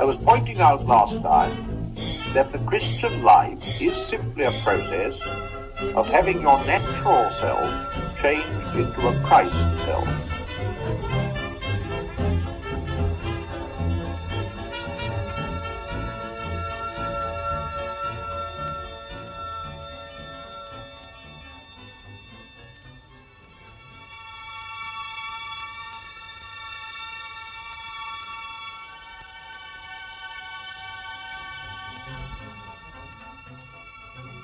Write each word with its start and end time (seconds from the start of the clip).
I 0.00 0.04
was 0.04 0.16
pointing 0.24 0.62
out 0.62 0.86
last 0.86 1.22
time 1.22 1.94
that 2.32 2.52
the 2.52 2.58
Christian 2.60 3.22
life 3.22 3.58
is 3.78 3.94
simply 4.08 4.44
a 4.44 4.62
process 4.62 5.12
of 5.94 6.06
having 6.06 6.40
your 6.40 6.56
natural 6.64 7.30
self 7.38 8.22
changed 8.22 8.76
into 8.76 9.08
a 9.08 9.20
Christ 9.26 9.52
self. 9.84 10.08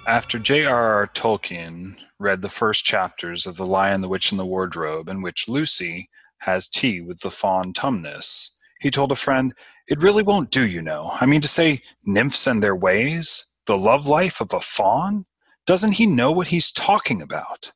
After 0.06 0.38
J.R.R. 0.38 1.08
Tolkien 1.08 1.96
read 2.20 2.40
the 2.40 2.48
first 2.48 2.84
chapters 2.84 3.44
of 3.44 3.56
The 3.56 3.66
Lion, 3.66 4.02
the 4.02 4.08
Witch, 4.08 4.30
and 4.30 4.38
the 4.38 4.46
Wardrobe, 4.46 5.08
in 5.08 5.20
which 5.20 5.48
Lucy 5.48 6.10
has 6.42 6.68
tea 6.68 7.00
with 7.00 7.22
the 7.22 7.30
faun 7.30 7.72
Tumnus, 7.72 8.56
he 8.78 8.88
told 8.92 9.10
a 9.10 9.16
friend, 9.16 9.52
It 9.88 10.00
really 10.00 10.22
won't 10.22 10.52
do, 10.52 10.64
you 10.64 10.80
know. 10.80 11.10
I 11.20 11.26
mean 11.26 11.40
to 11.40 11.48
say, 11.48 11.82
nymphs 12.04 12.46
and 12.46 12.62
their 12.62 12.76
ways? 12.76 13.56
The 13.66 13.76
love 13.76 14.06
life 14.06 14.40
of 14.40 14.52
a 14.52 14.60
faun? 14.60 15.26
Doesn't 15.66 15.94
he 15.94 16.06
know 16.06 16.30
what 16.30 16.48
he's 16.48 16.70
talking 16.70 17.20
about? 17.20 17.72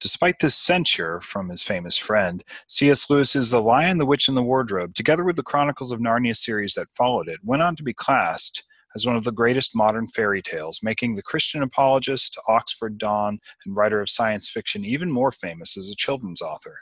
Despite 0.00 0.38
this 0.38 0.54
censure 0.54 1.20
from 1.20 1.48
his 1.48 1.64
famous 1.64 1.98
friend, 1.98 2.44
C.S. 2.68 3.10
Lewis's 3.10 3.50
The 3.50 3.60
Lion, 3.60 3.98
the 3.98 4.06
Witch, 4.06 4.28
and 4.28 4.36
the 4.36 4.44
Wardrobe, 4.44 4.94
together 4.94 5.24
with 5.24 5.34
the 5.34 5.42
Chronicles 5.42 5.90
of 5.90 5.98
Narnia 5.98 6.36
series 6.36 6.74
that 6.74 6.86
followed 6.94 7.26
it, 7.26 7.40
went 7.42 7.62
on 7.62 7.74
to 7.74 7.82
be 7.82 7.92
classed 7.92 8.62
as 8.94 9.06
one 9.06 9.16
of 9.16 9.24
the 9.24 9.32
greatest 9.32 9.76
modern 9.76 10.08
fairy 10.08 10.42
tales, 10.42 10.80
making 10.82 11.14
the 11.14 11.22
Christian 11.22 11.62
apologist, 11.62 12.38
Oxford 12.48 12.98
Don, 12.98 13.38
and 13.64 13.76
writer 13.76 14.00
of 14.00 14.08
science 14.08 14.48
fiction 14.48 14.84
even 14.84 15.10
more 15.10 15.30
famous 15.30 15.76
as 15.76 15.90
a 15.90 15.96
children's 15.96 16.42
author. 16.42 16.78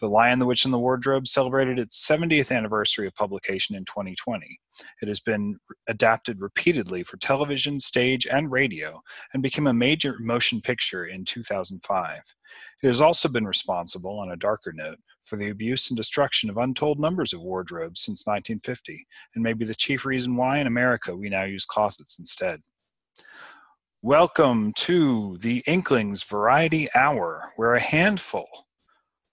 The 0.00 0.08
Lion, 0.08 0.38
the 0.38 0.46
Witch, 0.46 0.64
and 0.64 0.72
the 0.72 0.78
Wardrobe 0.78 1.26
celebrated 1.26 1.78
its 1.78 2.06
70th 2.06 2.54
anniversary 2.54 3.06
of 3.06 3.14
publication 3.14 3.76
in 3.76 3.84
2020. 3.84 4.60
It 5.02 5.08
has 5.08 5.20
been 5.20 5.58
adapted 5.88 6.40
repeatedly 6.40 7.02
for 7.02 7.16
television, 7.16 7.80
stage, 7.80 8.26
and 8.26 8.50
radio, 8.50 9.02
and 9.34 9.42
became 9.42 9.66
a 9.66 9.74
major 9.74 10.16
motion 10.20 10.60
picture 10.60 11.04
in 11.04 11.24
2005. 11.24 12.20
It 12.82 12.86
has 12.86 13.00
also 13.00 13.28
been 13.28 13.44
responsible, 13.44 14.20
on 14.20 14.30
a 14.30 14.36
darker 14.36 14.72
note, 14.72 14.98
for 15.28 15.36
the 15.36 15.50
abuse 15.50 15.90
and 15.90 15.96
destruction 15.96 16.48
of 16.48 16.56
untold 16.56 16.98
numbers 16.98 17.34
of 17.34 17.42
wardrobes 17.42 18.00
since 18.00 18.26
1950, 18.26 19.06
and 19.34 19.44
may 19.44 19.52
be 19.52 19.66
the 19.66 19.74
chief 19.74 20.06
reason 20.06 20.36
why 20.36 20.58
in 20.58 20.66
America 20.66 21.14
we 21.14 21.28
now 21.28 21.44
use 21.44 21.66
closets 21.66 22.18
instead. 22.18 22.62
Welcome 24.00 24.72
to 24.74 25.36
the 25.38 25.62
Inklings 25.66 26.24
Variety 26.24 26.88
Hour, 26.94 27.52
where 27.56 27.74
a 27.74 27.80
handful 27.80 28.48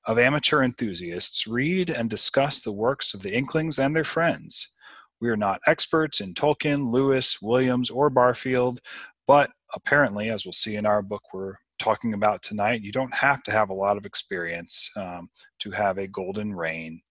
of 0.05 0.19
amateur 0.19 0.63
enthusiasts 0.63 1.47
read 1.47 1.89
and 1.89 2.09
discuss 2.09 2.59
the 2.59 2.73
works 2.73 3.13
of 3.13 3.21
the 3.21 3.33
Inklings 3.33 3.79
and 3.79 3.95
their 3.95 4.03
friends. 4.03 4.73
We 5.21 5.29
are 5.29 5.38
not 5.38 5.61
experts 5.66 6.19
in 6.19 6.33
Tolkien, 6.33 6.91
Lewis, 6.91 7.41
Williams, 7.41 7.89
or 7.89 8.09
Barfield, 8.09 8.81
but 9.25 9.51
apparently, 9.73 10.29
as 10.29 10.45
we'll 10.45 10.51
see 10.51 10.75
in 10.75 10.85
our 10.85 11.01
book 11.01 11.23
we're 11.33 11.55
talking 11.79 12.13
about 12.13 12.41
tonight, 12.41 12.81
you 12.81 12.91
don't 12.91 13.13
have 13.13 13.43
to 13.43 13.51
have 13.51 13.69
a 13.69 13.73
lot 13.73 13.97
of 13.97 14.05
experience 14.05 14.89
um, 14.95 15.29
to 15.59 15.71
have 15.71 15.97
a 15.97 16.07
golden 16.07 16.53
reign. 16.53 17.01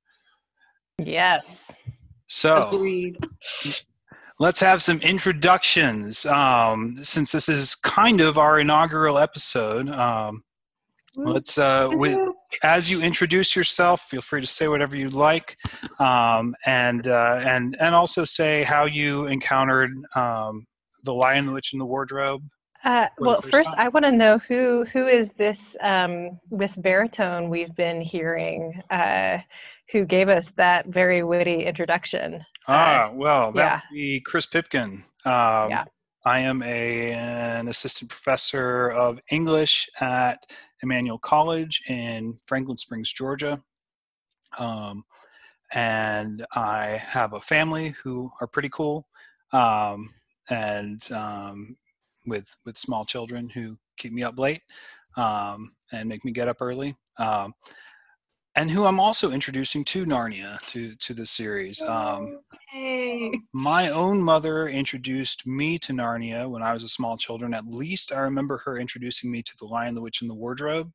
Yes. 0.98 1.44
So, 2.26 2.68
Agreed. 2.68 3.18
let's 4.38 4.60
have 4.60 4.82
some 4.82 5.00
introductions. 5.00 6.24
Um, 6.24 6.96
since 7.02 7.32
this 7.32 7.48
is 7.48 7.74
kind 7.74 8.20
of 8.20 8.38
our 8.38 8.58
inaugural 8.58 9.18
episode, 9.18 9.88
um, 9.88 10.42
let's 11.16 11.58
uh, 11.58 11.88
with, 11.92 12.18
as 12.62 12.90
you 12.90 13.02
introduce 13.02 13.54
yourself, 13.54 14.02
feel 14.02 14.20
free 14.20 14.40
to 14.40 14.46
say 14.46 14.68
whatever 14.68 14.96
you 14.96 15.10
like, 15.10 15.56
um, 15.98 16.54
and 16.66 17.06
uh, 17.06 17.40
and 17.44 17.76
and 17.80 17.94
also 17.94 18.24
say 18.24 18.62
how 18.64 18.84
you 18.84 19.26
encountered 19.26 19.90
um, 20.16 20.66
the 21.04 21.12
Lion, 21.12 21.46
the 21.46 21.52
Witch, 21.52 21.72
and 21.72 21.80
the 21.80 21.86
Wardrobe. 21.86 22.42
Uh, 22.84 23.06
well, 23.18 23.40
first 23.50 23.66
time? 23.66 23.74
I 23.78 23.88
want 23.88 24.04
to 24.04 24.12
know 24.12 24.38
who 24.46 24.84
who 24.92 25.06
is 25.06 25.30
this 25.38 25.76
um, 25.80 26.38
this 26.50 26.76
baritone 26.76 27.48
we've 27.48 27.74
been 27.74 28.00
hearing, 28.00 28.80
uh, 28.90 29.38
who 29.90 30.04
gave 30.04 30.28
us 30.28 30.46
that 30.56 30.86
very 30.86 31.22
witty 31.22 31.64
introduction. 31.64 32.44
Ah, 32.68 33.10
well, 33.12 33.52
that 33.52 33.60
yeah. 33.60 33.80
would 33.90 33.94
be 33.94 34.20
Chris 34.20 34.46
Pipkin. 34.46 35.04
Um, 35.24 35.70
Yeah. 35.70 35.84
I 36.26 36.38
am 36.40 36.62
a, 36.62 37.12
an 37.12 37.68
assistant 37.68 38.08
professor 38.08 38.90
of 38.90 39.20
English 39.30 39.90
at 40.00 40.50
Emmanuel 40.82 41.18
College 41.18 41.82
in 41.86 42.38
Franklin 42.46 42.78
Springs, 42.78 43.12
Georgia. 43.12 43.62
Um, 44.58 45.04
and 45.74 46.46
I 46.54 46.98
have 47.06 47.34
a 47.34 47.40
family 47.40 47.94
who 48.02 48.30
are 48.40 48.46
pretty 48.46 48.70
cool, 48.70 49.06
um, 49.52 50.08
and 50.48 51.06
um, 51.12 51.76
with 52.26 52.46
with 52.64 52.78
small 52.78 53.04
children 53.04 53.48
who 53.48 53.76
keep 53.96 54.12
me 54.12 54.22
up 54.22 54.38
late 54.38 54.62
um, 55.16 55.74
and 55.92 56.08
make 56.08 56.24
me 56.24 56.32
get 56.32 56.48
up 56.48 56.58
early. 56.60 56.94
Um, 57.18 57.54
and 58.56 58.70
who 58.70 58.84
I'm 58.84 59.00
also 59.00 59.32
introducing 59.32 59.84
to 59.86 60.04
Narnia 60.04 60.60
to 60.68 60.94
to 60.96 61.14
the 61.14 61.26
series. 61.26 61.82
Um, 61.82 62.40
Hey. 62.70 63.32
my 63.52 63.90
own 63.90 64.20
mother 64.22 64.68
introduced 64.68 65.46
me 65.46 65.78
to 65.80 65.92
Narnia 65.92 66.48
when 66.48 66.62
I 66.62 66.72
was 66.72 66.82
a 66.82 66.88
small 66.88 67.16
children. 67.16 67.54
At 67.54 67.66
least 67.66 68.12
I 68.12 68.18
remember 68.20 68.58
her 68.64 68.78
introducing 68.78 69.30
me 69.30 69.42
to 69.42 69.52
The 69.58 69.66
Lion, 69.66 69.94
the 69.94 70.00
Witch, 70.00 70.20
and 70.22 70.30
the 70.30 70.34
Wardrobe. 70.34 70.92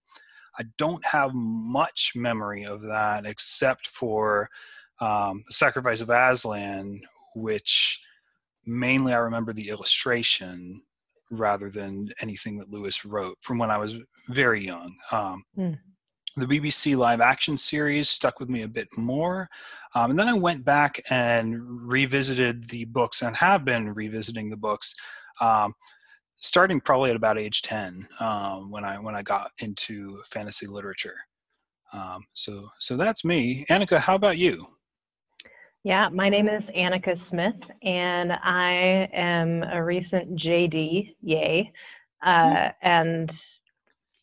I 0.57 0.63
don't 0.77 1.03
have 1.05 1.31
much 1.33 2.13
memory 2.15 2.65
of 2.65 2.81
that 2.81 3.25
except 3.25 3.87
for 3.87 4.49
um, 4.99 5.41
The 5.47 5.53
Sacrifice 5.53 6.01
of 6.01 6.09
Aslan, 6.09 6.99
which 7.35 8.03
mainly 8.65 9.13
I 9.13 9.17
remember 9.17 9.53
the 9.53 9.69
illustration 9.69 10.81
rather 11.31 11.69
than 11.69 12.09
anything 12.21 12.57
that 12.57 12.71
Lewis 12.71 13.05
wrote 13.05 13.37
from 13.41 13.57
when 13.57 13.71
I 13.71 13.77
was 13.77 13.95
very 14.29 14.63
young. 14.65 14.95
Um, 15.11 15.43
Hmm. 15.55 15.73
The 16.37 16.45
BBC 16.45 16.95
live 16.95 17.19
action 17.21 17.57
series 17.57 18.07
stuck 18.07 18.39
with 18.39 18.49
me 18.49 18.61
a 18.61 18.67
bit 18.67 18.87
more. 18.97 19.49
Um, 19.95 20.11
and 20.11 20.19
then 20.19 20.29
I 20.29 20.33
went 20.33 20.63
back 20.63 21.01
and 21.09 21.59
revisited 21.59 22.69
the 22.69 22.85
books 22.85 23.21
and 23.23 23.35
have 23.35 23.65
been 23.65 23.93
revisiting 23.93 24.49
the 24.49 24.55
books, 24.55 24.95
um, 25.41 25.73
starting 26.37 26.79
probably 26.79 27.09
at 27.09 27.15
about 27.17 27.37
age 27.37 27.61
10 27.63 28.07
um, 28.21 28.71
when 28.71 28.85
I 28.85 28.99
when 28.99 29.15
I 29.15 29.21
got 29.23 29.51
into 29.59 30.21
fantasy 30.27 30.67
literature. 30.67 31.17
Um, 31.91 32.23
so 32.33 32.69
so 32.79 32.95
that's 32.95 33.25
me. 33.25 33.65
Anika, 33.69 33.97
how 33.97 34.15
about 34.15 34.37
you? 34.37 34.65
Yeah, 35.83 36.09
my 36.09 36.27
name 36.29 36.49
is 36.49 36.63
Anika 36.75 37.17
Smith, 37.17 37.55
and 37.83 38.33
I 38.33 39.09
am 39.13 39.63
a 39.63 39.83
recent 39.83 40.35
JD. 40.35 41.15
Yay! 41.21 41.71
Uh, 42.21 42.69
and 42.81 43.31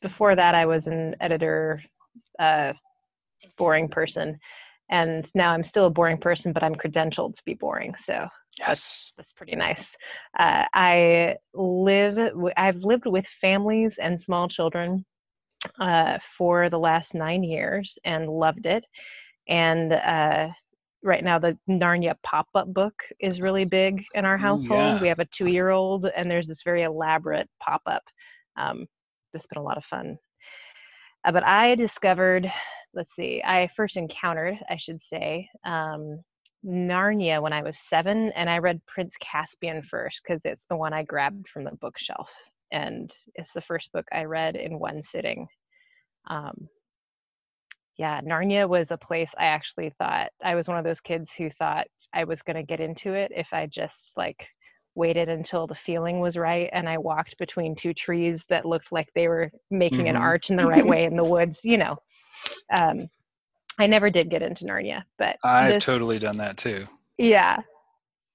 before 0.03 0.35
that, 0.37 0.55
I 0.55 0.67
was 0.67 0.87
an 0.87 1.17
editor, 1.21 1.83
uh, 2.39 2.75
boring 3.57 3.89
person, 3.89 4.39
and 4.91 5.27
now 5.35 5.53
I'm 5.53 5.65
still 5.65 5.87
a 5.87 5.91
boring 5.91 6.19
person, 6.19 6.53
but 6.53 6.63
I'm 6.63 6.75
credentialed 6.75 7.37
to 7.37 7.43
be 7.47 7.55
boring. 7.55 7.95
So 7.99 8.29
Yes. 8.59 9.13
that's 9.17 9.33
pretty 9.33 9.57
nice. 9.57 9.97
Uh, 10.39 10.65
I 10.75 11.37
live. 11.55 12.17
w- 12.17 12.53
I've 12.57 12.77
lived 12.85 13.07
with 13.07 13.25
families 13.41 13.97
and 13.99 14.21
small 14.21 14.47
children 14.47 15.07
uh, 15.81 16.19
for 16.37 16.69
the 16.69 16.79
last 16.79 17.15
nine 17.15 17.43
years 17.43 17.99
and 18.05 18.29
loved 18.29 18.67
it. 18.67 18.85
And 19.49 19.93
uh, 19.95 20.49
right 21.07 21.25
now, 21.25 21.39
the 21.39 21.57
Narnia 21.69 22.15
pop-up 22.23 22.73
book 22.75 22.95
is 23.21 23.41
really 23.41 23.65
big 23.65 24.05
in 24.15 24.25
our 24.25 24.37
household. 24.37 24.79
yeah. 24.79 25.01
We 25.01 25.09
have 25.09 25.21
a 25.21 25.25
two-year-old, 25.27 26.07
and 26.17 26.31
there's 26.31 26.49
this 26.49 26.63
very 26.65 26.83
elaborate 26.83 27.49
pop-up. 27.63 28.03
Um, 28.57 28.87
that's 29.33 29.47
been 29.47 29.61
a 29.61 29.65
lot 29.65 29.79
of 29.79 29.85
fun. 29.85 30.19
Uh, 31.25 31.33
but 31.33 31.45
I 31.45 31.75
discovered. 31.75 32.51
Let's 32.95 33.15
see. 33.15 33.43
I 33.45 33.69
first 33.77 33.97
encountered, 33.97 34.57
I 34.71 34.77
should 34.79 35.01
say, 35.03 35.49
um, 35.65 36.21
Narnia 36.65 37.41
when 37.41 37.53
I 37.53 37.63
was 37.63 37.79
seven, 37.79 38.33
and 38.35 38.51
I 38.51 38.59
read 38.59 38.81
Prince 38.87 39.15
Caspian 39.21 39.83
first 39.91 40.21
because 40.23 40.41
it's 40.45 40.65
the 40.69 40.77
one 40.77 40.93
I 40.93 41.03
grabbed 41.03 41.47
from 41.53 41.65
the 41.65 41.77
bookshelf, 41.81 42.29
and 42.73 43.11
it's 43.35 43.53
the 43.53 43.61
first 43.61 43.93
book 43.93 44.07
I 44.13 44.25
read 44.25 44.57
in 44.57 44.79
one 44.79 45.03
sitting. 45.03 45.47
Um, 46.29 46.69
yeah, 47.99 48.21
Narnia 48.21 48.69
was 48.69 48.89
a 48.91 48.97
place 48.97 49.31
I 49.39 49.47
actually 49.47 49.93
thought 49.99 50.29
I 50.45 50.55
was 50.55 50.69
one 50.69 50.79
of 50.79 50.85
those 50.85 51.01
kids 51.01 51.31
who 51.37 51.51
thought 51.59 51.87
I 52.15 52.25
was 52.25 52.43
going 52.43 52.57
to 52.57 52.63
get 52.63 52.81
into 52.81 53.15
it 53.15 53.33
if 53.35 53.49
I 53.53 53.67
just 53.67 54.13
like 54.17 54.47
waited 54.95 55.29
until 55.29 55.67
the 55.67 55.75
feeling 55.87 56.21
was 56.21 56.37
right 56.37 56.71
and 56.73 56.89
I 56.89 56.97
walked 56.99 57.37
between 57.39 57.75
two 57.77 57.93
trees 57.93 58.43
that 58.49 58.65
looked 58.65 58.91
like 58.93 59.09
they 59.15 59.29
were 59.29 59.51
making 59.71 60.09
an 60.09 60.17
Mhm. 60.17 60.21
arch 60.21 60.51
in 60.51 60.57
the 60.57 60.67
right 60.67 60.87
way 60.93 61.05
in 61.05 61.17
the 61.17 61.25
woods, 61.25 61.61
you 61.63 61.77
know. 61.79 61.97
Um, 62.71 63.09
I 63.79 63.87
never 63.87 64.09
did 64.09 64.31
get 64.31 64.41
into 64.43 64.65
Narnia, 64.65 65.03
but 65.19 65.37
I've 65.45 65.75
this- 65.75 65.85
totally 65.85 66.19
done 66.19 66.39
that 66.39 66.57
too. 66.57 66.87
yeah. 67.19 67.61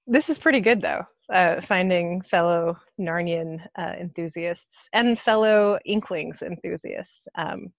this 0.08 0.28
is 0.28 0.38
pretty 0.38 0.60
good 0.60 0.80
though. 0.82 1.02
Uh, 1.32 1.60
finding 1.68 2.20
fellow 2.22 2.76
Narnian 3.00 3.60
uh, 3.78 3.92
enthusiasts 3.98 4.64
and 4.92 5.18
fellow 5.20 5.78
Inklings 5.84 6.36
enthusiasts, 6.42 7.20
um, 7.36 7.72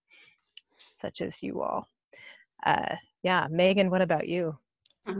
such 1.03 1.21
as 1.21 1.33
you 1.41 1.61
all. 1.61 1.87
Uh, 2.65 2.95
yeah, 3.23 3.47
Meagan, 3.51 3.89
what 3.91 4.01
about 4.01 4.27
you? 4.27 4.57
Uh, 5.05 5.13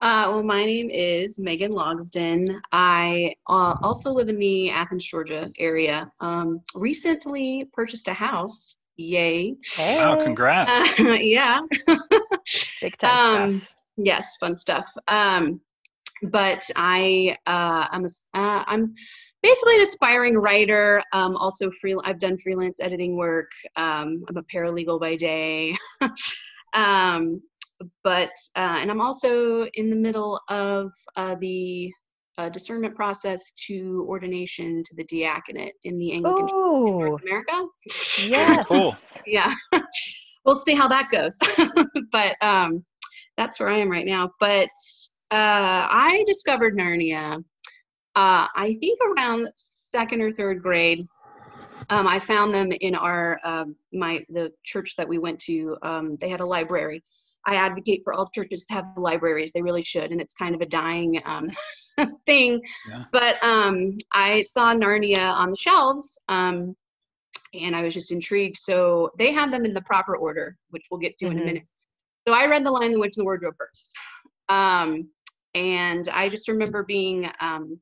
well, 0.00 0.42
my 0.44 0.64
name 0.64 0.88
is 0.90 1.38
Meagan 1.40 1.72
Logsden. 1.72 2.60
I 2.70 3.34
uh, 3.48 3.74
also 3.82 4.10
live 4.10 4.28
in 4.28 4.38
the 4.38 4.70
Athens, 4.70 5.04
Georgia 5.04 5.50
area. 5.58 6.10
Um, 6.20 6.60
recently 6.74 7.68
purchased 7.72 8.06
a 8.08 8.12
house. 8.14 8.76
Yay. 8.96 9.56
Hey. 9.74 9.98
Oh, 10.04 10.16
congrats. 10.22 10.70
Uh, 11.00 11.02
yeah. 11.20 11.60
Big 12.80 12.96
time 12.98 13.34
Um, 13.34 13.60
stuff. 13.60 13.68
yes, 13.96 14.36
fun 14.38 14.56
stuff. 14.56 14.86
Um, 15.08 15.60
but 16.22 16.68
I, 16.76 17.36
uh, 17.46 17.86
I'm, 17.90 18.02
a 18.02 18.06
s- 18.06 18.26
uh, 18.34 18.64
I'm 18.66 18.94
basically 19.42 19.76
an 19.76 19.82
aspiring 19.82 20.36
writer. 20.36 21.02
Um, 21.12 21.36
also 21.36 21.70
free, 21.80 21.96
I've 22.04 22.18
done 22.18 22.36
freelance 22.38 22.80
editing 22.80 23.16
work. 23.16 23.50
Um, 23.76 24.22
I'm 24.28 24.36
a 24.36 24.42
paralegal 24.42 25.00
by 25.00 25.16
day. 25.16 25.76
um, 26.74 27.40
but, 28.02 28.30
uh, 28.56 28.78
and 28.80 28.90
I'm 28.90 29.00
also 29.00 29.66
in 29.74 29.88
the 29.90 29.96
middle 29.96 30.40
of 30.48 30.90
uh, 31.16 31.36
the 31.40 31.92
uh, 32.36 32.48
discernment 32.48 32.94
process 32.94 33.52
to 33.66 34.04
ordination 34.08 34.82
to 34.84 34.94
the 34.96 35.04
diaconate 35.04 35.74
in 35.84 35.98
the 35.98 36.12
Anglican 36.12 36.46
Church 36.46 36.52
in 36.52 36.56
Oh, 36.56 37.00
North 37.00 37.22
America. 37.22 37.66
yes. 38.26 38.66
cool. 38.68 38.96
yeah 39.26 39.52
we'll 40.44 40.54
see 40.56 40.74
how 40.74 40.88
that 40.88 41.08
goes 41.10 41.36
but 42.12 42.36
um 42.40 42.84
that's 43.36 43.58
where 43.60 43.68
i 43.68 43.76
am 43.76 43.90
right 43.90 44.06
now 44.06 44.30
but 44.40 44.68
uh 45.30 45.84
i 45.90 46.24
discovered 46.26 46.76
narnia 46.78 47.42
uh 48.18 48.46
i 48.64 48.76
think 48.80 48.98
around 49.08 49.48
second 49.54 50.20
or 50.20 50.30
third 50.30 50.62
grade 50.66 51.00
um 51.90 52.06
i 52.06 52.18
found 52.18 52.52
them 52.52 52.70
in 52.88 52.94
our 52.94 53.38
um 53.44 53.74
my 53.92 54.12
the 54.38 54.52
church 54.64 54.90
that 54.98 55.08
we 55.12 55.18
went 55.18 55.38
to 55.38 55.76
um 55.82 56.16
they 56.20 56.28
had 56.34 56.40
a 56.40 56.46
library 56.56 57.02
i 57.46 57.54
advocate 57.54 58.00
for 58.04 58.12
all 58.14 58.28
churches 58.34 58.66
to 58.66 58.74
have 58.74 58.86
libraries 58.96 59.52
they 59.52 59.62
really 59.62 59.84
should 59.84 60.10
and 60.12 60.20
it's 60.20 60.34
kind 60.34 60.54
of 60.54 60.60
a 60.60 60.66
dying 60.66 61.20
um 61.32 61.46
thing 62.26 62.60
Yeah. 62.90 63.04
but 63.12 63.36
um 63.42 63.76
i 64.12 64.42
saw 64.42 64.74
narnia 64.74 65.24
on 65.42 65.48
the 65.50 65.56
shelves 65.56 66.18
um 66.28 66.74
and 67.54 67.74
I 67.74 67.82
was 67.82 67.94
just 67.94 68.12
intrigued. 68.12 68.58
So 68.58 69.10
they 69.18 69.32
had 69.32 69.52
them 69.52 69.64
in 69.64 69.72
the 69.72 69.82
proper 69.82 70.16
order, 70.16 70.56
which 70.70 70.84
we'll 70.90 71.00
get 71.00 71.16
to 71.18 71.26
in 71.26 71.38
a 71.38 71.40
Mhm. 71.40 71.44
minute. 71.44 71.62
So 72.26 72.34
I 72.34 72.46
read 72.46 72.64
The 72.64 72.70
Lion, 72.70 72.92
the 72.92 72.98
Witch, 73.00 73.16
and 73.16 73.22
the 73.22 73.24
Wardrobe 73.24 73.54
first. 73.58 73.96
Um, 74.48 75.08
and 75.54 76.08
I 76.08 76.28
just 76.28 76.48
remember 76.48 76.82
being 76.84 77.30
um, 77.40 77.80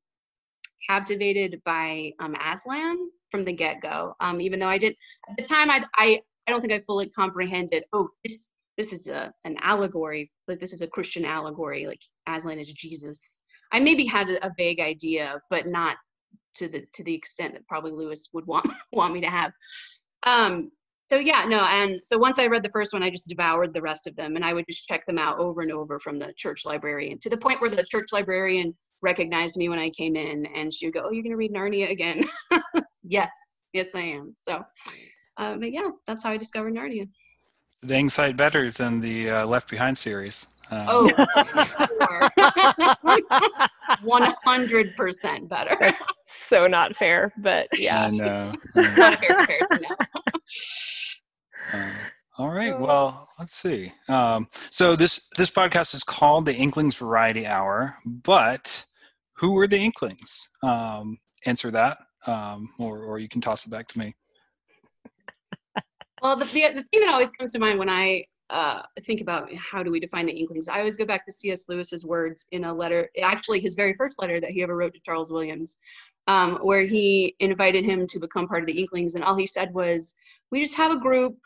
captivated 0.86 1.62
by 1.64 2.12
um, 2.20 2.34
Aslan 2.34 3.10
from 3.30 3.44
the 3.44 3.52
get-go. 3.52 4.14
Um, 4.20 4.40
even 4.40 4.60
though 4.60 4.68
I 4.68 4.78
did 4.78 4.96
at 5.28 5.36
the 5.36 5.42
time, 5.44 5.70
I 5.70 5.84
I 5.94 6.20
I 6.46 6.50
don't 6.50 6.60
think 6.60 6.72
I 6.72 6.80
fully 6.86 7.08
comprehended. 7.10 7.84
Oh, 7.92 8.08
this 8.24 8.48
this 8.76 8.92
is 8.92 9.08
a 9.08 9.32
an 9.44 9.56
allegory. 9.60 10.30
Like 10.48 10.60
this 10.60 10.72
is 10.72 10.82
a 10.82 10.86
Christian 10.86 11.24
allegory. 11.24 11.86
Like 11.86 12.00
Aslan 12.26 12.58
is 12.58 12.72
Jesus. 12.72 13.40
I 13.72 13.80
maybe 13.80 14.04
had 14.06 14.28
a, 14.28 14.46
a 14.46 14.52
vague 14.56 14.80
idea, 14.80 15.40
but 15.50 15.66
not 15.66 15.96
to 16.56 16.68
the 16.68 16.84
to 16.94 17.04
the 17.04 17.14
extent 17.14 17.54
that 17.54 17.66
probably 17.66 17.92
Lewis 17.92 18.28
would 18.32 18.46
want 18.46 18.68
want 18.92 19.14
me 19.14 19.20
to 19.22 19.30
have. 19.30 19.52
Um, 20.22 20.70
so 21.08 21.18
yeah, 21.18 21.44
no, 21.46 21.60
and 21.60 22.00
so 22.04 22.18
once 22.18 22.38
I 22.38 22.46
read 22.46 22.64
the 22.64 22.70
first 22.70 22.92
one, 22.92 23.02
I 23.02 23.10
just 23.10 23.28
devoured 23.28 23.72
the 23.72 23.82
rest 23.82 24.06
of 24.06 24.16
them, 24.16 24.34
and 24.34 24.44
I 24.44 24.52
would 24.52 24.64
just 24.68 24.86
check 24.86 25.06
them 25.06 25.18
out 25.18 25.38
over 25.38 25.62
and 25.62 25.70
over 25.70 26.00
from 26.00 26.18
the 26.18 26.32
church 26.36 26.66
librarian 26.66 27.18
to 27.20 27.30
the 27.30 27.36
point 27.36 27.60
where 27.60 27.70
the 27.70 27.84
church 27.84 28.08
librarian 28.12 28.74
recognized 29.02 29.56
me 29.56 29.68
when 29.68 29.78
I 29.78 29.90
came 29.90 30.16
in, 30.16 30.46
and 30.46 30.74
she 30.74 30.86
would 30.86 30.94
go, 30.94 31.02
"Oh, 31.04 31.12
you're 31.12 31.22
gonna 31.22 31.36
read 31.36 31.52
Narnia 31.52 31.90
again?" 31.90 32.28
yes, 33.04 33.30
yes, 33.72 33.88
I 33.94 34.00
am. 34.00 34.34
So, 34.40 34.64
uh, 35.36 35.56
but 35.56 35.70
yeah, 35.70 35.90
that's 36.06 36.24
how 36.24 36.32
I 36.32 36.36
discovered 36.36 36.74
Narnia. 36.74 37.08
Dang 37.86 38.08
sight 38.08 38.36
better 38.36 38.70
than 38.70 39.00
the 39.00 39.30
uh, 39.30 39.46
Left 39.46 39.70
Behind 39.70 39.96
series. 39.96 40.48
Um, 40.70 40.86
Oh, 40.88 41.08
one 44.02 44.34
hundred 44.44 44.96
percent 44.96 45.48
better. 45.48 45.76
That's 45.78 45.98
so 46.48 46.66
not 46.66 46.96
fair, 46.96 47.32
but 47.38 47.68
yeah. 47.74 48.06
I 48.06 48.10
know. 48.10 48.52
Not 48.74 49.14
a 49.14 49.16
fair 49.18 49.36
comparison. 49.36 49.86
No. 49.88 49.96
Um, 51.72 51.92
all 52.38 52.50
right. 52.50 52.78
Well, 52.78 53.26
let's 53.38 53.54
see. 53.54 53.92
Um, 54.08 54.48
so 54.70 54.94
this 54.94 55.28
this 55.36 55.50
podcast 55.50 55.94
is 55.94 56.04
called 56.04 56.46
the 56.46 56.54
Inklings 56.54 56.94
Variety 56.94 57.46
Hour, 57.46 57.96
but 58.04 58.84
who 59.34 59.52
were 59.52 59.66
the 59.66 59.78
Inklings? 59.78 60.50
Um, 60.62 61.18
answer 61.46 61.70
that, 61.70 61.98
um, 62.26 62.68
or 62.78 63.02
or 63.04 63.18
you 63.18 63.28
can 63.28 63.40
toss 63.40 63.66
it 63.66 63.70
back 63.70 63.88
to 63.88 63.98
me. 63.98 64.14
Well, 66.22 66.36
the, 66.36 66.46
the, 66.46 66.72
the 66.74 66.84
thing 66.84 67.00
that 67.00 67.10
always 67.10 67.30
comes 67.30 67.52
to 67.52 67.58
mind 67.58 67.78
when 67.78 67.90
I 67.90 68.24
uh, 68.50 68.82
think 69.04 69.20
about 69.20 69.52
how 69.54 69.82
do 69.82 69.90
we 69.90 70.00
define 70.00 70.26
the 70.26 70.32
Inklings, 70.32 70.68
I 70.68 70.78
always 70.78 70.96
go 70.96 71.04
back 71.04 71.26
to 71.26 71.32
C.S. 71.32 71.68
Lewis's 71.68 72.04
words 72.04 72.46
in 72.52 72.64
a 72.64 72.72
letter, 72.72 73.10
actually 73.22 73.60
his 73.60 73.74
very 73.74 73.94
first 73.94 74.20
letter 74.20 74.40
that 74.40 74.50
he 74.50 74.62
ever 74.62 74.76
wrote 74.76 74.94
to 74.94 75.00
Charles 75.00 75.30
Williams, 75.30 75.76
um, 76.26 76.56
where 76.62 76.84
he 76.84 77.36
invited 77.40 77.84
him 77.84 78.06
to 78.06 78.18
become 78.18 78.48
part 78.48 78.62
of 78.62 78.66
the 78.66 78.78
Inklings, 78.78 79.14
and 79.14 79.24
all 79.24 79.36
he 79.36 79.46
said 79.46 79.72
was, 79.74 80.14
"We 80.50 80.62
just 80.62 80.76
have 80.76 80.90
a 80.90 80.98
group, 80.98 81.36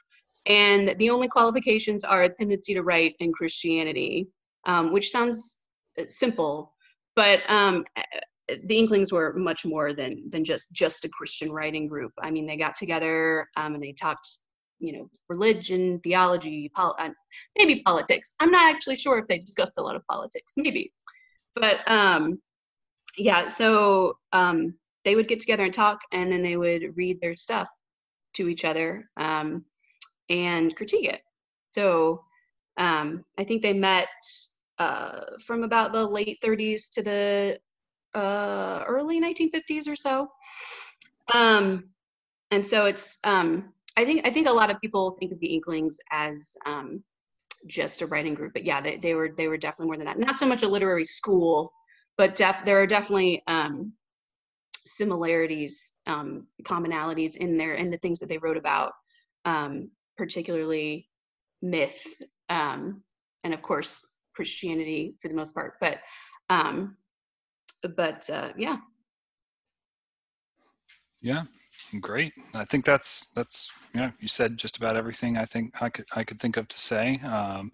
and 0.46 0.96
the 0.98 1.10
only 1.10 1.28
qualifications 1.28 2.04
are 2.04 2.22
a 2.24 2.34
tendency 2.34 2.74
to 2.74 2.82
write 2.82 3.14
and 3.20 3.32
Christianity," 3.34 4.28
um, 4.64 4.92
which 4.92 5.10
sounds 5.10 5.62
uh, 5.98 6.04
simple, 6.08 6.74
but 7.16 7.40
um, 7.48 7.84
the 8.64 8.78
Inklings 8.78 9.12
were 9.12 9.32
much 9.34 9.64
more 9.64 9.92
than 9.92 10.28
than 10.30 10.44
just 10.44 10.72
just 10.72 11.04
a 11.04 11.08
Christian 11.08 11.52
writing 11.52 11.86
group. 11.86 12.12
I 12.20 12.30
mean, 12.30 12.46
they 12.46 12.56
got 12.56 12.76
together 12.76 13.48
um, 13.56 13.74
and 13.74 13.82
they 13.82 13.92
talked, 13.92 14.28
you 14.78 14.92
know, 14.92 15.10
religion, 15.28 16.00
theology, 16.00 16.70
pol- 16.74 16.96
uh, 16.98 17.10
maybe 17.58 17.82
politics. 17.82 18.34
I'm 18.40 18.50
not 18.50 18.74
actually 18.74 18.96
sure 18.96 19.18
if 19.18 19.28
they 19.28 19.38
discussed 19.38 19.78
a 19.78 19.82
lot 19.82 19.96
of 19.96 20.06
politics, 20.06 20.52
maybe, 20.56 20.92
but 21.54 21.78
um, 21.86 22.40
yeah. 23.16 23.48
So 23.48 24.18
um, 24.32 24.74
they 25.04 25.14
would 25.14 25.28
get 25.28 25.40
together 25.40 25.64
and 25.64 25.74
talk, 25.74 26.00
and 26.12 26.30
then 26.32 26.42
they 26.42 26.56
would 26.56 26.96
read 26.96 27.20
their 27.20 27.36
stuff 27.36 27.68
to 28.34 28.48
each 28.48 28.64
other 28.64 29.08
um, 29.16 29.64
and 30.30 30.74
critique 30.76 31.06
it. 31.06 31.20
So 31.72 32.24
um, 32.78 33.24
I 33.36 33.44
think 33.44 33.62
they 33.62 33.72
met 33.72 34.08
uh, 34.78 35.20
from 35.44 35.62
about 35.64 35.92
the 35.92 36.04
late 36.04 36.38
30s 36.42 36.90
to 36.94 37.02
the 37.02 37.58
uh, 38.14 38.84
early 38.86 39.20
1950s 39.20 39.88
or 39.88 39.96
so. 39.96 40.28
Um, 41.34 41.90
and 42.50 42.66
so 42.66 42.86
it's 42.86 43.18
um, 43.24 43.72
I 43.96 44.04
think 44.04 44.26
I 44.26 44.32
think 44.32 44.48
a 44.48 44.52
lot 44.52 44.70
of 44.70 44.80
people 44.80 45.16
think 45.18 45.32
of 45.32 45.40
the 45.40 45.54
Inklings 45.54 45.98
as 46.10 46.56
um, 46.66 47.02
just 47.66 48.02
a 48.02 48.06
writing 48.06 48.34
group, 48.34 48.52
but 48.54 48.64
yeah, 48.64 48.80
they, 48.80 48.96
they 48.96 49.14
were 49.14 49.34
they 49.36 49.48
were 49.48 49.58
definitely 49.58 49.86
more 49.86 49.96
than 49.96 50.06
that. 50.06 50.18
Not 50.18 50.38
so 50.38 50.46
much 50.46 50.62
a 50.62 50.68
literary 50.68 51.06
school, 51.06 51.72
but 52.16 52.34
def- 52.34 52.64
there 52.64 52.80
are 52.80 52.86
definitely 52.86 53.42
um, 53.46 53.92
similarities, 54.84 55.92
um, 56.06 56.46
commonalities 56.64 57.36
in 57.36 57.56
there 57.56 57.74
in 57.74 57.90
the 57.90 57.98
things 57.98 58.18
that 58.18 58.28
they 58.28 58.38
wrote 58.38 58.56
about, 58.56 58.92
um, 59.44 59.90
particularly 60.20 61.08
myth 61.62 62.06
um, 62.50 63.02
and 63.42 63.54
of 63.54 63.62
course 63.62 64.06
Christianity 64.34 65.14
for 65.22 65.28
the 65.28 65.34
most 65.34 65.54
part. 65.54 65.74
But 65.80 66.00
um, 66.50 66.98
but 67.96 68.28
uh, 68.28 68.52
yeah, 68.58 68.76
Yeah, 71.22 71.44
great. 72.00 72.34
I 72.52 72.66
think 72.66 72.84
that's 72.84 73.28
that's 73.34 73.72
yeah. 73.94 74.10
You 74.20 74.28
said 74.28 74.58
just 74.58 74.76
about 74.76 74.96
everything 74.96 75.38
I 75.38 75.46
think 75.46 75.80
I 75.80 75.88
could 75.88 76.04
I 76.14 76.22
could 76.22 76.38
think 76.38 76.58
of 76.58 76.68
to 76.68 76.78
say 76.78 77.18
um, 77.24 77.72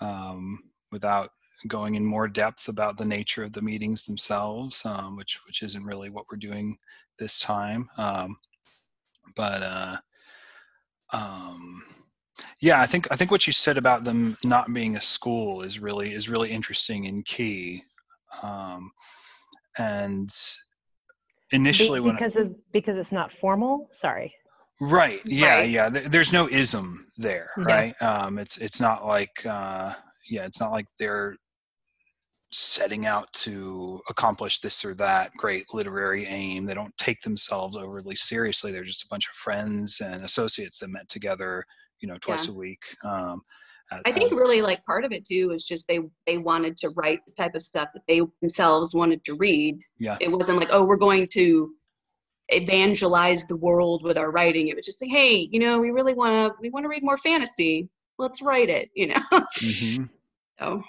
um, 0.00 0.58
without 0.90 1.28
going 1.68 1.94
in 1.94 2.06
more 2.06 2.28
depth 2.28 2.68
about 2.68 2.96
the 2.96 3.04
nature 3.04 3.44
of 3.44 3.52
the 3.52 3.62
meetings 3.62 4.04
themselves, 4.04 4.86
um, 4.86 5.14
which 5.16 5.40
which 5.46 5.62
isn't 5.62 5.84
really 5.84 6.08
what 6.08 6.24
we're 6.30 6.38
doing 6.38 6.78
this 7.18 7.38
time. 7.38 7.90
Um, 7.98 8.38
but 9.34 9.62
uh, 9.62 9.96
um, 11.12 11.82
yeah, 12.60 12.80
I 12.80 12.86
think 12.86 13.08
I 13.10 13.16
think 13.16 13.30
what 13.30 13.46
you 13.46 13.52
said 13.52 13.76
about 13.78 14.04
them 14.04 14.36
not 14.44 14.72
being 14.72 14.96
a 14.96 15.02
school 15.02 15.62
is 15.62 15.78
really 15.78 16.12
is 16.12 16.28
really 16.28 16.50
interesting 16.50 17.06
and 17.06 17.24
key. 17.24 17.82
Um, 18.42 18.90
and 19.78 20.28
Be- 21.50 21.56
initially, 21.56 22.00
when 22.00 22.16
I- 22.16 22.18
because 22.18 22.36
of 22.36 22.54
because 22.72 22.96
it's 22.96 23.12
not 23.12 23.30
formal. 23.40 23.88
Sorry. 23.92 24.34
Right. 24.80 25.20
Yeah. 25.24 25.54
Right. 25.58 25.70
Yeah. 25.70 25.88
There's 25.88 26.32
no 26.32 26.48
ism 26.48 27.06
there, 27.16 27.50
Yeah. 27.56 27.64
right? 27.64 28.02
Um, 28.02 28.38
it's 28.38 28.58
it's 28.58 28.80
not 28.80 29.06
like 29.06 29.44
uh, 29.46 29.94
yeah, 30.28 30.44
it's 30.44 30.60
not 30.60 30.72
like 30.72 30.86
they're 30.98 31.36
setting 32.56 33.04
out 33.04 33.30
to 33.34 34.00
accomplish 34.08 34.60
this 34.60 34.82
or 34.84 34.94
that 34.94 35.30
great 35.36 35.66
literary 35.74 36.24
aim. 36.26 36.64
They 36.64 36.72
don't 36.74 36.96
take 36.96 37.20
themselves 37.20 37.76
overly 37.76 38.16
seriously. 38.16 38.72
They're 38.72 38.82
just 38.82 39.04
a 39.04 39.08
bunch 39.08 39.28
of 39.28 39.34
friends 39.34 40.00
and 40.00 40.24
associates 40.24 40.78
that 40.80 40.88
met 40.88 41.08
together, 41.10 41.64
you 42.00 42.08
know, 42.08 42.16
twice 42.18 42.46
Yeah. 42.46 42.54
a 42.54 42.56
week. 42.56 42.82
Um, 43.04 43.42
I 44.04 44.10
think 44.10 44.32
really 44.32 44.62
like 44.62 44.84
part 44.84 45.04
of 45.04 45.12
it 45.12 45.26
too 45.26 45.52
is 45.52 45.64
just 45.64 45.86
they 45.86 46.00
they 46.26 46.38
wanted 46.38 46.76
to 46.78 46.88
write 46.90 47.20
the 47.26 47.32
type 47.34 47.54
of 47.54 47.62
stuff 47.62 47.88
that 47.94 48.02
they 48.08 48.20
themselves 48.40 48.94
wanted 48.94 49.24
to 49.26 49.34
read. 49.34 49.78
Yeah. 49.98 50.16
It 50.20 50.32
wasn't 50.32 50.58
like, 50.58 50.70
oh, 50.72 50.84
we're 50.84 50.96
going 50.96 51.28
to 51.34 51.70
evangelize 52.48 53.46
the 53.46 53.56
world 53.56 54.02
with 54.02 54.16
our 54.18 54.30
writing. 54.32 54.68
It 54.68 54.76
was 54.76 54.86
just 54.86 55.00
like, 55.02 55.10
hey, 55.10 55.48
you 55.52 55.60
know, 55.60 55.78
we 55.78 55.90
really 55.90 56.14
want 56.14 56.32
to 56.32 56.56
we 56.60 56.70
want 56.70 56.84
to 56.84 56.88
read 56.88 57.04
more 57.04 57.18
fantasy. 57.18 57.88
Let's 58.18 58.40
write 58.40 58.70
it, 58.70 58.90
you 58.94 59.08
know. 59.08 59.20
hmm 59.60 60.04
so 60.58 60.82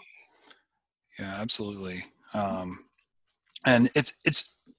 Yeah, 1.20 1.36
absolutely. 1.40 2.06
Um, 2.34 2.80
and 3.66 3.90
it's 3.96 4.20
it's 4.24 4.72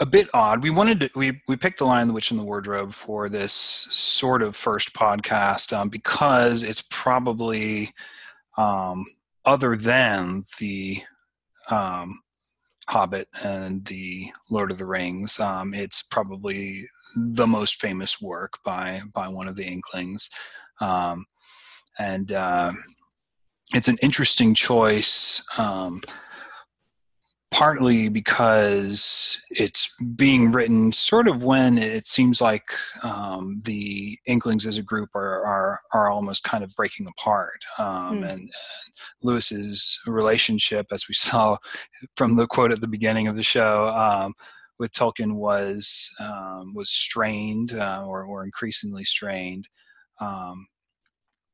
a 0.00 0.06
bit 0.06 0.28
odd. 0.34 0.62
We 0.62 0.70
wanted 0.70 1.00
to 1.00 1.10
we 1.14 1.40
we 1.48 1.56
picked 1.56 1.78
the 1.78 1.84
Lion, 1.86 2.08
the 2.08 2.14
Witch, 2.14 2.30
and 2.30 2.40
the 2.40 2.44
Wardrobe 2.44 2.92
for 2.92 3.28
this 3.28 3.52
sort 3.52 4.42
of 4.42 4.56
first 4.56 4.92
podcast 4.94 5.76
um, 5.76 5.88
because 5.88 6.62
it's 6.62 6.82
probably 6.90 7.92
um, 8.56 9.04
other 9.44 9.76
than 9.76 10.44
the 10.58 11.02
um, 11.70 12.20
Hobbit 12.88 13.28
and 13.44 13.84
the 13.86 14.32
Lord 14.50 14.70
of 14.70 14.78
the 14.78 14.86
Rings. 14.86 15.38
Um, 15.40 15.74
it's 15.74 16.02
probably 16.02 16.82
the 17.16 17.46
most 17.46 17.80
famous 17.80 18.20
work 18.20 18.54
by 18.64 19.00
by 19.14 19.28
one 19.28 19.48
of 19.48 19.56
the 19.56 19.64
Inklings, 19.66 20.30
um, 20.80 21.24
and 21.98 22.32
uh, 22.32 22.72
it's 23.74 23.88
an 23.88 23.96
interesting 24.02 24.54
choice. 24.54 25.44
Um, 25.58 26.00
partly 27.50 28.08
because 28.08 29.44
it's 29.50 29.94
being 30.14 30.52
written 30.52 30.92
sort 30.92 31.26
of 31.26 31.42
when 31.42 31.78
it 31.78 32.06
seems 32.06 32.40
like 32.40 32.62
um, 33.02 33.60
the 33.64 34.16
Inklings 34.26 34.66
as 34.66 34.78
a 34.78 34.82
group 34.82 35.10
are 35.14 35.44
are, 35.44 35.80
are 35.92 36.10
almost 36.10 36.44
kind 36.44 36.62
of 36.62 36.74
breaking 36.76 37.06
apart, 37.06 37.60
um, 37.78 38.18
Hmm. 38.18 38.24
and, 38.24 38.40
and 38.40 38.50
Lewis's 39.22 39.98
relationship, 40.06 40.86
as 40.92 41.08
we 41.08 41.14
saw 41.28 41.56
from 42.16 42.36
the 42.36 42.46
quote 42.46 42.72
at 42.72 42.80
the 42.80 42.88
beginning 42.88 43.26
of 43.26 43.36
the 43.36 43.42
show. 43.42 43.88
Um, 43.88 44.34
with 44.78 44.92
Tolkien 44.92 45.36
was 45.36 46.08
um, 46.20 46.72
was 46.74 46.88
strained 46.88 47.74
uh, 47.74 48.02
or, 48.06 48.24
or 48.24 48.44
increasingly 48.44 49.04
strained, 49.04 49.68
um, 50.20 50.66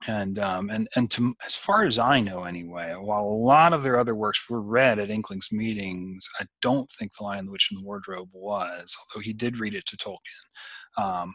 and 0.07 0.39
um, 0.39 0.71
and 0.71 0.89
and 0.95 1.11
to, 1.13 1.35
as 1.45 1.55
far 1.55 1.85
as 1.85 1.99
I 1.99 2.21
know, 2.21 2.45
anyway, 2.45 2.95
while 2.95 3.25
a 3.25 3.43
lot 3.45 3.73
of 3.73 3.83
their 3.83 3.99
other 3.99 4.15
works 4.15 4.49
were 4.49 4.61
read 4.61 4.99
at 4.99 5.09
Inkling's 5.11 5.51
meetings, 5.51 6.29
I 6.41 6.45
don't 6.63 6.91
think 6.93 7.13
*The 7.17 7.25
Lion, 7.25 7.47
the 7.47 7.53
Witch, 7.53 7.69
and 7.71 7.81
the 7.81 7.85
Wardrobe* 7.85 8.29
was, 8.33 8.97
although 9.01 9.23
he 9.23 9.33
did 9.33 9.59
read 9.59 9.75
it 9.75 9.87
to 9.87 9.97
Tolkien. 9.97 11.03
Um, 11.03 11.35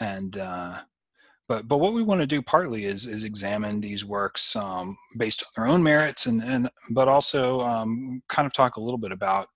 and 0.00 0.36
uh, 0.38 0.80
but 1.48 1.68
but 1.68 1.78
what 1.78 1.92
we 1.92 2.02
want 2.02 2.20
to 2.20 2.26
do 2.26 2.42
partly 2.42 2.84
is 2.84 3.06
is 3.06 3.24
examine 3.24 3.80
these 3.80 4.04
works 4.04 4.56
um, 4.56 4.96
based 5.18 5.42
on 5.42 5.48
their 5.56 5.72
own 5.72 5.82
merits, 5.82 6.26
and 6.26 6.42
and 6.42 6.70
but 6.92 7.08
also 7.08 7.60
um, 7.62 8.22
kind 8.28 8.46
of 8.46 8.52
talk 8.52 8.76
a 8.76 8.80
little 8.80 8.98
bit 8.98 9.12
about 9.12 9.48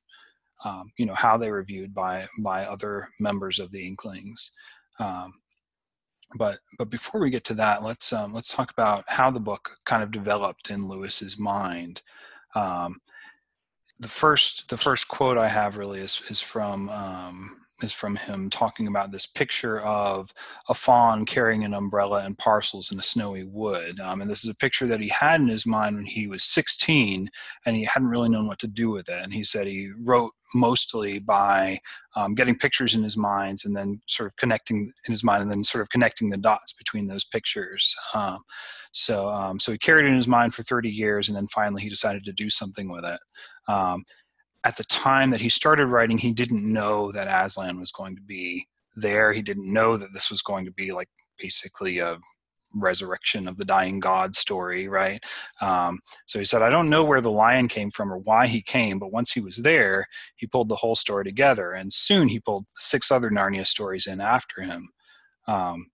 um, 0.64 0.90
you 0.98 1.06
know 1.06 1.14
how 1.14 1.37
they 1.37 1.50
were 1.50 1.64
viewed 1.64 1.94
by 1.94 2.26
by 2.42 2.64
other 2.64 3.08
members 3.20 3.58
of 3.58 3.70
the 3.72 3.87
Inklings. 3.87 4.54
Um, 5.00 5.32
but 6.37 6.58
but 6.78 6.90
before 6.90 7.20
we 7.20 7.30
get 7.30 7.44
to 7.44 7.54
that, 7.54 7.82
let's 7.82 8.12
um, 8.12 8.32
let's 8.35 8.52
talk 8.52 8.70
about 8.70 9.04
how 9.06 9.30
the 9.30 9.40
book 9.40 9.78
kind 9.85 10.02
of 10.02 10.11
developed 10.11 10.70
in 10.70 10.88
Lewis's 10.88 11.38
mind. 11.38 12.02
Um, 12.54 13.00
the 13.99 14.08
first 14.08 14.68
the 14.68 14.76
first 14.76 15.08
quote 15.08 15.38
I 15.38 15.49
have 15.49 15.76
really 15.76 16.00
is 16.00 16.23
is 16.28 16.40
from 16.40 16.88
um, 16.90 17.56
is 17.82 17.92
from 17.92 18.16
him 18.16 18.50
talking 18.50 18.87
about 18.87 19.12
this 19.12 19.26
picture 19.26 19.80
of 19.80 20.32
a 20.68 20.75
faun 20.75 21.25
carrying 21.25 21.64
an 21.64 21.75
umbrella 21.75 22.25
and 22.25 22.37
parcels 22.37 22.90
in 22.90 22.99
a 22.99 23.02
snowy 23.02 23.44
wood. 23.44 24.00
Um, 24.00 24.20
and 24.20 24.30
this 24.30 24.44
is 24.44 24.50
a 24.50 24.56
picture 24.56 24.87
that 24.87 25.00
he 25.00 25.08
had 25.08 25.40
in 25.40 25.49
his 25.49 25.66
mind 25.66 25.97
when 25.97 26.06
he 26.06 26.26
was 26.26 26.44
16, 26.44 27.28
and 27.64 27.76
he 27.76 27.85
hadn't 27.85 28.08
really 28.08 28.28
known 28.28 28.47
what 28.47 28.58
to 28.61 28.66
do 28.66 28.90
with 28.90 29.08
it. 29.08 29.23
And 29.23 29.32
he 29.32 29.44
said 29.44 29.66
he 29.66 29.90
wrote 29.97 30.32
mostly 30.54 31.18
by 31.18 31.78
um, 32.16 32.35
getting 32.35 32.58
pictures 32.58 32.94
in 32.94 33.02
his 33.02 33.16
minds 33.16 33.64
and 33.64 33.76
then 33.76 34.00
sort 34.06 34.26
of 34.26 34.37
connecting 34.37 34.92
in 35.06 35.12
his 35.12 35.23
mind 35.23 35.42
and 35.42 35.50
then 35.50 35.62
sort 35.62 35.82
of 35.82 35.90
connecting 35.90 36.30
the 36.30 36.37
dots 36.37 36.73
between 36.73 37.06
those 37.06 37.25
pictures. 37.25 37.94
Um, 38.14 38.40
so, 38.92 39.28
um, 39.28 39.61
so 39.61 39.70
he 39.73 39.78
carried 39.78 40.06
it 40.06 40.08
in 40.08 40.16
his 40.16 40.26
mind 40.26 40.54
for 40.54 40.62
30 40.62 40.90
years, 40.90 41.28
and 41.28 41.37
then 41.37 41.47
finally 41.49 41.82
he 41.82 41.88
decided 41.88 42.25
to 42.25 42.32
do 42.32 42.50
something 42.50 42.90
with 42.90 43.04
it. 43.04 43.20
Um, 43.68 44.04
at 44.65 44.77
the 44.77 44.85
time 44.85 45.31
that 45.31 45.41
he 45.41 45.49
started 45.49 45.87
writing, 45.87 46.19
he 46.19 46.33
didn't 46.33 46.71
know 46.71 47.12
that 47.12 47.29
Aslan 47.29 47.81
was 47.81 47.93
going 47.93 48.17
to 48.17 48.23
be 48.23 48.67
there. 48.97 49.33
He 49.33 49.43
didn't 49.43 49.73
know 49.73 49.97
that 49.97 50.12
this 50.12 50.31
was 50.31 50.43
going 50.43 50.65
to 50.65 50.73
be 50.73 50.93
like 50.93 51.09
basically 51.38 51.99
a 51.99 52.19
resurrection 52.75 53.49
of 53.49 53.57
the 53.57 53.65
dying 53.65 54.00
god 54.00 54.35
story, 54.35 54.88
right? 54.88 55.23
Um, 55.61 56.00
so 56.27 56.38
he 56.38 56.45
said, 56.45 56.62
I 56.62 56.71
don't 56.71 56.91
know 56.91 57.05
where 57.05 57.21
the 57.21 57.31
lion 57.31 57.69
came 57.69 57.91
from 57.91 58.12
or 58.12 58.19
why 58.19 58.47
he 58.47 58.61
came, 58.61 58.99
but 58.99 59.12
once 59.12 59.33
he 59.33 59.41
was 59.41 59.59
there, 59.59 60.07
he 60.37 60.47
pulled 60.47 60.69
the 60.69 60.77
whole 60.77 60.95
story 60.95 61.25
together. 61.25 61.73
And 61.73 61.93
soon 61.93 62.29
he 62.29 62.41
pulled 62.41 62.67
six 62.77 63.11
other 63.11 63.31
Narnia 63.31 63.67
stories 63.67 64.07
in 64.07 64.21
after 64.21 64.62
him. 64.62 64.91
Um, 65.47 65.87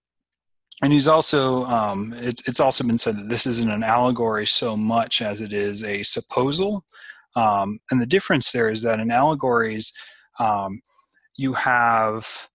and 0.83 0.93
he's 0.93 1.07
also, 1.07 1.65
um, 1.67 2.13
it's, 2.17 2.47
it's 2.49 2.61
also 2.61 2.85
been 2.85 2.99
said 2.99 3.17
that 3.17 3.29
this 3.29 3.47
isn't 3.47 3.71
an 3.71 3.85
allegory 3.85 4.47
so 4.47 4.77
much 4.77 5.23
as 5.23 5.41
it 5.41 5.53
is 5.53 5.85
a 5.85 6.03
supposal. 6.03 6.83
Um, 7.37 7.79
and 7.91 8.01
the 8.01 8.07
difference 8.07 8.53
there 8.53 8.71
is 8.71 8.83
that 8.83 9.01
in 9.01 9.11
allegories, 9.11 9.93
um, 10.39 10.81
you 11.37 11.53
have 11.55 12.49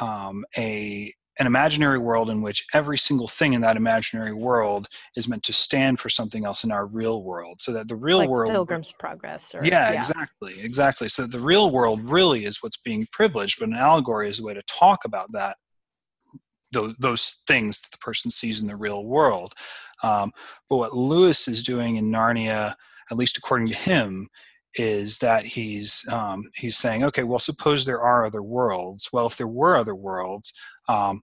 um, 0.00 0.44
a 0.56 1.12
an 1.40 1.46
imaginary 1.46 2.00
world 2.00 2.30
in 2.30 2.42
which 2.42 2.66
every 2.74 2.98
single 2.98 3.28
thing 3.28 3.52
in 3.52 3.60
that 3.60 3.76
imaginary 3.76 4.34
world 4.34 4.88
is 5.14 5.28
meant 5.28 5.44
to 5.44 5.52
stand 5.52 6.00
for 6.00 6.08
something 6.08 6.44
else 6.44 6.64
in 6.64 6.72
our 6.72 6.84
real 6.84 7.22
world, 7.22 7.62
so 7.62 7.72
that 7.72 7.86
the 7.86 7.94
real 7.94 8.18
like 8.18 8.28
world 8.28 8.50
Pilgrim's 8.50 8.92
Progress. 8.98 9.54
Or, 9.54 9.64
yeah, 9.64 9.92
exactly, 9.92 10.60
exactly. 10.60 11.08
So 11.08 11.28
the 11.28 11.38
real 11.38 11.70
world 11.70 12.00
really 12.00 12.44
is 12.44 12.60
what's 12.60 12.76
being 12.76 13.06
privileged, 13.12 13.60
but 13.60 13.68
an 13.68 13.76
allegory 13.76 14.28
is 14.28 14.40
a 14.40 14.44
way 14.44 14.54
to 14.54 14.62
talk 14.62 15.04
about 15.04 15.30
that 15.32 15.56
those, 16.72 16.94
those 16.98 17.42
things 17.46 17.80
that 17.80 17.90
the 17.90 17.98
person 17.98 18.30
sees 18.30 18.60
in 18.60 18.66
the 18.66 18.76
real 18.76 19.04
world. 19.04 19.52
Um, 20.02 20.32
but 20.68 20.76
what 20.76 20.96
Lewis 20.96 21.48
is 21.48 21.62
doing 21.62 21.96
in 21.96 22.10
Narnia, 22.10 22.74
at 23.10 23.16
least 23.16 23.38
according 23.38 23.68
to 23.68 23.74
him, 23.74 24.28
is 24.74 25.18
that 25.18 25.44
he's 25.44 26.06
um, 26.12 26.44
he's 26.54 26.76
saying, 26.76 27.04
okay, 27.04 27.24
well, 27.24 27.38
suppose 27.38 27.84
there 27.84 28.00
are 28.00 28.24
other 28.24 28.42
worlds. 28.42 29.08
Well, 29.12 29.26
if 29.26 29.36
there 29.36 29.48
were 29.48 29.76
other 29.76 29.94
worlds, 29.94 30.52
um, 30.88 31.22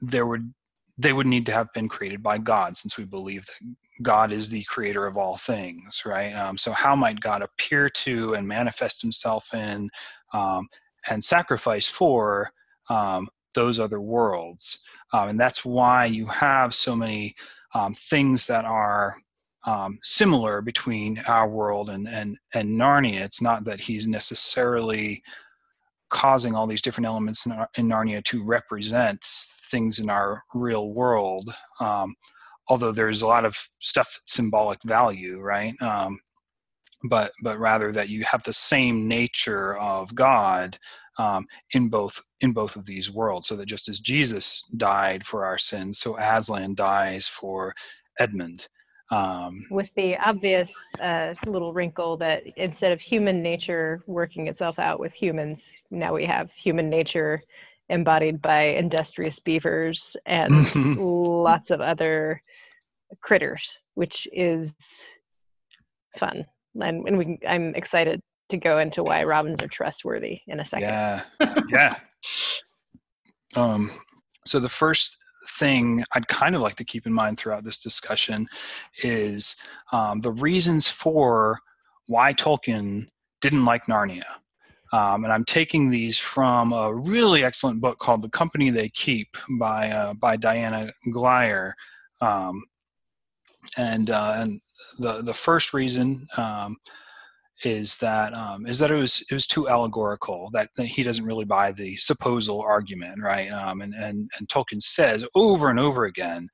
there 0.00 0.26
would 0.26 0.52
they 0.98 1.12
would 1.12 1.26
need 1.26 1.46
to 1.46 1.52
have 1.52 1.72
been 1.72 1.88
created 1.88 2.22
by 2.22 2.38
God, 2.38 2.76
since 2.76 2.98
we 2.98 3.04
believe 3.04 3.46
that 3.46 3.74
God 4.02 4.32
is 4.32 4.50
the 4.50 4.64
creator 4.64 5.06
of 5.06 5.16
all 5.16 5.36
things, 5.36 6.02
right? 6.04 6.34
Um, 6.34 6.58
so, 6.58 6.72
how 6.72 6.94
might 6.94 7.20
God 7.20 7.42
appear 7.42 7.88
to 7.88 8.34
and 8.34 8.46
manifest 8.46 9.00
Himself 9.00 9.52
in 9.54 9.88
um, 10.34 10.68
and 11.08 11.22
sacrifice 11.22 11.88
for 11.88 12.52
um, 12.90 13.28
those 13.54 13.80
other 13.80 14.00
worlds? 14.00 14.84
Um, 15.12 15.30
and 15.30 15.40
that's 15.40 15.64
why 15.64 16.06
you 16.06 16.26
have 16.26 16.74
so 16.74 16.96
many 16.96 17.36
things 17.94 18.46
that 18.46 18.64
are 18.64 19.16
um, 19.64 19.98
similar 20.02 20.62
between 20.62 21.20
our 21.28 21.48
world 21.48 21.90
and, 21.90 22.08
and 22.08 22.36
and 22.54 22.80
Narnia. 22.80 23.20
It's 23.20 23.42
not 23.42 23.64
that 23.64 23.80
He's 23.80 24.06
necessarily 24.06 25.22
causing 26.10 26.54
all 26.54 26.66
these 26.66 26.82
different 26.82 27.06
elements 27.06 27.46
in, 27.46 27.52
in 27.76 27.88
Narnia 27.88 28.22
to 28.24 28.44
represent 28.44 29.24
things 29.24 29.98
in 29.98 30.10
our 30.10 30.44
real 30.54 30.92
world. 30.92 31.54
Um, 31.80 32.14
although 32.68 32.92
there's 32.92 33.22
a 33.22 33.26
lot 33.26 33.44
of 33.44 33.68
stuff 33.80 34.20
symbolic 34.26 34.82
value, 34.84 35.40
right? 35.40 35.74
Um, 35.80 36.18
but 37.08 37.32
but 37.42 37.58
rather 37.58 37.92
that 37.92 38.08
you 38.08 38.24
have 38.24 38.42
the 38.44 38.52
same 38.52 39.08
nature 39.08 39.76
of 39.78 40.14
God 40.14 40.78
um, 41.18 41.46
in 41.74 41.88
both 41.88 42.22
in 42.40 42.52
both 42.52 42.76
of 42.76 42.86
these 42.86 43.10
worlds. 43.10 43.48
So 43.48 43.56
that 43.56 43.66
just 43.66 43.88
as 43.88 43.98
Jesus 43.98 44.62
died 44.76 45.24
for 45.24 45.44
our 45.44 45.58
sins, 45.58 45.98
so 45.98 46.16
Aslan 46.18 46.74
dies 46.74 47.26
for 47.28 47.74
Edmund. 48.18 48.68
Um, 49.12 49.66
With 49.70 49.90
the 49.94 50.16
obvious 50.16 50.70
uh, 50.98 51.34
little 51.44 51.74
wrinkle 51.74 52.16
that 52.16 52.44
instead 52.56 52.92
of 52.92 53.00
human 53.00 53.42
nature 53.42 54.02
working 54.06 54.48
itself 54.48 54.78
out 54.78 54.98
with 54.98 55.12
humans, 55.12 55.60
now 55.90 56.14
we 56.14 56.24
have 56.24 56.50
human 56.52 56.88
nature 56.88 57.42
embodied 57.90 58.40
by 58.40 58.62
industrious 58.62 59.38
beavers 59.38 60.16
and 60.24 60.50
lots 60.96 61.70
of 61.70 61.82
other 61.82 62.42
critters, 63.20 63.62
which 63.94 64.26
is 64.32 64.72
fun. 66.18 66.46
And, 66.80 67.06
and 67.06 67.18
we, 67.18 67.38
I'm 67.46 67.74
excited 67.74 68.18
to 68.50 68.56
go 68.56 68.78
into 68.78 69.02
why 69.02 69.24
robins 69.24 69.60
are 69.62 69.68
trustworthy 69.68 70.40
in 70.46 70.60
a 70.60 70.66
second. 70.66 70.88
Yeah, 70.88 71.22
yeah. 71.68 71.96
Um, 73.56 73.90
so 74.46 74.58
the 74.58 74.70
first 74.70 75.21
thing 75.48 76.04
I'd 76.14 76.28
kind 76.28 76.54
of 76.54 76.62
like 76.62 76.76
to 76.76 76.84
keep 76.84 77.06
in 77.06 77.12
mind 77.12 77.38
throughout 77.38 77.64
this 77.64 77.78
discussion 77.78 78.46
is 79.02 79.56
um, 79.92 80.20
the 80.20 80.32
reasons 80.32 80.88
for 80.88 81.58
why 82.08 82.32
Tolkien 82.32 83.06
didn't 83.40 83.64
like 83.64 83.86
Narnia. 83.86 84.22
Um, 84.92 85.24
and 85.24 85.32
I'm 85.32 85.44
taking 85.44 85.90
these 85.90 86.18
from 86.18 86.72
a 86.72 86.94
really 86.94 87.42
excellent 87.44 87.80
book 87.80 87.98
called 87.98 88.22
"The 88.22 88.28
Company 88.28 88.68
They 88.68 88.90
Keep" 88.90 89.36
by 89.58 89.88
uh, 89.88 90.14
by 90.14 90.36
Diana 90.36 90.92
Glyer. 91.08 91.72
Um, 92.20 92.62
and 93.78 94.10
uh, 94.10 94.34
and 94.36 94.60
the 94.98 95.22
the 95.22 95.32
first 95.32 95.72
reason 95.72 96.26
um, 96.36 96.76
is 97.64 97.96
that 97.98 98.34
um, 98.34 98.66
is 98.66 98.78
that 98.78 98.90
it 98.90 98.96
was 98.96 99.24
it 99.30 99.34
was 99.34 99.46
too 99.46 99.68
allegorical 99.68 100.50
that, 100.52 100.70
that 100.76 100.86
he 100.86 101.02
doesn't 101.02 101.24
really 101.24 101.44
buy 101.44 101.72
the 101.72 101.96
supposal 101.96 102.62
argument 102.62 103.22
right 103.22 103.50
um, 103.50 103.80
and, 103.80 103.94
and 103.94 104.30
and 104.38 104.48
Tolkien 104.48 104.80
says 104.80 105.26
over 105.34 105.70
and 105.70 105.80
over 105.80 106.04
again 106.04 106.48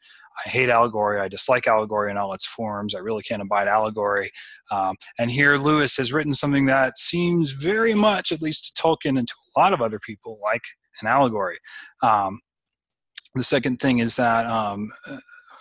I 0.46 0.50
hate 0.50 0.68
allegory. 0.68 1.20
I 1.20 1.28
dislike 1.28 1.66
allegory 1.66 2.10
in 2.10 2.16
all 2.16 2.32
its 2.32 2.46
forms. 2.46 2.94
I 2.94 2.98
really 2.98 3.22
can't 3.22 3.42
abide 3.42 3.66
allegory. 3.66 4.30
Um, 4.70 4.94
and 5.18 5.30
here 5.30 5.56
Lewis 5.56 5.96
has 5.96 6.12
written 6.12 6.34
something 6.34 6.66
that 6.66 6.96
seems 6.96 7.52
very 7.52 7.94
much, 7.94 8.30
at 8.30 8.42
least 8.42 8.76
to 8.76 8.82
Tolkien 8.82 9.18
and 9.18 9.26
to 9.26 9.34
a 9.56 9.60
lot 9.60 9.72
of 9.72 9.80
other 9.80 9.98
people, 9.98 10.38
like 10.42 10.62
an 11.02 11.08
allegory. 11.08 11.58
Um, 12.02 12.40
the 13.34 13.44
second 13.44 13.78
thing 13.78 13.98
is 13.98 14.16
that 14.16 14.46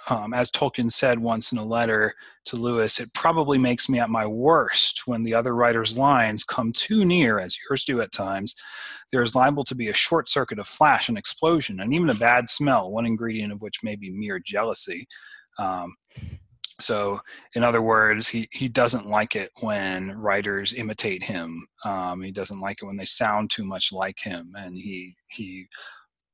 um, 0.10 0.34
as 0.34 0.50
Tolkien 0.50 0.92
said 0.92 1.20
once 1.20 1.52
in 1.52 1.58
a 1.58 1.66
letter 1.66 2.14
to 2.46 2.56
Lewis, 2.56 3.00
it 3.00 3.14
probably 3.14 3.58
makes 3.58 3.90
me 3.90 4.00
at 4.00 4.10
my 4.10 4.26
worst 4.26 5.04
when 5.06 5.24
the 5.24 5.34
other 5.34 5.54
writer's 5.54 5.98
lines 5.98 6.44
come 6.44 6.72
too 6.72 7.04
near, 7.04 7.40
as 7.40 7.58
yours 7.70 7.84
do 7.84 8.02
at 8.02 8.12
times. 8.12 8.56
There 9.12 9.24
is 9.24 9.36
liable 9.36 9.64
to 9.66 9.76
be 9.76 9.90
a 9.90 9.94
short 9.94 10.30
circuit, 10.30 10.60
of 10.60 10.68
flash, 10.68 11.10
an 11.10 11.18
explosion, 11.18 11.80
and 11.80 11.94
even 11.94 12.10
a 12.10 12.16
bad 12.16 12.48
smell, 12.48 12.92
one 12.92 13.06
ingredient 13.06 13.52
of 13.52 13.62
which 13.62 13.84
may 13.84 13.96
be 13.96 14.10
mere 14.10 14.40
jealousy. 14.40 15.08
Um, 15.60 15.96
so, 16.80 17.20
in 17.56 17.64
other 17.64 17.82
words, 17.82 18.28
he, 18.28 18.48
he 18.52 18.68
doesn't 18.68 19.08
like 19.08 19.36
it 19.36 19.50
when 19.62 20.12
writers 20.12 20.74
imitate 20.74 21.24
him. 21.24 21.68
Um, 21.86 22.22
he 22.22 22.32
doesn't 22.32 22.60
like 22.60 22.78
it 22.82 22.86
when 22.86 22.98
they 22.98 23.06
sound 23.06 23.50
too 23.50 23.66
much 23.66 23.92
like 23.92 24.20
him, 24.20 24.54
and 24.56 24.78
he 24.78 25.16
he 25.30 25.68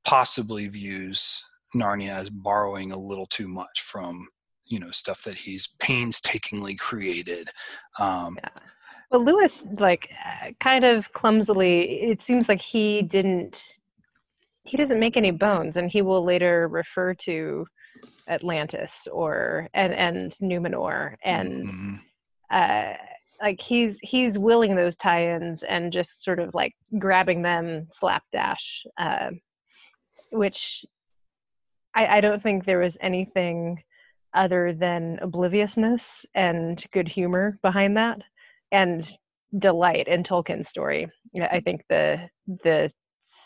possibly 0.04 0.68
views 0.68 1.42
Narnia 1.74 2.10
as 2.10 2.30
borrowing 2.30 2.92
a 2.92 2.98
little 2.98 3.26
too 3.26 3.48
much 3.48 3.82
from 3.82 4.28
you 4.66 4.78
know 4.78 4.90
stuff 4.90 5.22
that 5.24 5.36
he's 5.36 5.66
painstakingly 5.78 6.76
created. 6.76 7.48
Um, 7.98 8.38
yeah. 8.42 8.50
Well, 9.10 9.24
Lewis, 9.24 9.62
like, 9.78 10.08
kind 10.60 10.84
of 10.84 11.12
clumsily, 11.12 12.02
it 12.02 12.20
seems 12.26 12.48
like 12.48 12.60
he 12.60 13.02
didn't. 13.02 13.56
He 14.64 14.76
doesn't 14.76 14.98
make 14.98 15.16
any 15.16 15.30
bones, 15.30 15.76
and 15.76 15.90
he 15.90 16.02
will 16.02 16.24
later 16.24 16.68
refer 16.68 17.14
to 17.14 17.66
Atlantis 18.28 18.92
or 19.12 19.68
and 19.74 19.92
and 19.92 20.34
Numenor, 20.42 21.14
and 21.22 21.52
mm-hmm. 21.52 21.94
uh, 22.50 22.94
like 23.42 23.60
he's 23.60 23.96
he's 24.00 24.38
willing 24.38 24.74
those 24.74 24.96
tie-ins 24.96 25.62
and 25.64 25.92
just 25.92 26.24
sort 26.24 26.40
of 26.40 26.54
like 26.54 26.72
grabbing 26.98 27.42
them 27.42 27.86
slapdash, 27.92 28.84
uh, 28.98 29.30
which 30.32 30.84
I, 31.94 32.18
I 32.18 32.20
don't 32.20 32.42
think 32.42 32.64
there 32.64 32.80
was 32.80 32.96
anything 33.00 33.82
other 34.34 34.72
than 34.72 35.18
obliviousness 35.22 36.02
and 36.34 36.84
good 36.92 37.08
humor 37.08 37.58
behind 37.62 37.96
that 37.96 38.20
and 38.72 39.08
delight 39.58 40.08
in 40.08 40.24
Tolkien's 40.24 40.68
story. 40.68 41.08
I 41.40 41.60
think 41.60 41.82
the 41.88 42.28
the 42.64 42.90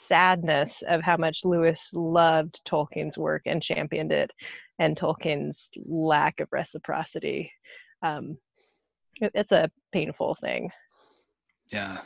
sadness 0.08 0.82
of 0.88 1.02
how 1.02 1.18
much 1.18 1.40
Lewis 1.44 1.80
loved 1.92 2.60
Tolkien's 2.66 3.18
work 3.18 3.42
and 3.44 3.62
championed 3.62 4.12
it, 4.12 4.30
and 4.78 4.96
Tolkien's 4.96 5.68
lack 5.84 6.40
of 6.40 6.48
reciprocity. 6.50 7.52
Um, 8.02 8.38
it, 9.20 9.32
it's 9.34 9.52
a 9.52 9.70
painful 9.92 10.36
thing. 10.40 10.70
Yeah, 11.70 11.98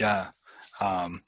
yeah. 0.00 0.30
Um, 0.80 1.22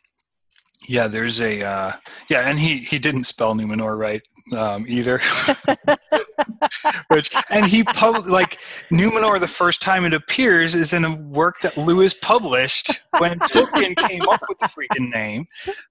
yeah, 0.88 1.06
there's 1.06 1.40
a 1.40 1.62
uh, 1.62 1.92
yeah, 2.28 2.48
and 2.48 2.58
he 2.58 2.78
he 2.78 2.98
didn't 2.98 3.24
spell 3.24 3.54
Numenor 3.54 3.96
right 3.96 4.22
um, 4.56 4.84
either. 4.88 5.20
Which 7.08 7.34
and 7.50 7.66
he 7.66 7.84
published 7.84 8.28
like 8.28 8.60
Numenor 8.90 9.40
the 9.40 9.48
first 9.48 9.82
time 9.82 10.04
it 10.04 10.14
appears 10.14 10.74
is 10.74 10.92
in 10.92 11.04
a 11.04 11.14
work 11.14 11.60
that 11.60 11.76
Lewis 11.76 12.14
published 12.14 13.02
when 13.18 13.38
Tolkien 13.40 13.96
came 14.08 14.22
up 14.28 14.42
with 14.48 14.58
the 14.58 14.66
freaking 14.66 15.10
name. 15.12 15.46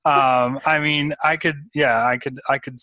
Um, 0.05 0.59
I 0.65 0.79
mean, 0.79 1.13
I 1.23 1.37
could 1.37 1.55
yeah, 1.73 2.05
I 2.05 2.17
could 2.17 2.39
I 2.49 2.57
could 2.57 2.77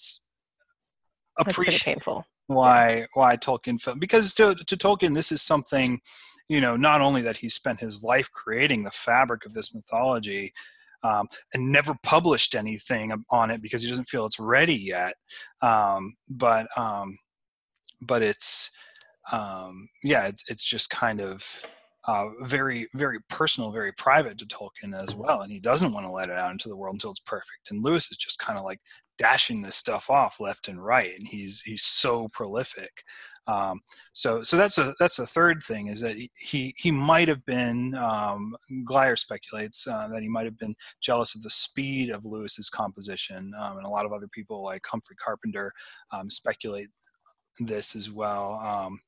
appreciate 1.38 1.98
why 2.46 3.06
why 3.14 3.36
Tolkien 3.36 3.80
felt 3.80 4.00
because 4.00 4.34
to 4.34 4.54
to 4.54 4.76
Tolkien 4.76 5.14
this 5.14 5.32
is 5.32 5.42
something 5.42 6.00
you 6.48 6.60
know 6.60 6.76
not 6.76 7.00
only 7.00 7.22
that 7.22 7.38
he 7.38 7.48
spent 7.48 7.80
his 7.80 8.02
life 8.02 8.30
creating 8.32 8.84
the 8.84 8.90
fabric 8.90 9.46
of 9.46 9.54
this 9.54 9.74
mythology 9.74 10.52
um, 11.02 11.28
and 11.52 11.72
never 11.72 11.94
published 12.02 12.54
anything 12.54 13.12
on 13.30 13.50
it 13.50 13.62
because 13.62 13.82
he 13.82 13.88
doesn't 13.88 14.08
feel 14.08 14.26
it's 14.26 14.38
ready 14.38 14.76
yet. 14.76 15.14
Um, 15.60 16.14
but 16.28 16.66
um, 16.76 17.18
but 18.00 18.22
it's 18.22 18.70
um, 19.30 19.88
yeah, 20.02 20.26
it's 20.26 20.44
it's 20.48 20.64
just 20.64 20.90
kind 20.90 21.20
of 21.20 21.62
uh, 22.06 22.28
very 22.42 22.88
very 22.94 23.18
personal, 23.28 23.70
very 23.70 23.92
private 23.92 24.38
to 24.38 24.46
Tolkien 24.46 24.94
as 24.94 25.14
well, 25.14 25.42
and 25.42 25.52
he 25.52 25.60
doesn't 25.60 25.92
want 25.92 26.06
to 26.06 26.12
let 26.12 26.28
it 26.28 26.38
out 26.38 26.52
into 26.52 26.68
the 26.68 26.76
world 26.76 26.94
until 26.94 27.10
it's 27.10 27.20
perfect. 27.20 27.70
And 27.70 27.82
Lewis 27.82 28.10
is 28.10 28.16
just 28.16 28.38
kind 28.38 28.58
of 28.58 28.64
like 28.64 28.80
dashing 29.18 29.62
this 29.62 29.76
stuff 29.76 30.10
off 30.10 30.40
left 30.40 30.68
and 30.68 30.84
right, 30.84 31.12
and 31.14 31.26
he's 31.26 31.60
he's 31.62 31.82
so 31.82 32.28
prolific. 32.28 33.02
Um, 33.46 33.80
so 34.12 34.42
so 34.42 34.56
that's 34.56 34.78
a 34.78 34.94
that's 35.00 35.18
a 35.18 35.26
third 35.26 35.62
thing 35.62 35.88
is 35.88 36.00
that 36.00 36.16
he 36.34 36.74
he 36.76 36.90
might 36.90 37.28
have 37.28 37.44
been 37.44 37.94
um, 37.94 38.56
Glyer 38.84 39.18
speculates 39.18 39.86
uh, 39.86 40.08
that 40.08 40.22
he 40.22 40.28
might 40.28 40.44
have 40.44 40.58
been 40.58 40.74
jealous 41.00 41.34
of 41.34 41.42
the 41.42 41.50
speed 41.50 42.10
of 42.10 42.24
Lewis's 42.24 42.70
composition, 42.70 43.52
um, 43.58 43.78
and 43.78 43.86
a 43.86 43.90
lot 43.90 44.06
of 44.06 44.12
other 44.12 44.28
people 44.28 44.62
like 44.62 44.82
Humphrey 44.86 45.16
Carpenter 45.16 45.72
um, 46.12 46.30
speculate 46.30 46.88
this 47.60 47.94
as 47.96 48.10
well. 48.10 48.54
Um, 48.54 49.00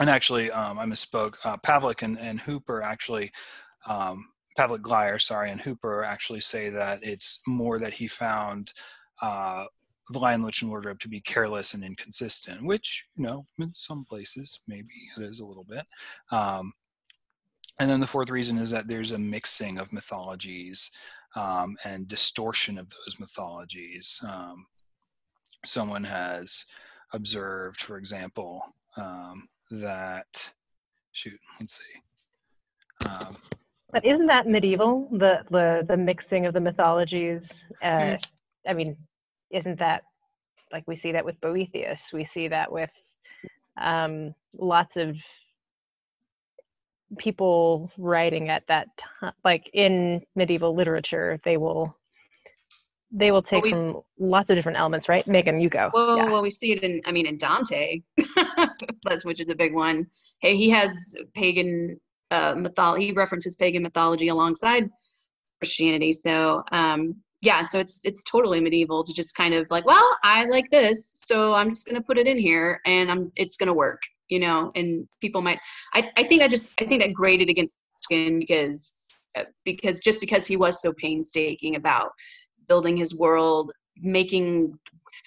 and 0.00 0.10
actually, 0.10 0.50
um, 0.50 0.78
I 0.78 0.86
misspoke. 0.86 1.34
Uh, 1.44 1.56
Pavlac 1.58 2.02
and, 2.02 2.18
and 2.18 2.40
Hooper 2.40 2.82
actually 2.82 3.30
um, 3.88 4.26
Pavlac 4.58 4.80
Glyer, 4.80 5.20
sorry, 5.20 5.50
and 5.50 5.60
Hooper 5.60 6.04
actually 6.04 6.40
say 6.40 6.70
that 6.70 7.00
it's 7.02 7.40
more 7.46 7.78
that 7.78 7.94
he 7.94 8.08
found 8.08 8.72
uh, 9.22 9.64
the 10.08 10.18
Lion, 10.18 10.42
Lich, 10.42 10.62
and 10.62 10.70
Wardrobe 10.70 10.98
to 11.00 11.08
be 11.08 11.20
careless 11.20 11.74
and 11.74 11.84
inconsistent, 11.84 12.64
which, 12.64 13.04
you 13.16 13.22
know, 13.22 13.46
in 13.58 13.72
some 13.74 14.04
places 14.04 14.60
maybe 14.66 14.88
it 15.16 15.22
is 15.22 15.40
a 15.40 15.46
little 15.46 15.64
bit. 15.64 15.86
Um, 16.32 16.72
and 17.78 17.88
then 17.88 18.00
the 18.00 18.06
fourth 18.06 18.28
reason 18.28 18.58
is 18.58 18.70
that 18.70 18.88
there's 18.88 19.12
a 19.12 19.18
mixing 19.18 19.78
of 19.78 19.92
mythologies 19.92 20.90
um, 21.36 21.76
and 21.84 22.08
distortion 22.08 22.76
of 22.78 22.90
those 22.90 23.18
mythologies. 23.18 24.20
Um, 24.28 24.66
someone 25.64 26.04
has 26.04 26.66
observed, 27.12 27.80
for 27.80 27.96
example, 27.96 28.62
um, 28.96 29.48
that, 29.70 30.52
shoot, 31.12 31.38
let's 31.58 31.78
see. 31.78 33.06
Um, 33.08 33.36
but 33.92 34.04
isn't 34.04 34.26
that 34.26 34.46
medieval? 34.46 35.08
The 35.10 35.44
the 35.50 35.84
the 35.88 35.96
mixing 35.96 36.46
of 36.46 36.54
the 36.54 36.60
mythologies. 36.60 37.42
Uh, 37.82 37.86
mm. 37.86 38.22
I 38.68 38.72
mean, 38.72 38.96
isn't 39.50 39.78
that 39.78 40.04
like 40.72 40.84
we 40.86 40.96
see 40.96 41.12
that 41.12 41.24
with 41.24 41.40
Boethius? 41.40 42.12
We 42.12 42.24
see 42.24 42.48
that 42.48 42.70
with 42.70 42.90
um, 43.80 44.34
lots 44.56 44.96
of 44.96 45.16
people 47.18 47.90
writing 47.98 48.48
at 48.50 48.62
that 48.68 48.86
time, 48.96 49.32
like 49.44 49.68
in 49.72 50.22
medieval 50.36 50.74
literature, 50.74 51.40
they 51.44 51.56
will 51.56 51.96
they 53.12 53.30
will 53.30 53.42
take 53.42 53.64
well, 53.64 53.72
we, 53.72 53.92
from 53.92 54.02
lots 54.18 54.50
of 54.50 54.56
different 54.56 54.78
elements, 54.78 55.08
right? 55.08 55.26
Meagan, 55.26 55.60
you 55.60 55.68
go. 55.68 55.90
Well, 55.92 56.16
yeah. 56.16 56.30
well, 56.30 56.42
we 56.42 56.50
see 56.50 56.72
it 56.72 56.82
in, 56.82 57.00
I 57.04 57.12
mean, 57.12 57.26
in 57.26 57.38
Dante, 57.38 58.02
which 59.24 59.40
is 59.40 59.50
a 59.50 59.54
big 59.54 59.74
one. 59.74 60.06
Hey, 60.40 60.56
he 60.56 60.70
has 60.70 61.14
pagan 61.34 62.00
uh, 62.30 62.54
mythology. 62.56 63.06
He 63.06 63.12
references 63.12 63.56
pagan 63.56 63.82
mythology 63.82 64.28
alongside 64.28 64.88
Christianity. 65.60 66.12
So, 66.12 66.62
um, 66.72 67.16
yeah 67.40 67.62
so 67.62 67.78
it's 67.78 68.00
it's 68.04 68.22
totally 68.24 68.60
medieval 68.60 69.04
to 69.04 69.12
just 69.12 69.34
kind 69.34 69.54
of 69.54 69.66
like 69.70 69.84
well 69.86 70.16
i 70.22 70.44
like 70.46 70.70
this 70.70 71.20
so 71.24 71.52
i'm 71.52 71.70
just 71.70 71.86
going 71.86 71.96
to 71.96 72.06
put 72.06 72.18
it 72.18 72.26
in 72.26 72.38
here 72.38 72.80
and 72.86 73.10
i'm 73.10 73.32
it's 73.36 73.56
going 73.56 73.66
to 73.66 73.72
work 73.72 74.00
you 74.28 74.38
know 74.38 74.70
and 74.74 75.08
people 75.20 75.40
might 75.40 75.58
i 75.94 76.10
i 76.16 76.24
think 76.24 76.40
that 76.40 76.50
just 76.50 76.70
i 76.80 76.84
think 76.84 77.02
that 77.02 77.12
graded 77.12 77.48
against 77.48 77.78
skin 77.96 78.38
because 78.38 78.96
uh, 79.38 79.44
because 79.64 80.00
just 80.00 80.20
because 80.20 80.46
he 80.46 80.56
was 80.56 80.82
so 80.82 80.92
painstaking 80.94 81.76
about 81.76 82.10
building 82.70 82.96
his 82.96 83.14
world 83.14 83.72
making 83.98 84.78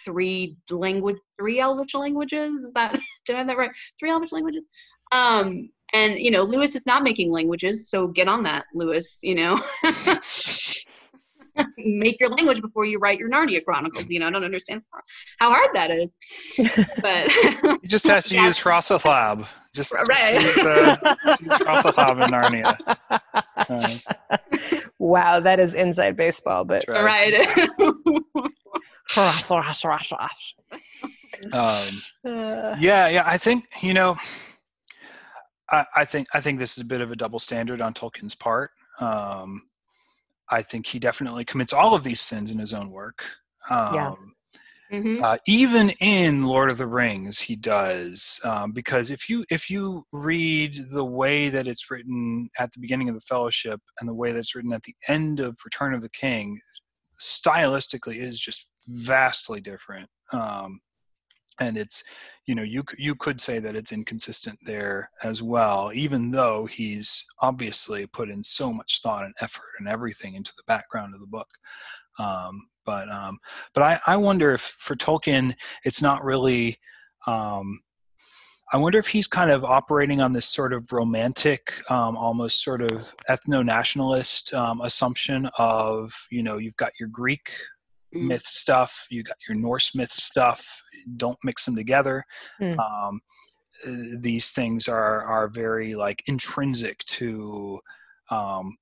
three 0.05 0.55
language 0.71 1.17
three 1.37 1.59
elvish 1.59 1.93
languages 1.93 2.61
is 2.61 2.73
that 2.73 2.97
did 3.25 3.35
i 3.35 3.39
have 3.39 3.47
that 3.47 3.57
right 3.57 3.71
three 3.99 4.09
elvish 4.09 4.31
languages 4.31 4.63
um 5.11 5.69
and 5.91 6.17
you 6.17 6.31
know 6.31 6.43
lewis 6.43 6.73
is 6.73 6.85
not 6.85 7.03
making 7.03 7.31
languages 7.31 7.89
so 7.89 8.07
get 8.07 8.29
on 8.29 8.43
that 8.43 8.63
lewis 8.73 9.19
you 9.21 9.35
know 9.35 9.61
make 11.77 12.19
your 12.19 12.29
language 12.29 12.61
before 12.61 12.85
you 12.85 12.97
write 12.97 13.19
your 13.19 13.29
Narnia 13.29 13.63
Chronicles. 13.63 14.09
You 14.09 14.19
know, 14.19 14.27
I 14.27 14.31
don't 14.31 14.43
understand 14.43 14.81
how 15.37 15.51
hard 15.51 15.69
that 15.73 15.91
is. 15.91 16.15
But 16.99 17.31
he 17.81 17.87
just 17.87 18.07
has 18.07 18.25
to 18.29 18.33
yeah. 18.33 18.47
use 18.47 18.59
Hrossalab. 18.59 19.45
Just, 19.73 19.93
right. 20.07 20.39
just 20.39 20.57
use, 20.57 20.65
uh, 20.65 21.15
use 21.41 21.51
Hrossalab 21.53 22.23
in 22.23 22.31
Narnia. 22.31 22.77
Uh, 23.57 24.77
wow, 24.99 25.39
that 25.39 25.59
is 25.59 25.73
inside 25.73 26.15
baseball, 26.15 26.63
but 26.63 26.85
right. 26.87 27.33
Um, 31.51 32.01
Uh, 32.25 32.75
yeah, 32.79 33.09
yeah. 33.09 33.23
I 33.25 33.37
think 33.37 33.65
you 33.81 33.93
know. 33.93 34.15
I, 35.69 35.85
I 35.95 36.05
think 36.05 36.27
I 36.33 36.39
think 36.39 36.59
this 36.59 36.77
is 36.77 36.83
a 36.83 36.87
bit 36.87 37.01
of 37.01 37.11
a 37.11 37.15
double 37.15 37.39
standard 37.39 37.81
on 37.81 37.93
Tolkien's 37.93 38.35
part. 38.35 38.71
Um, 39.01 39.63
I 40.49 40.61
think 40.61 40.85
he 40.87 40.99
definitely 40.99 41.45
commits 41.45 41.73
all 41.73 41.95
of 41.95 42.03
these 42.03 42.21
sins 42.21 42.51
in 42.51 42.59
his 42.59 42.73
own 42.73 42.91
work. 42.91 43.23
Um, 43.69 44.35
Mhm. 44.91 45.23
uh, 45.23 45.37
even 45.47 45.91
in 46.01 46.43
Lord 46.43 46.69
of 46.69 46.77
the 46.77 46.87
Rings, 46.87 47.39
he 47.39 47.55
does 47.55 48.39
um, 48.43 48.71
because 48.73 49.09
if 49.11 49.29
you 49.29 49.45
if 49.49 49.69
you 49.69 50.03
read 50.13 50.77
the 50.91 51.05
way 51.05 51.49
that 51.49 51.67
it's 51.67 51.89
written 51.89 52.49
at 52.59 52.71
the 52.73 52.79
beginning 52.79 53.09
of 53.09 53.15
the 53.15 53.21
Fellowship 53.21 53.81
and 53.99 54.07
the 54.09 54.13
way 54.13 54.31
that 54.31 54.39
it's 54.39 54.55
written 54.55 54.73
at 54.73 54.83
the 54.83 54.95
end 55.07 55.39
of 55.39 55.57
Return 55.65 55.93
of 55.93 56.01
the 56.01 56.09
King, 56.09 56.59
stylistically 57.19 58.17
is 58.17 58.39
just 58.39 58.71
vastly 58.87 59.61
different. 59.61 60.09
Um, 60.31 60.81
and 61.59 61.77
it's 61.77 62.03
you 62.47 62.55
know 62.55 62.63
you 62.63 62.83
you 62.97 63.15
could 63.15 63.39
say 63.39 63.59
that 63.59 63.75
it's 63.75 63.91
inconsistent 63.91 64.59
there 64.65 65.09
as 65.23 65.41
well, 65.43 65.91
even 65.93 66.31
though 66.31 66.65
he's 66.65 67.25
obviously 67.41 68.07
put 68.07 68.29
in 68.29 68.43
so 68.43 68.73
much 68.73 69.01
thought 69.01 69.25
and 69.25 69.35
effort 69.41 69.69
and 69.79 69.87
everything 69.87 70.35
into 70.35 70.51
the 70.57 70.63
background 70.67 71.13
of 71.13 71.21
the 71.21 71.27
book. 71.27 71.47
Um, 72.19 72.67
but 72.85 73.09
um, 73.09 73.37
but 73.73 73.83
I, 73.83 73.99
I 74.07 74.17
wonder 74.17 74.53
if 74.53 74.61
for 74.61 74.95
Tolkien 74.95 75.53
it's 75.83 76.01
not 76.01 76.23
really. 76.23 76.77
Um, 77.27 77.81
I 78.71 78.77
wonder 78.77 78.97
if 78.97 79.07
he's 79.07 79.27
kind 79.27 79.51
of 79.51 79.63
operating 79.63 80.19
on 80.19 80.33
this 80.33 80.47
sort 80.47 80.73
of 80.73 80.91
romantic, 80.91 81.73
um, 81.91 82.17
almost 82.17 82.63
sort 82.63 82.81
of 82.81 83.13
ethno-nationalist 83.29 84.53
um, 84.53 84.81
assumption 84.81 85.47
of 85.59 86.13
you 86.31 86.41
know 86.43 86.57
you've 86.57 86.77
got 86.77 86.91
your 86.99 87.09
Greek 87.09 87.51
Mm. 88.15 88.27
myth 88.27 88.45
stuff, 88.45 89.07
you've 89.09 89.25
got 89.25 89.37
your 89.47 89.57
Norse 89.57 89.95
myth 89.95 90.11
stuff. 90.11 90.83
Don't 91.17 91.37
mix 91.43 91.65
them 91.65 91.75
together. 91.75 92.23
Hmm. 92.59 92.79
Um, 92.79 93.21
these 94.19 94.51
things 94.51 94.87
are 94.87 95.23
are 95.23 95.47
very 95.47 95.95
like 95.95 96.21
intrinsic 96.27 96.99
to 97.05 97.79
um, 98.29 98.77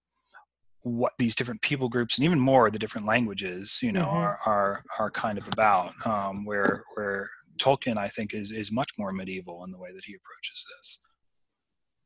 what 0.83 1.13
these 1.19 1.35
different 1.35 1.61
people 1.61 1.89
groups 1.89 2.17
and 2.17 2.25
even 2.25 2.39
more 2.39 2.71
the 2.71 2.79
different 2.79 3.05
languages 3.07 3.79
you 3.81 3.91
know 3.91 4.05
Mhm. 4.07 4.13
are, 4.13 4.39
are 4.45 4.83
are 4.99 5.11
kind 5.11 5.37
of 5.37 5.47
about. 5.47 5.93
Um, 6.05 6.45
where 6.45 6.83
where 6.95 7.29
Tolkien 7.57 7.97
I 7.97 8.07
think 8.07 8.33
is 8.33 8.51
is 8.51 8.71
much 8.71 8.91
more 8.97 9.11
medieval 9.11 9.63
in 9.63 9.71
the 9.71 9.77
way 9.77 9.91
that 9.93 10.03
he 10.05 10.15
approaches 10.15 10.65
this. 10.77 10.99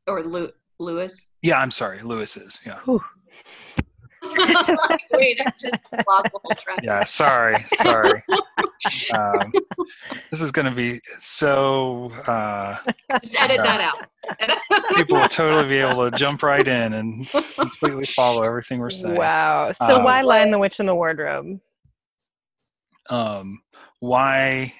Or 0.06 0.22
Lew- 0.22 0.52
Lewis. 0.78 1.30
Yeah, 1.42 1.58
I'm 1.60 1.70
sorry, 1.70 2.02
Lewis 2.02 2.36
is. 2.36 2.60
Yeah, 2.66 2.80
Wait, 5.12 5.40
I 5.40 5.50
just 5.58 5.74
lost 6.06 6.28
the 6.32 6.40
whole 6.42 6.54
trend. 6.58 6.80
yeah. 6.82 7.04
Sorry, 7.04 7.64
sorry. 7.76 8.22
Um, 9.12 9.52
this 10.30 10.40
is 10.40 10.50
going 10.52 10.66
to 10.66 10.72
be 10.74 11.00
so. 11.18 12.10
Uh, 12.26 12.76
Just 13.22 13.40
edit 13.40 13.58
that 13.62 13.80
out. 13.80 14.06
people 14.96 15.18
will 15.18 15.28
totally 15.28 15.68
be 15.68 15.78
able 15.78 16.10
to 16.10 16.16
jump 16.16 16.42
right 16.42 16.66
in 16.66 16.94
and 16.94 17.28
completely 17.54 18.06
follow 18.06 18.42
everything 18.42 18.78
we're 18.80 18.90
saying. 18.90 19.14
wow. 19.16 19.72
So 19.86 19.96
Um, 19.96 20.04
why 20.04 20.22
Lion 20.22 20.50
the 20.50 20.58
Witch 20.58 20.80
in 20.80 20.86
the 20.86 20.94
Wardrobe? 20.94 21.58
Um, 23.10 23.62
why? 24.00 24.72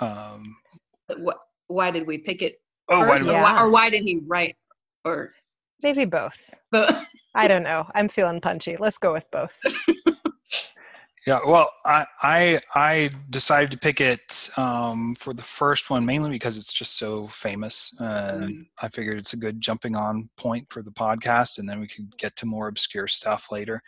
Um, 0.00 0.56
Wh- 1.10 1.38
why 1.68 1.90
did 1.90 2.06
we 2.06 2.18
pick 2.18 2.42
it 2.42 2.60
oh, 2.88 3.02
first, 3.02 3.24
do 3.24 3.30
or, 3.30 3.32
we- 3.32 3.38
Yeah. 3.38 3.42
why, 3.42 3.62
or 3.62 3.70
why 3.70 3.90
did 3.90 4.02
he 4.02 4.20
write? 4.26 4.56
Or 5.04 5.30
Maybe 5.82 6.04
both. 6.04 6.32
but 6.72 7.06
I 7.34 7.46
don't 7.48 7.62
know. 7.62 7.86
I'm 7.94 8.08
feeling 8.08 8.40
punchy. 8.40 8.76
Let's 8.78 8.98
go 8.98 9.12
with 9.12 9.24
both. 9.32 9.50
Yeah, 11.26 11.40
well, 11.46 11.70
I 11.84 12.06
I 12.22 12.60
I 12.74 13.10
decided 13.28 13.70
to 13.72 13.76
pick 13.76 14.00
it 14.00 14.48
um, 14.56 15.14
for 15.16 15.34
the 15.34 15.42
first 15.42 15.90
one 15.90 16.06
mainly 16.06 16.30
because 16.30 16.56
it's 16.56 16.72
just 16.72 16.96
so 16.96 17.26
famous, 17.26 17.94
and 18.00 18.44
Mm. 18.44 18.66
I 18.82 18.88
figured 18.88 19.18
it's 19.18 19.34
a 19.34 19.36
good 19.36 19.60
jumping 19.60 19.94
on 19.94 20.30
point 20.38 20.72
for 20.72 20.80
the 20.82 20.92
podcast, 20.92 21.58
and 21.58 21.68
then 21.68 21.80
we 21.80 21.86
could 21.88 22.16
get 22.16 22.34
to 22.36 22.46
more 22.46 22.68
obscure 22.68 23.08
stuff 23.08 23.52
later, 23.52 23.82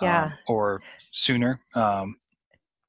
Yeah. 0.00 0.24
um, 0.26 0.32
or 0.46 0.82
sooner. 1.10 1.58
Um, 1.74 2.16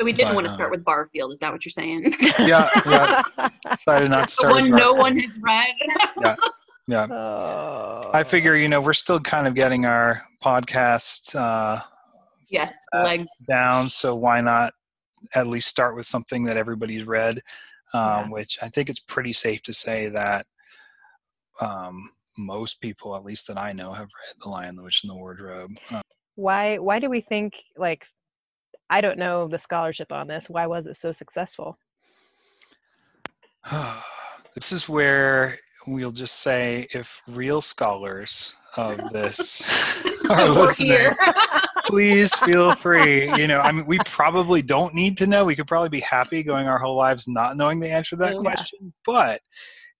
we 0.03 0.13
didn't 0.13 0.29
But, 0.29 0.35
want 0.35 0.47
to 0.47 0.51
uh, 0.51 0.55
start 0.55 0.69
with 0.71 0.83
Barfield. 0.85 1.31
Is 1.31 1.39
that 1.39 1.51
what 1.51 1.65
you're 1.65 1.71
saying? 1.71 2.13
Yeah, 2.37 2.69
yeah. 2.85 3.23
decided 3.71 4.11
not 4.11 4.27
to 4.27 4.31
the 4.31 4.31
start. 4.31 4.53
with 4.53 4.69
one 4.69 4.79
no 4.79 4.93
one 4.93 5.17
has 5.17 5.39
read. 5.41 5.73
Yeah, 6.21 6.35
oh. 6.91 8.09
I 8.13 8.23
figure 8.23 8.55
you 8.55 8.67
know 8.67 8.81
we're 8.81 8.93
still 8.93 9.19
kind 9.19 9.47
of 9.47 9.55
getting 9.55 9.85
our 9.85 10.23
podcast 10.43 11.35
uh, 11.35 11.81
yes, 12.49 12.77
Uh, 12.93 13.03
legs. 13.03 13.31
down, 13.47 13.89
so 13.89 14.15
why 14.15 14.41
not 14.41 14.73
at 15.33 15.47
least 15.47 15.67
start 15.67 15.95
with 15.95 16.05
something 16.05 16.43
that 16.43 16.57
everybody's 16.57 17.05
read? 17.05 17.41
Um, 17.93 18.01
Yeah. 18.01 18.27
Which 18.29 18.57
I 18.61 18.69
think 18.69 18.89
it's 18.89 18.99
pretty 18.99 19.33
safe 19.33 19.61
to 19.63 19.73
say 19.73 20.09
that 20.09 20.45
um, 21.61 22.11
most 22.37 22.81
people, 22.81 23.15
at 23.15 23.23
least 23.23 23.47
that 23.47 23.57
I 23.57 23.71
know, 23.71 23.93
have 23.93 24.07
read 24.07 24.35
*The 24.43 24.49
Lion, 24.49 24.75
the 24.75 24.83
Witch, 24.83 25.03
and 25.03 25.09
the 25.09 25.15
Wardrobe*. 25.15 25.77
Uh, 25.89 26.01
why 26.35 26.77
why 26.77 26.99
do 26.99 27.09
we 27.09 27.21
think 27.21 27.53
like 27.77 28.03
I 28.89 29.01
don't 29.01 29.17
know 29.17 29.47
the 29.47 29.57
scholarship 29.59 30.11
on 30.11 30.27
this. 30.27 30.45
Why 30.47 30.67
was 30.67 30.85
it 30.85 30.97
so 30.97 31.11
successful? 31.13 31.77
this 34.53 34.71
is 34.71 34.87
where 34.87 35.57
we'll 35.87 36.11
just 36.11 36.41
say 36.41 36.87
if 36.93 37.21
real 37.27 37.61
scholars 37.61 38.55
of 38.77 39.09
this 39.11 39.61
are 40.29 40.49
listening, 40.49 41.11
please 41.87 42.33
feel 42.35 42.73
free. 42.73 43.25
You 43.39 43.47
know, 43.47 43.59
I 43.59 43.71
mean, 43.71 43.85
we 43.85 43.99
probably 43.99 44.61
don't 44.61 44.93
need 44.93 45.17
to 45.17 45.27
know. 45.27 45.45
We 45.45 45.55
could 45.55 45.67
probably 45.67 45.89
be 45.89 45.99
happy 46.01 46.43
going 46.43 46.67
our 46.67 46.79
whole 46.79 46.95
lives 46.95 47.27
not 47.27 47.57
knowing 47.57 47.79
the 47.79 47.89
answer 47.91 48.15
to 48.15 48.21
that 48.23 48.33
Yeah. 48.35 48.39
question. 48.41 48.93
But 49.05 49.39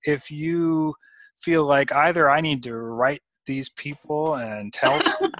if 0.03 0.29
you 0.31 0.95
feel 1.41 1.65
like 1.65 1.91
either 1.93 2.29
I 2.29 2.41
need 2.41 2.63
to 2.63 2.75
write 2.75 3.21
these 3.45 3.69
people 3.69 4.35
and 4.35 4.73
tell 4.73 4.99
them, 4.99 5.31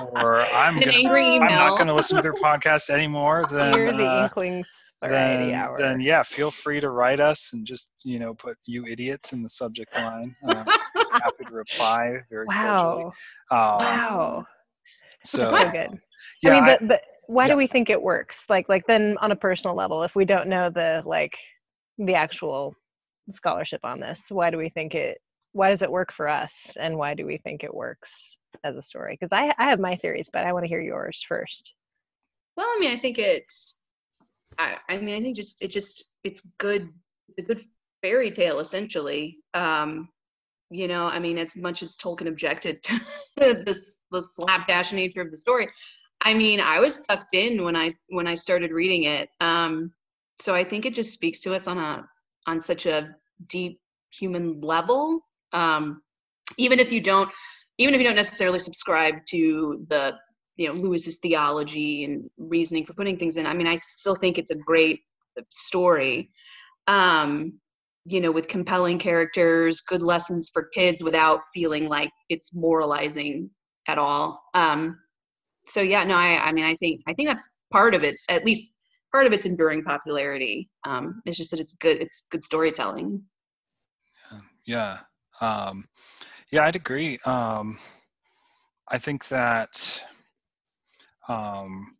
or 0.00 0.40
I'm 0.42 0.80
gonna, 0.80 1.08
I'm 1.08 1.40
not 1.40 1.76
going 1.76 1.86
to 1.86 1.94
listen 1.94 2.16
to 2.16 2.22
their 2.22 2.32
podcast 2.34 2.90
anymore, 2.90 3.44
then 3.50 3.76
You're 3.76 3.92
the 3.92 4.04
uh, 4.04 4.22
Inklings 4.24 4.66
then, 5.10 5.54
Hour. 5.54 5.78
then 5.78 6.00
yeah, 6.00 6.22
feel 6.22 6.50
free 6.50 6.80
to 6.80 6.90
write 6.90 7.20
us 7.20 7.52
and 7.52 7.66
just 7.66 7.90
you 8.04 8.18
know 8.18 8.34
put 8.34 8.56
"you 8.64 8.86
idiots" 8.86 9.32
in 9.32 9.42
the 9.42 9.48
subject 9.48 9.94
line. 9.96 10.36
Um, 10.44 10.64
happy 11.12 11.44
to 11.46 11.52
reply 11.54 12.18
very 12.30 12.46
cordially. 12.46 13.04
wow. 13.04 13.12
Um, 13.50 13.78
Wow. 13.84 14.46
So 15.24 15.50
so 15.50 15.70
good. 15.70 15.98
yeah, 16.42 16.50
I 16.50 16.54
mean, 16.54 16.64
I- 16.64 16.78
but, 16.78 16.88
but 16.88 17.00
why 17.26 17.44
yeah. 17.46 17.52
do 17.52 17.56
we 17.56 17.66
think 17.66 17.88
it 17.90 18.00
works? 18.02 18.38
Like, 18.48 18.68
like 18.68 18.84
then 18.86 19.16
on 19.20 19.30
a 19.32 19.36
personal 19.36 19.76
level, 19.76 20.02
if 20.02 20.14
we 20.14 20.24
don't 20.24 20.48
know 20.48 20.70
the 20.70 21.02
like 21.06 21.32
the 21.98 22.14
actual 22.14 22.74
scholarship 23.32 23.80
on 23.84 24.00
this, 24.00 24.20
why 24.28 24.50
do 24.50 24.56
we 24.58 24.68
think 24.70 24.94
it? 24.94 25.18
Why 25.52 25.70
does 25.70 25.82
it 25.82 25.90
work 25.90 26.12
for 26.16 26.28
us, 26.28 26.52
and 26.78 26.96
why 26.96 27.14
do 27.14 27.24
we 27.26 27.38
think 27.38 27.62
it 27.62 27.72
works 27.74 28.12
as 28.64 28.76
a 28.76 28.82
story? 28.82 29.16
Because 29.18 29.32
I 29.32 29.54
I 29.58 29.68
have 29.70 29.78
my 29.80 29.96
theories, 29.96 30.28
but 30.32 30.44
I 30.44 30.52
want 30.52 30.64
to 30.64 30.68
hear 30.68 30.80
yours 30.80 31.22
first. 31.28 31.72
Well, 32.56 32.66
I 32.66 32.78
mean, 32.80 32.96
I 32.96 33.00
think 33.00 33.18
it's. 33.18 33.78
I, 34.58 34.76
I 34.88 34.98
mean, 34.98 35.14
I 35.14 35.20
think 35.20 35.36
just 35.36 35.62
it 35.62 35.68
just 35.68 36.12
it's 36.24 36.42
good. 36.58 36.88
A 37.38 37.42
good 37.42 37.64
fairy 38.02 38.30
tale, 38.30 38.60
essentially. 38.60 39.38
Um, 39.54 40.08
you 40.70 40.88
know, 40.88 41.06
I 41.06 41.18
mean, 41.18 41.38
as 41.38 41.56
much 41.56 41.82
as 41.82 41.96
Tolkien 41.96 42.28
objected 42.28 42.82
to 42.82 43.00
this 43.64 44.02
the 44.10 44.22
slapdash 44.22 44.92
nature 44.92 45.20
of 45.22 45.30
the 45.30 45.36
story, 45.36 45.68
I 46.20 46.34
mean, 46.34 46.60
I 46.60 46.78
was 46.78 47.04
sucked 47.04 47.34
in 47.34 47.62
when 47.62 47.76
I 47.76 47.92
when 48.08 48.26
I 48.26 48.34
started 48.34 48.72
reading 48.72 49.04
it. 49.04 49.28
Um, 49.40 49.92
so 50.40 50.54
I 50.54 50.64
think 50.64 50.86
it 50.86 50.94
just 50.94 51.12
speaks 51.12 51.40
to 51.40 51.54
us 51.54 51.66
on 51.66 51.78
a 51.78 52.06
on 52.46 52.60
such 52.60 52.86
a 52.86 53.14
deep 53.48 53.80
human 54.10 54.60
level. 54.60 55.20
Um, 55.52 56.02
even 56.58 56.80
if 56.80 56.92
you 56.92 57.00
don't, 57.00 57.30
even 57.78 57.94
if 57.94 58.00
you 58.00 58.06
don't 58.06 58.16
necessarily 58.16 58.58
subscribe 58.58 59.24
to 59.30 59.84
the 59.88 60.14
you 60.56 60.68
know 60.68 60.74
lewis's 60.74 61.18
theology 61.18 62.04
and 62.04 62.28
reasoning 62.36 62.84
for 62.84 62.94
putting 62.94 63.18
things 63.18 63.36
in. 63.36 63.46
I 63.46 63.54
mean 63.54 63.66
i 63.66 63.78
still 63.82 64.14
think 64.14 64.38
it's 64.38 64.50
a 64.50 64.56
great 64.56 65.00
story. 65.50 66.30
Um 66.86 67.58
you 68.04 68.20
know 68.20 68.32
with 68.32 68.48
compelling 68.48 68.98
characters 68.98 69.80
good 69.80 70.02
lessons 70.02 70.50
for 70.52 70.68
kids 70.74 71.02
without 71.02 71.40
feeling 71.54 71.88
like 71.88 72.10
it's 72.28 72.54
moralizing 72.54 73.50
at 73.88 73.98
all. 73.98 74.42
Um 74.54 74.98
so 75.66 75.80
yeah 75.80 76.04
no 76.04 76.14
i 76.14 76.48
i 76.48 76.52
mean 76.52 76.64
i 76.64 76.74
think 76.76 77.00
i 77.06 77.14
think 77.14 77.28
that's 77.28 77.48
part 77.72 77.94
of 77.94 78.02
its 78.02 78.24
at 78.28 78.44
least 78.44 78.72
part 79.12 79.26
of 79.26 79.32
its 79.32 79.46
enduring 79.46 79.82
popularity. 79.84 80.68
Um 80.84 81.22
it's 81.24 81.36
just 81.36 81.50
that 81.52 81.60
it's 81.60 81.74
good 81.74 82.00
it's 82.00 82.26
good 82.30 82.44
storytelling. 82.44 83.22
Yeah, 84.64 84.98
um, 85.40 85.86
yeah, 86.50 86.64
I'd 86.64 86.76
agree. 86.76 87.18
Um, 87.26 87.78
I 88.88 88.98
think 88.98 89.28
that 89.28 90.02
um, 91.28 91.94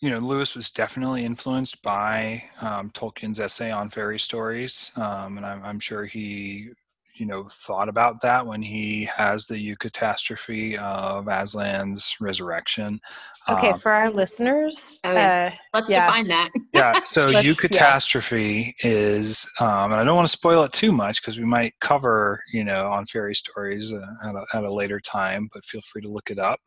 you 0.00 0.10
know 0.10 0.18
Lewis 0.20 0.54
was 0.54 0.70
definitely 0.70 1.24
influenced 1.24 1.82
by 1.82 2.44
um, 2.62 2.90
Tolkien's 2.90 3.40
essay 3.40 3.70
on 3.70 3.90
fairy 3.90 4.18
stories, 4.18 4.92
um, 4.96 5.36
and 5.36 5.46
I'm, 5.46 5.64
I'm 5.64 5.80
sure 5.80 6.04
he 6.04 6.70
you 7.14 7.26
know 7.26 7.46
thought 7.50 7.88
about 7.88 8.20
that 8.20 8.46
when 8.46 8.62
he 8.62 9.04
has 9.06 9.46
the 9.46 9.56
eucatastrophe 9.56 10.76
of 10.78 11.26
Aslan's 11.26 12.14
resurrection. 12.20 13.00
Okay, 13.48 13.72
Um, 13.72 13.80
for 13.80 13.90
our 13.90 14.10
listeners, 14.10 14.78
Oh, 15.04 15.16
uh, 15.16 15.50
Let's 15.74 15.90
Yeah. 15.90 16.06
define 16.06 16.28
that. 16.28 16.50
yeah, 16.74 17.00
so 17.00 17.26
Let's- 17.26 17.44
yeah. 17.46 17.54
eucatastrophe 17.54 18.72
is, 18.84 19.50
um, 19.60 19.90
and 19.90 19.94
I 19.94 20.04
don't 20.04 20.16
want 20.16 20.28
to 20.28 20.32
spoil 20.36 20.62
it 20.64 20.72
too 20.72 20.92
much 20.92 21.20
because 21.22 21.38
we 21.38 21.44
might 21.44 21.72
cover, 21.80 22.40
you 22.52 22.62
know, 22.62 22.92
on 22.92 23.06
fairy 23.06 23.34
stories 23.34 23.92
uh, 23.92 24.28
at, 24.28 24.34
a, 24.34 24.44
at 24.54 24.64
a 24.64 24.72
later 24.72 25.00
time. 25.00 25.48
But 25.52 25.64
feel 25.64 25.80
free 25.90 26.02
to 26.02 26.08
look 26.08 26.30
it 26.30 26.38
up. 26.38 26.60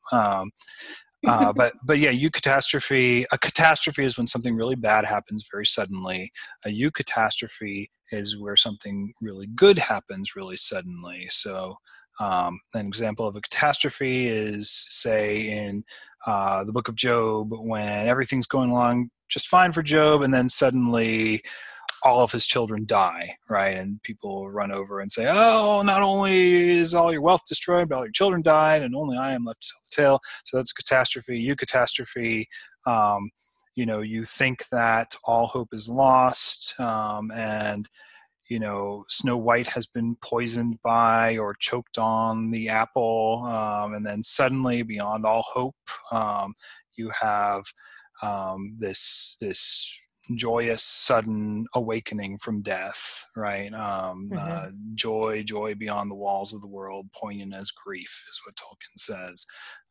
Uh, 1.25 1.53
but 1.55 1.73
but 1.83 1.99
yeah, 1.99 2.11
eucatastrophe. 2.11 3.25
A 3.31 3.37
catastrophe 3.37 4.03
is 4.03 4.17
when 4.17 4.27
something 4.27 4.55
really 4.55 4.75
bad 4.75 5.05
happens 5.05 5.47
very 5.51 5.65
suddenly. 5.65 6.31
A 6.65 6.69
eucatastrophe 6.69 7.87
is 8.11 8.37
where 8.37 8.55
something 8.55 9.13
really 9.21 9.47
good 9.47 9.77
happens 9.77 10.35
really 10.35 10.57
suddenly. 10.57 11.27
So 11.29 11.77
um, 12.19 12.59
an 12.73 12.85
example 12.85 13.27
of 13.27 13.35
a 13.35 13.41
catastrophe 13.41 14.27
is, 14.27 14.69
say, 14.89 15.47
in 15.47 15.83
uh, 16.27 16.63
the 16.63 16.73
book 16.73 16.87
of 16.87 16.95
Job, 16.95 17.49
when 17.51 18.07
everything's 18.07 18.47
going 18.47 18.69
along 18.69 19.09
just 19.29 19.47
fine 19.47 19.71
for 19.71 19.81
Job, 19.81 20.21
and 20.21 20.33
then 20.33 20.49
suddenly 20.49 21.41
all 22.03 22.23
of 22.23 22.31
his 22.31 22.45
children 22.45 22.85
die, 22.85 23.35
right? 23.49 23.77
And 23.77 24.01
people 24.03 24.49
run 24.49 24.71
over 24.71 24.99
and 24.99 25.11
say, 25.11 25.27
"Oh, 25.29 25.81
not 25.83 26.01
only 26.01 26.69
is 26.69 26.93
all 26.93 27.11
your 27.11 27.21
wealth 27.21 27.43
destroyed, 27.47 27.89
but 27.89 27.97
all 27.97 28.05
your 28.05 28.11
children 28.11 28.41
died, 28.41 28.81
and 28.83 28.95
only 28.95 29.17
I 29.17 29.33
am 29.33 29.45
left 29.45 29.63
to 29.63 29.69
tell 29.69 29.81
the 29.83 30.01
tale." 30.01 30.19
So 30.45 30.57
that's 30.57 30.71
a 30.71 30.75
catastrophe. 30.75 31.47
Eucatastrophe. 31.47 32.45
Um, 32.85 33.31
you 33.75 33.85
know, 33.85 34.01
you 34.01 34.25
think 34.25 34.67
that 34.69 35.15
all 35.25 35.47
hope 35.47 35.69
is 35.73 35.87
lost, 35.87 36.79
um, 36.79 37.31
and 37.31 37.87
you 38.49 38.59
know, 38.59 39.05
Snow 39.07 39.37
White 39.37 39.69
has 39.69 39.87
been 39.87 40.17
poisoned 40.21 40.77
by 40.83 41.37
or 41.37 41.55
choked 41.57 41.97
on 41.97 42.51
the 42.51 42.67
apple, 42.67 43.45
um, 43.45 43.93
and 43.93 44.05
then 44.05 44.23
suddenly, 44.23 44.83
beyond 44.83 45.25
all 45.25 45.45
hope, 45.47 45.75
um, 46.11 46.53
you 46.97 47.09
have 47.21 47.63
um, 48.21 48.75
this 48.77 49.37
this 49.39 49.97
joyous 50.37 50.83
sudden 50.83 51.65
awakening 51.75 52.37
from 52.37 52.61
death 52.61 53.25
right 53.35 53.73
um, 53.73 54.29
Mhm. 54.31 54.39
uh, 54.39 54.71
joy 54.95 55.43
joy 55.43 55.75
beyond 55.75 56.09
the 56.09 56.15
walls 56.15 56.53
of 56.53 56.61
the 56.61 56.67
world 56.67 57.07
poignant 57.13 57.53
as 57.53 57.71
grief 57.71 58.25
is 58.31 58.41
what 58.45 58.55
tolkien 58.55 58.97
says 58.97 59.45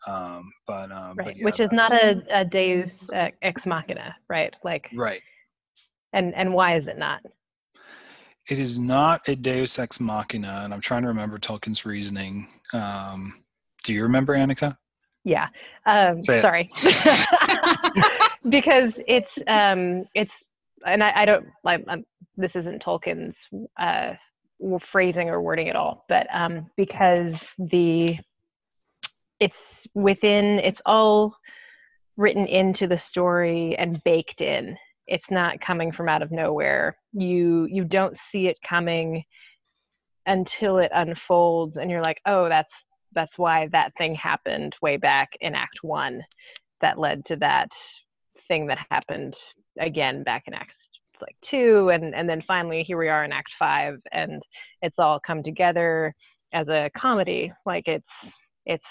um, 0.06 0.50
but 0.66 0.90
um, 0.90 1.16
right, 1.16 1.26
but 1.26 1.36
yeah, 1.36 1.44
which 1.44 1.60
is 1.60 1.70
not 1.72 1.92
a, 1.92 2.22
a 2.30 2.44
Deus 2.44 3.10
uh, 3.10 3.28
ex 3.42 3.66
machina, 3.66 4.16
right? 4.30 4.54
Like, 4.64 4.88
right 4.94 5.20
and 6.12 6.34
and 6.34 6.52
why 6.54 6.76
is 6.76 6.86
it 6.86 6.98
not? 6.98 7.20
it 8.48 8.58
is 8.58 8.78
not 8.78 9.20
a 9.28 9.36
deus 9.36 9.78
ex 9.78 10.00
machina 10.00 10.62
and 10.64 10.72
i'm 10.72 10.80
trying 10.80 11.02
to 11.02 11.08
remember 11.08 11.38
tolkien's 11.38 11.84
reasoning 11.84 12.48
um, 12.72 13.34
do 13.84 13.92
you 13.92 14.02
remember 14.02 14.34
anika 14.34 14.76
Yeah. 15.24 15.48
Um, 15.86 16.22
sorry. 16.22 16.68
because 18.48 18.94
it's 19.06 19.32
um 19.46 20.04
it's 20.14 20.34
and 20.86 21.04
I, 21.04 21.12
I 21.14 21.24
don't 21.24 21.46
like 21.62 21.84
um, 21.88 22.04
this 22.36 22.56
isn't 22.56 22.82
Tolkien's 22.82 23.36
uh 23.78 24.14
phrasing 24.90 25.28
or 25.28 25.40
wording 25.40 25.68
at 25.68 25.76
all, 25.76 26.04
but 26.08 26.26
um 26.32 26.70
because 26.76 27.38
the 27.58 28.16
it's 29.40 29.86
within 29.94 30.58
it's 30.60 30.82
all 30.86 31.34
written 32.16 32.46
into 32.46 32.86
the 32.86 32.98
story 32.98 33.76
and 33.78 34.02
baked 34.04 34.40
in. 34.40 34.76
It's 35.06 35.30
not 35.30 35.60
coming 35.60 35.92
from 35.92 36.08
out 36.08 36.22
of 36.22 36.30
nowhere. 36.30 36.96
You 37.12 37.66
you 37.70 37.84
don't 37.84 38.16
see 38.16 38.46
it 38.46 38.58
coming 38.66 39.24
until 40.26 40.78
it 40.78 40.92
unfolds 40.94 41.76
and 41.76 41.90
you're 41.90 42.02
like, 42.02 42.20
"Oh, 42.26 42.48
that's 42.48 42.84
that's 43.14 43.38
why 43.38 43.68
that 43.68 43.92
thing 43.96 44.14
happened 44.14 44.74
way 44.82 44.96
back 44.96 45.30
in 45.40 45.54
act 45.54 45.78
1 45.82 46.22
that 46.80 46.98
led 46.98 47.24
to 47.26 47.36
that 47.36 47.70
thing 48.48 48.66
that 48.66 48.78
happened 48.90 49.34
again 49.78 50.22
back 50.22 50.44
in 50.46 50.54
act 50.54 50.74
like 51.20 51.36
2 51.42 51.90
and 51.90 52.14
and 52.14 52.28
then 52.28 52.42
finally 52.46 52.82
here 52.82 52.98
we 52.98 53.08
are 53.08 53.24
in 53.24 53.32
act 53.32 53.50
5 53.58 53.98
and 54.12 54.42
it's 54.82 54.98
all 54.98 55.20
come 55.20 55.42
together 55.42 56.14
as 56.52 56.68
a 56.68 56.90
comedy. 56.96 57.52
Like 57.66 57.86
it's 57.86 58.32
it's 58.66 58.88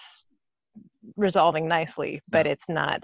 resolving 1.16 1.68
nicely 1.68 2.22
but 2.30 2.46
it's 2.46 2.68
not 2.70 3.04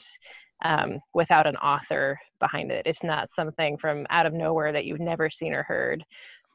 um, 0.63 0.99
without 1.13 1.47
an 1.47 1.57
author 1.57 2.17
behind 2.39 2.71
it. 2.71 2.83
It's 2.85 3.03
not 3.03 3.29
something 3.35 3.77
from 3.77 4.07
out 4.09 4.25
of 4.25 4.33
nowhere 4.33 4.71
that 4.71 4.85
you've 4.85 5.01
never 5.01 5.29
seen 5.29 5.53
or 5.53 5.63
heard 5.63 6.03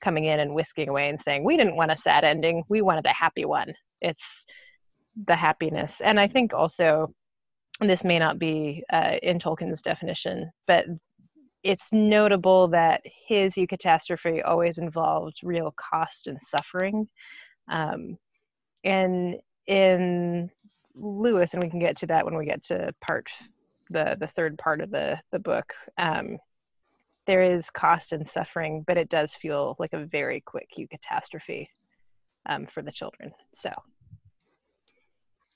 coming 0.02 0.24
in 0.24 0.40
and 0.40 0.54
whisking 0.54 0.88
away 0.88 1.10
and 1.10 1.20
saying 1.22 1.44
we 1.44 1.56
didn't 1.56 1.76
want 1.76 1.90
a 1.90 1.96
sad 1.96 2.24
ending. 2.24 2.62
We 2.68 2.80
wanted 2.82 3.04
a 3.06 3.12
happy 3.12 3.44
one 3.44 3.74
it's 4.00 4.24
the 5.26 5.36
happiness. 5.36 6.00
And 6.02 6.18
i 6.20 6.26
think 6.28 6.52
also 6.54 7.12
this 7.80 8.04
may 8.04 8.18
not 8.18 8.38
be 8.38 8.84
uh, 8.92 9.16
in 9.22 9.38
tolkien's 9.38 9.82
definition 9.82 10.50
but 10.66 10.86
it's 11.62 11.86
notable 11.92 12.68
that 12.68 13.02
his 13.26 13.54
eucatastrophe 13.54 14.42
always 14.46 14.78
involved 14.78 15.36
real 15.42 15.74
cost 15.76 16.26
and 16.26 16.38
suffering. 16.42 17.06
Um, 17.68 18.16
and 18.84 19.36
in 19.66 20.50
lewis 20.94 21.52
and 21.52 21.62
we 21.62 21.70
can 21.70 21.78
get 21.78 21.96
to 21.98 22.06
that 22.06 22.24
when 22.24 22.36
we 22.36 22.44
get 22.44 22.62
to 22.64 22.92
part 23.00 23.26
the 23.90 24.16
the 24.18 24.26
third 24.28 24.58
part 24.58 24.80
of 24.80 24.90
the 24.90 25.18
the 25.32 25.38
book 25.38 25.72
um, 25.98 26.36
there 27.26 27.42
is 27.42 27.70
cost 27.70 28.12
and 28.12 28.26
suffering 28.26 28.82
but 28.86 28.96
it 28.96 29.08
does 29.08 29.32
feel 29.34 29.76
like 29.78 29.92
a 29.92 30.06
very 30.06 30.40
quick 30.40 30.68
eucatastrophe 30.78 31.68
um, 32.48 32.66
for 32.72 32.82
the 32.82 32.92
children 32.92 33.32
so 33.54 33.70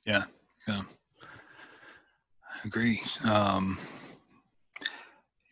Yeah, 0.07 0.25
yeah. 0.69 0.83
I 2.55 2.67
agree. 2.67 3.01
Um, 3.29 3.79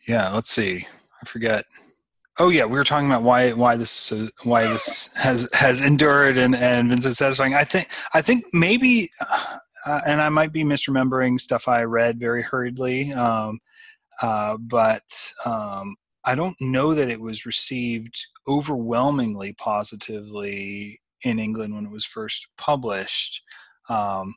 yeah, 0.07 0.29
let's 0.29 0.49
see. 0.49 0.85
I 1.21 1.25
forget. 1.25 1.65
Oh 2.39 2.49
yeah, 2.49 2.65
we 2.65 2.73
were 2.73 2.83
talking 2.83 3.07
about 3.07 3.23
why 3.23 3.51
why 3.53 3.75
this 3.77 3.91
is 3.91 3.97
so, 3.97 4.49
why 4.49 4.67
this 4.67 5.13
has 5.15 5.47
has 5.53 5.85
endured 5.85 6.37
and 6.37 6.55
and 6.55 6.89
been 6.89 7.01
so 7.01 7.11
satisfying. 7.11 7.53
I 7.53 7.63
think 7.63 7.87
I 8.13 8.21
think 8.21 8.45
maybe, 8.53 9.07
uh, 9.85 10.01
and 10.07 10.21
I 10.21 10.29
might 10.29 10.51
be 10.51 10.63
misremembering 10.63 11.39
stuff 11.39 11.67
I 11.67 11.83
read 11.83 12.19
very 12.19 12.41
hurriedly, 12.41 13.13
um, 13.13 13.59
uh, 14.21 14.57
but 14.57 15.03
um, 15.45 15.95
I 16.25 16.33
don't 16.33 16.59
know 16.59 16.95
that 16.95 17.09
it 17.09 17.21
was 17.21 17.45
received 17.45 18.27
overwhelmingly 18.47 19.53
positively 19.53 20.99
in 21.23 21.39
England 21.39 21.75
when 21.75 21.85
it 21.85 21.91
was 21.91 22.05
first 22.05 22.47
published. 22.57 23.41
Um, 23.89 24.35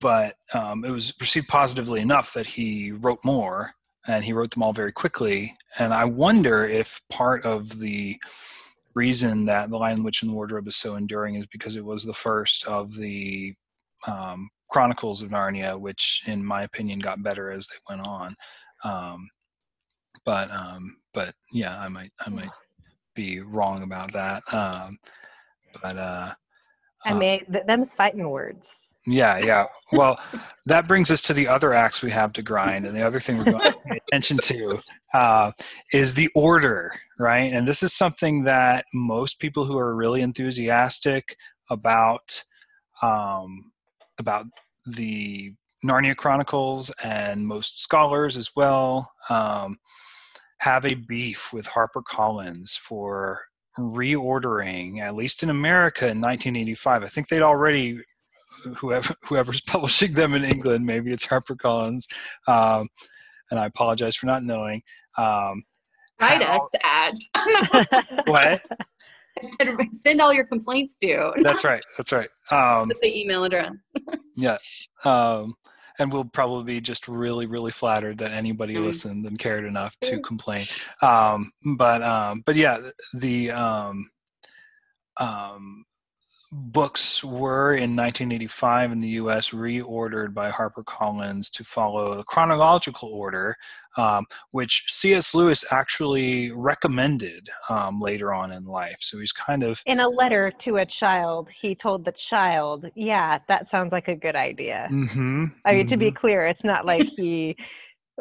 but 0.00 0.34
um, 0.52 0.84
it 0.84 0.90
was 0.90 1.14
received 1.20 1.48
positively 1.48 2.00
enough 2.00 2.32
that 2.34 2.46
he 2.46 2.92
wrote 2.92 3.20
more 3.24 3.72
and 4.08 4.24
he 4.24 4.32
wrote 4.32 4.50
them 4.50 4.62
all 4.62 4.72
very 4.72 4.92
quickly 4.92 5.56
and 5.78 5.92
i 5.92 6.04
wonder 6.04 6.64
if 6.64 7.00
part 7.10 7.44
of 7.44 7.78
the 7.78 8.16
reason 8.94 9.44
that 9.44 9.70
the 9.70 9.76
lion 9.76 10.02
witch 10.02 10.22
and 10.22 10.30
the 10.30 10.34
wardrobe 10.34 10.66
is 10.66 10.76
so 10.76 10.96
enduring 10.96 11.34
is 11.34 11.46
because 11.46 11.76
it 11.76 11.84
was 11.84 12.04
the 12.04 12.14
first 12.14 12.66
of 12.66 12.94
the 12.94 13.54
um, 14.06 14.48
chronicles 14.70 15.22
of 15.22 15.30
narnia 15.30 15.78
which 15.78 16.22
in 16.26 16.44
my 16.44 16.62
opinion 16.62 16.98
got 16.98 17.22
better 17.22 17.50
as 17.50 17.68
they 17.68 17.94
went 17.94 18.06
on 18.06 18.34
um, 18.84 19.28
but 20.24 20.50
um, 20.50 20.96
but 21.14 21.34
yeah 21.52 21.78
i 21.80 21.88
might 21.88 22.10
i 22.26 22.30
might 22.30 22.50
be 23.16 23.40
wrong 23.40 23.82
about 23.82 24.12
that 24.12 24.42
um, 24.52 24.96
but 25.82 25.96
uh, 25.96 26.32
i 27.04 27.12
uh, 27.12 27.18
th- 27.18 27.66
them's 27.66 27.92
fighting 27.92 28.28
words 28.28 28.66
yeah, 29.06 29.38
yeah. 29.38 29.66
Well, 29.92 30.18
that 30.64 30.88
brings 30.88 31.12
us 31.12 31.22
to 31.22 31.32
the 31.32 31.46
other 31.46 31.72
axe 31.72 32.02
we 32.02 32.10
have 32.10 32.32
to 32.32 32.42
grind, 32.42 32.86
and 32.86 32.96
the 32.96 33.06
other 33.06 33.20
thing 33.20 33.38
we're 33.38 33.44
going 33.44 33.60
to 33.60 33.78
pay 33.88 34.00
attention 34.08 34.36
to 34.38 34.80
uh, 35.14 35.52
is 35.92 36.14
the 36.14 36.28
order, 36.34 36.92
right? 37.20 37.52
And 37.52 37.68
this 37.68 37.84
is 37.84 37.92
something 37.92 38.42
that 38.44 38.84
most 38.92 39.38
people 39.38 39.64
who 39.64 39.78
are 39.78 39.94
really 39.94 40.22
enthusiastic 40.22 41.36
about 41.70 42.42
um, 43.00 43.70
about 44.18 44.46
the 44.86 45.52
Narnia 45.84 46.16
Chronicles 46.16 46.90
and 47.04 47.46
most 47.46 47.80
scholars 47.80 48.36
as 48.36 48.50
well 48.56 49.12
um, 49.30 49.78
have 50.60 50.84
a 50.84 50.94
beef 50.94 51.52
with 51.52 51.68
HarperCollins 51.68 52.76
for 52.78 53.42
reordering, 53.78 55.00
at 55.00 55.14
least 55.14 55.42
in 55.42 55.50
America 55.50 56.04
in 56.04 56.20
1985. 56.20 57.02
I 57.02 57.06
think 57.06 57.28
they'd 57.28 57.42
already 57.42 58.00
whoever 58.78 59.14
whoever's 59.24 59.60
publishing 59.66 60.14
them 60.14 60.34
in 60.34 60.44
England, 60.44 60.84
maybe 60.86 61.10
it's 61.10 61.26
HarperCollins, 61.26 62.06
um, 62.48 62.88
and 63.50 63.60
I 63.60 63.66
apologize 63.66 64.16
for 64.16 64.26
not 64.26 64.42
knowing. 64.42 64.82
Um, 65.18 65.62
Write 66.20 66.42
how- 66.42 66.56
us 66.56 66.72
at. 66.82 68.06
What? 68.26 68.62
I 69.38 69.42
said, 69.42 69.76
send 69.92 70.22
all 70.22 70.32
your 70.32 70.46
complaints 70.46 70.96
to. 71.02 71.32
That's 71.42 71.62
right. 71.62 71.84
That's 71.98 72.10
right. 72.10 72.30
Um, 72.50 72.88
That's 72.88 73.00
the 73.00 73.20
email 73.20 73.44
address. 73.44 73.70
yeah. 74.34 74.56
Um, 75.04 75.52
and 75.98 76.12
we'll 76.12 76.24
probably 76.24 76.64
be 76.74 76.80
just 76.80 77.08
really, 77.08 77.46
really 77.46 77.72
flattered 77.72 78.18
that 78.18 78.32
anybody 78.32 78.74
Mm. 78.74 78.84
listened 78.84 79.26
and 79.26 79.38
cared 79.38 79.64
enough 79.64 79.96
to 80.02 80.20
complain. 80.20 80.66
Um, 81.02 81.52
but 81.76 82.02
um, 82.02 82.42
but 82.44 82.56
yeah, 82.56 82.78
the 83.14 83.50
um, 83.50 84.10
um, 85.18 85.84
books 86.52 87.22
were 87.24 87.72
in 87.74 87.96
1985 87.96 88.92
in 88.92 89.00
the 89.00 89.08
US 89.10 89.50
reordered 89.50 90.32
by 90.34 90.50
HarperCollins 90.50 91.50
to 91.52 91.64
follow 91.64 92.12
a 92.18 92.24
chronological 92.24 93.08
order, 93.08 93.56
um, 93.96 94.24
which 94.52 94.84
C.S. 94.88 95.34
Lewis 95.34 95.64
actually 95.72 96.50
recommended 96.52 97.48
um, 97.68 98.00
later 98.00 98.32
on 98.32 98.54
in 98.54 98.64
life. 98.64 98.96
So 99.00 99.18
he's 99.18 99.32
kind 99.32 99.62
of. 99.62 99.82
In 99.86 100.00
a 100.00 100.08
letter 100.08 100.50
to 100.60 100.76
a 100.76 100.86
child, 100.86 101.48
he 101.60 101.74
told 101.74 102.04
the 102.04 102.12
child, 102.12 102.86
Yeah, 102.94 103.38
that 103.48 103.70
sounds 103.70 103.92
like 103.92 104.08
a 104.08 104.16
good 104.16 104.36
idea. 104.36 104.88
Mm-hmm, 104.90 105.44
I 105.64 105.72
mean, 105.74 105.86
to 105.88 105.96
be 105.96 106.10
mhm. 106.10 106.16
clear, 106.16 106.46
it's 106.46 106.64
not 106.64 106.86
like 106.86 107.06
he. 107.16 107.56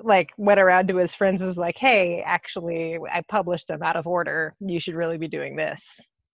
like 0.03 0.29
went 0.37 0.59
around 0.59 0.87
to 0.89 0.97
his 0.97 1.15
friends 1.15 1.39
and 1.41 1.47
was 1.47 1.57
like 1.57 1.77
hey 1.77 2.21
actually 2.25 2.97
i 3.13 3.21
published 3.29 3.65
them 3.69 3.81
out 3.81 3.95
of 3.95 4.05
order 4.05 4.53
you 4.59 4.77
should 4.77 4.93
really 4.93 5.17
be 5.17 5.29
doing 5.29 5.55
this 5.55 5.79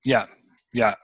Yeah, 0.03 0.25
yeah. 0.73 0.95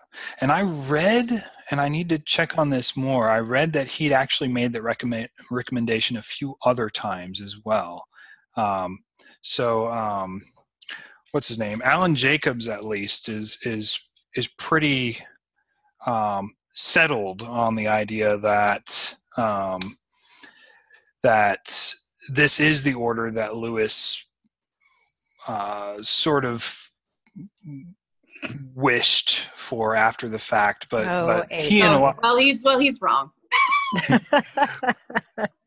And 0.41 0.51
I 0.51 0.61
read, 0.63 1.43
and 1.69 1.81
I 1.81 1.89
need 1.89 2.09
to 2.09 2.19
check 2.19 2.57
on 2.57 2.69
this 2.69 2.95
more. 2.95 3.29
I 3.29 3.39
read 3.39 3.73
that 3.73 3.87
he'd 3.87 4.13
actually 4.13 4.49
made 4.49 4.73
that 4.73 4.83
recommend, 4.83 5.29
recommendation 5.51 6.17
a 6.17 6.21
few 6.21 6.55
other 6.65 6.89
times 6.89 7.41
as 7.41 7.57
well. 7.63 8.05
Um, 8.55 8.99
so, 9.41 9.87
um, 9.87 10.41
what's 11.31 11.47
his 11.47 11.59
name? 11.59 11.81
Alan 11.83 12.15
Jacobs, 12.15 12.67
at 12.67 12.85
least, 12.85 13.29
is 13.29 13.57
is 13.63 13.99
is 14.35 14.47
pretty 14.47 15.19
um, 16.05 16.53
settled 16.73 17.41
on 17.41 17.75
the 17.75 17.87
idea 17.87 18.37
that 18.37 19.15
um, 19.37 19.79
that 21.23 21.93
this 22.29 22.59
is 22.59 22.83
the 22.83 22.93
order 22.93 23.31
that 23.31 23.55
Lewis 23.55 24.23
uh, 25.47 26.01
sort 26.01 26.45
of 26.45 26.91
wished 28.75 29.39
for 29.55 29.95
after 29.95 30.29
the 30.29 30.39
fact, 30.39 30.87
but, 30.89 31.07
Oh, 31.07 31.27
but 31.27 31.51
he 31.51 31.81
and 31.81 31.93
a 31.93 31.97
Oh, 31.97 32.01
lot. 32.01 32.19
well, 32.21 32.37
he's 32.37 32.63
well, 32.63 32.79
he's 32.79 33.01
wrong. 33.01 33.31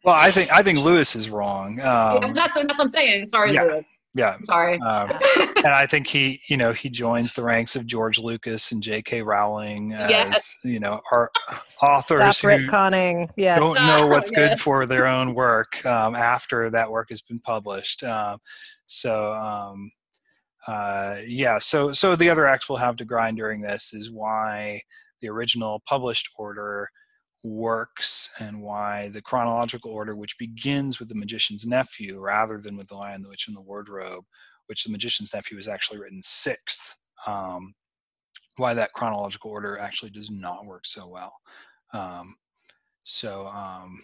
Well, 0.02 0.14
I 0.14 0.30
think 0.30 0.50
I 0.50 0.62
think 0.62 0.78
Lewis 0.78 1.14
is 1.14 1.28
wrong. 1.28 1.76
Yeah, 1.76 2.12
Um, 2.24 2.33
that's, 2.33 2.54
that's 2.54 2.66
what 2.66 2.80
I'm 2.80 2.88
saying. 2.88 3.26
Sorry, 3.26 3.52
yeah. 3.52 3.64
Lewis. 3.64 3.85
yeah, 4.14 4.30
I'm 4.30 4.44
sorry. 4.44 4.78
um, 4.80 5.11
and 5.56 5.66
I 5.66 5.87
think 5.87 6.06
he, 6.06 6.40
you 6.48 6.56
know, 6.56 6.72
he 6.72 6.88
joins 6.88 7.35
the 7.35 7.42
ranks 7.42 7.76
of 7.76 7.85
George 7.87 8.18
Lucas 8.18 8.72
and 8.72 8.83
J.K. 8.83 9.20
Rowling 9.20 9.92
as 9.92 10.56
Yeah. 10.64 10.70
you 10.72 10.80
know, 10.80 11.02
our 11.12 11.30
authors 11.83 12.38
Stop 12.38 12.50
who 12.50 12.56
retconning. 12.66 13.28
Yes. 13.37 13.59
don't 13.59 13.74
know 13.87 14.06
what's 14.06 14.30
good 14.30 14.59
for 14.59 14.87
their 14.87 15.06
own 15.06 15.35
work 15.35 15.85
um, 15.85 16.14
after 16.14 16.70
that 16.70 16.90
work 16.90 17.11
has 17.11 17.20
been 17.20 17.38
published. 17.40 18.02
Um, 18.02 18.38
so 18.87 19.35
um, 19.35 19.90
uh, 20.66 21.16
yeah, 21.27 21.59
so 21.59 21.92
so 21.92 22.16
the 22.16 22.29
other 22.29 22.46
acts 22.46 22.68
we'll 22.68 22.79
have 22.79 22.96
to 22.96 23.05
grind 23.05 23.37
during 23.37 23.61
this 23.61 23.92
is 23.92 24.11
why 24.11 24.81
the 25.20 25.29
original 25.29 25.83
published 25.87 26.29
order 26.38 26.88
works 27.42 28.29
and 28.40 28.61
why 28.61 29.09
the 29.09 29.23
chronological 29.23 29.90
order, 29.90 30.14
which 30.14 30.38
begins 30.38 30.99
with 30.99 31.09
the 31.09 31.14
magician's 31.14 31.66
nephew 31.66 32.20
rather 32.20 32.59
than 32.59 32.77
with 32.77 32.88
the 32.88 32.94
Lion, 32.94 33.23
the 33.23 33.29
Witch, 33.29 33.46
and 33.49 33.57
the 33.57 33.62
Wardrobe, 33.62 34.25
which 34.66 34.85
the 34.85 34.92
magician's 34.92 35.33
nephew 35.33 35.59
is 35.59 35.68
actually 35.68 35.99
written 35.99 36.20
sixth. 36.23 36.96
Um, 37.27 37.75
why 38.57 38.75
that 38.75 38.92
chronological 38.92 39.51
order 39.51 39.79
actually 39.79 40.11
does 40.11 40.31
not 40.31 40.66
work 40.66 40.87
so 40.87 41.09
well. 41.09 41.33
Um, 41.94 42.37
so, 43.05 43.46
um, 43.46 44.01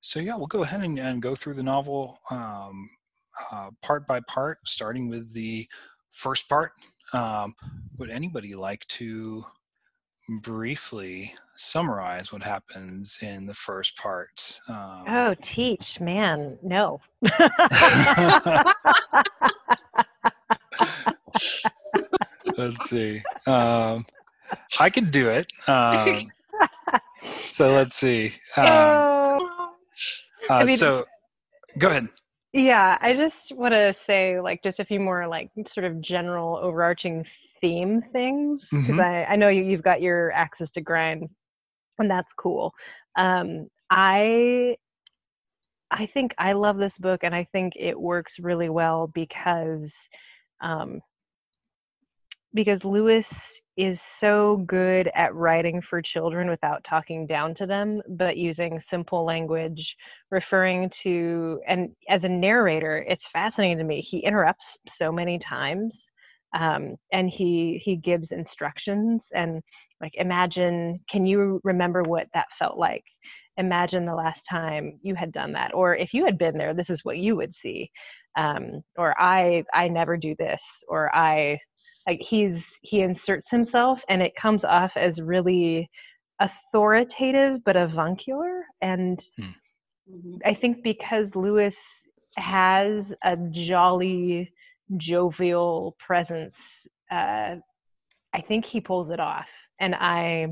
so 0.00 0.20
yeah, 0.20 0.36
we'll 0.36 0.46
go 0.46 0.62
ahead 0.62 0.82
and, 0.82 0.98
and 0.98 1.20
go 1.20 1.34
through 1.34 1.54
the 1.54 1.62
novel 1.62 2.18
um, 2.30 2.88
uh, 3.50 3.70
part 3.82 4.06
by 4.06 4.20
part, 4.20 4.58
starting 4.66 5.08
with 5.08 5.32
the 5.32 5.68
first 6.10 6.48
part. 6.48 6.72
Um, 7.12 7.54
would 7.98 8.10
anybody 8.10 8.54
like 8.54 8.86
to 8.88 9.44
briefly 10.42 11.34
summarize 11.56 12.32
what 12.32 12.42
happens 12.42 13.18
in 13.22 13.46
the 13.46 13.54
first 13.54 13.96
part? 13.96 14.58
Um, 14.68 15.04
Oh, 15.08 15.34
teach, 15.42 16.00
man, 16.00 16.58
no. 16.62 17.00
let's 22.58 22.88
see. 22.90 23.22
Um, 23.46 24.04
I 24.80 24.90
can 24.90 25.06
do 25.10 25.28
it. 25.30 25.52
Um, 25.68 26.30
so 27.48 27.72
let's 27.72 27.96
see. 27.96 28.34
Um, 28.56 28.66
Oh. 28.66 29.70
uh, 30.50 30.64
mean- 30.64 30.76
so 30.76 31.04
go 31.78 31.88
ahead. 31.88 32.08
Yeah, 32.52 32.98
I 33.00 33.14
just 33.14 33.52
want 33.52 33.72
to 33.72 33.94
say 34.06 34.40
like 34.40 34.62
just 34.62 34.78
a 34.80 34.84
few 34.84 35.00
more 35.00 35.26
like 35.26 35.50
sort 35.68 35.84
of 35.84 36.00
general 36.00 36.56
overarching 36.56 37.24
theme 37.60 38.02
things 38.12 38.62
because 38.82 38.98
Mhm. 38.98 38.98
I, 38.98 39.24
I 39.24 39.36
know 39.36 39.48
you, 39.48 39.62
you've 39.62 39.82
got 39.82 40.02
your 40.02 40.32
access 40.32 40.70
to 40.72 40.80
grind 40.80 41.28
and 41.98 42.10
that's 42.10 42.32
cool. 42.34 42.72
Um, 43.16 43.68
I 43.90 44.76
I 45.90 46.06
think 46.06 46.34
I 46.38 46.52
love 46.52 46.78
this 46.78 46.96
book 46.98 47.20
and 47.22 47.34
I 47.34 47.44
think 47.52 47.74
it 47.76 47.98
works 47.98 48.38
really 48.38 48.68
well 48.68 49.08
because 49.08 49.92
um, 50.60 51.00
because 52.54 52.84
Lewis 52.84 53.32
is 53.76 54.00
so 54.02 54.58
good 54.66 55.10
at 55.14 55.34
writing 55.34 55.80
for 55.80 56.02
children 56.02 56.48
without 56.50 56.84
talking 56.84 57.26
down 57.26 57.54
to 57.54 57.66
them, 57.66 58.02
but 58.10 58.36
using 58.36 58.80
simple 58.88 59.24
language, 59.24 59.96
referring 60.30 60.90
to, 61.02 61.60
and 61.66 61.90
as 62.08 62.24
a 62.24 62.28
narrator, 62.28 63.04
it's 63.08 63.26
fascinating 63.32 63.78
to 63.78 63.84
me. 63.84 64.00
He 64.00 64.18
interrupts 64.18 64.76
so 64.88 65.10
many 65.10 65.38
times, 65.38 66.10
um, 66.54 66.96
and 67.12 67.30
he 67.30 67.80
he 67.82 67.96
gives 67.96 68.30
instructions 68.30 69.28
and 69.34 69.62
like 70.00 70.14
imagine. 70.16 71.00
Can 71.10 71.24
you 71.26 71.60
remember 71.64 72.02
what 72.02 72.26
that 72.34 72.48
felt 72.58 72.78
like? 72.78 73.04
Imagine 73.56 74.04
the 74.06 74.14
last 74.14 74.42
time 74.48 74.98
you 75.02 75.14
had 75.14 75.32
done 75.32 75.52
that, 75.52 75.72
or 75.74 75.96
if 75.96 76.12
you 76.14 76.24
had 76.24 76.38
been 76.38 76.58
there, 76.58 76.74
this 76.74 76.90
is 76.90 77.04
what 77.04 77.18
you 77.18 77.36
would 77.36 77.54
see. 77.54 77.90
Um, 78.36 78.82
or 78.96 79.14
I 79.20 79.64
I 79.74 79.88
never 79.88 80.16
do 80.16 80.34
this, 80.38 80.62
or 80.88 81.14
I 81.14 81.58
like 82.06 82.20
he's 82.20 82.64
he 82.82 83.00
inserts 83.00 83.50
himself 83.50 84.00
and 84.08 84.22
it 84.22 84.34
comes 84.34 84.64
off 84.64 84.92
as 84.96 85.20
really 85.20 85.88
authoritative 86.40 87.62
but 87.64 87.76
avuncular 87.76 88.64
and 88.80 89.22
Mhm. 90.10 90.40
i 90.44 90.54
think 90.54 90.82
because 90.82 91.36
lewis 91.36 91.76
has 92.36 93.14
a 93.22 93.36
jolly 93.50 94.52
jovial 94.96 95.96
presence 95.98 96.56
uh, 97.10 97.56
i 98.32 98.40
think 98.40 98.64
he 98.64 98.80
pulls 98.80 99.10
it 99.10 99.20
off 99.20 99.48
and 99.78 99.94
i 99.94 100.48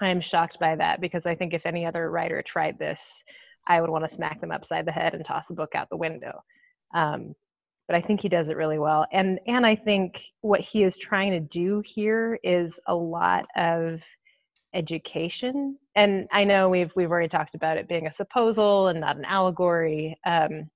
i'm 0.00 0.20
shocked 0.20 0.58
by 0.58 0.74
that 0.74 1.00
because 1.00 1.26
i 1.26 1.34
think 1.34 1.54
if 1.54 1.66
any 1.66 1.86
other 1.86 2.10
writer 2.10 2.42
tried 2.42 2.78
this 2.78 3.00
i 3.68 3.80
would 3.80 3.90
want 3.90 4.08
to 4.08 4.14
smack 4.14 4.40
them 4.40 4.50
upside 4.50 4.86
the 4.86 4.92
head 4.92 5.14
and 5.14 5.24
toss 5.24 5.46
the 5.46 5.54
book 5.54 5.74
out 5.74 5.88
the 5.90 5.96
window 5.96 6.42
um, 6.94 7.34
but 7.88 7.96
I 7.96 8.00
think 8.00 8.20
he 8.20 8.28
does 8.28 8.48
it 8.48 8.56
really 8.56 8.78
well. 8.78 9.06
And 9.12 9.38
and 9.46 9.66
I 9.66 9.76
think 9.76 10.14
what 10.40 10.60
he 10.60 10.82
is 10.84 10.96
trying 10.96 11.32
to 11.32 11.40
do 11.40 11.82
here 11.84 12.38
is 12.42 12.78
a 12.86 12.94
lot 12.94 13.44
of 13.56 14.00
education. 14.74 15.76
And 15.96 16.26
I 16.32 16.44
know 16.44 16.68
we've 16.68 16.92
we've 16.96 17.10
already 17.10 17.28
talked 17.28 17.54
about 17.54 17.76
it 17.76 17.88
being 17.88 18.06
a 18.06 18.12
supposal 18.12 18.88
and 18.88 19.00
not 19.00 19.16
an 19.16 19.24
allegory. 19.24 20.16
Um, 20.24 20.70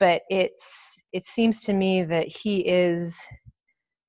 but 0.00 0.22
it's 0.28 0.64
it 1.12 1.26
seems 1.26 1.60
to 1.62 1.72
me 1.72 2.02
that 2.04 2.26
he 2.28 2.60
is 2.60 3.14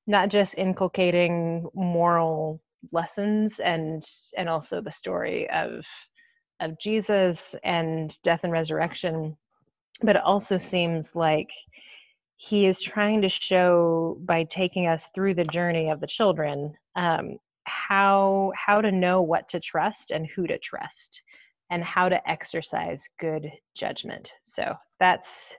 not 0.08 0.30
just 0.30 0.56
inculcating 0.58 1.68
moral 1.74 2.62
lessons 2.92 3.60
and 3.64 4.04
and 4.38 4.50
also 4.50 4.82
the 4.82 4.92
story 4.92 5.50
of 5.50 5.84
of 6.62 6.80
Jesus 6.80 7.54
and 7.64 8.16
death 8.24 8.42
and 8.44 8.52
resurrection, 8.52 9.36
but 10.02 10.16
it 10.16 10.22
also 10.24 10.58
seems 10.58 11.16
like 11.16 11.50
he 12.38 12.66
is 12.66 12.82
trying 12.82 13.22
to 13.22 13.30
show 13.30 14.18
by 14.22 14.44
taking 14.44 14.88
us 14.88 15.08
through 15.16 15.34
the 15.34 15.46
journey 15.46 15.90
of 15.90 16.00
the 16.00 16.08
children 16.08 16.74
um, 16.96 17.38
how 17.64 18.52
how 18.56 18.82
to 18.82 18.92
know 18.92 19.22
what 19.22 19.50
to 19.50 19.60
trust 19.60 20.12
and 20.12 20.28
who 20.28 20.46
to 20.48 20.58
trust 20.60 21.22
and 21.72 21.84
how 21.84 22.08
to 22.08 22.30
exercise 22.30 23.02
good 23.20 23.50
judgment. 23.76 24.30
So 24.46 24.76
that's 25.00 25.52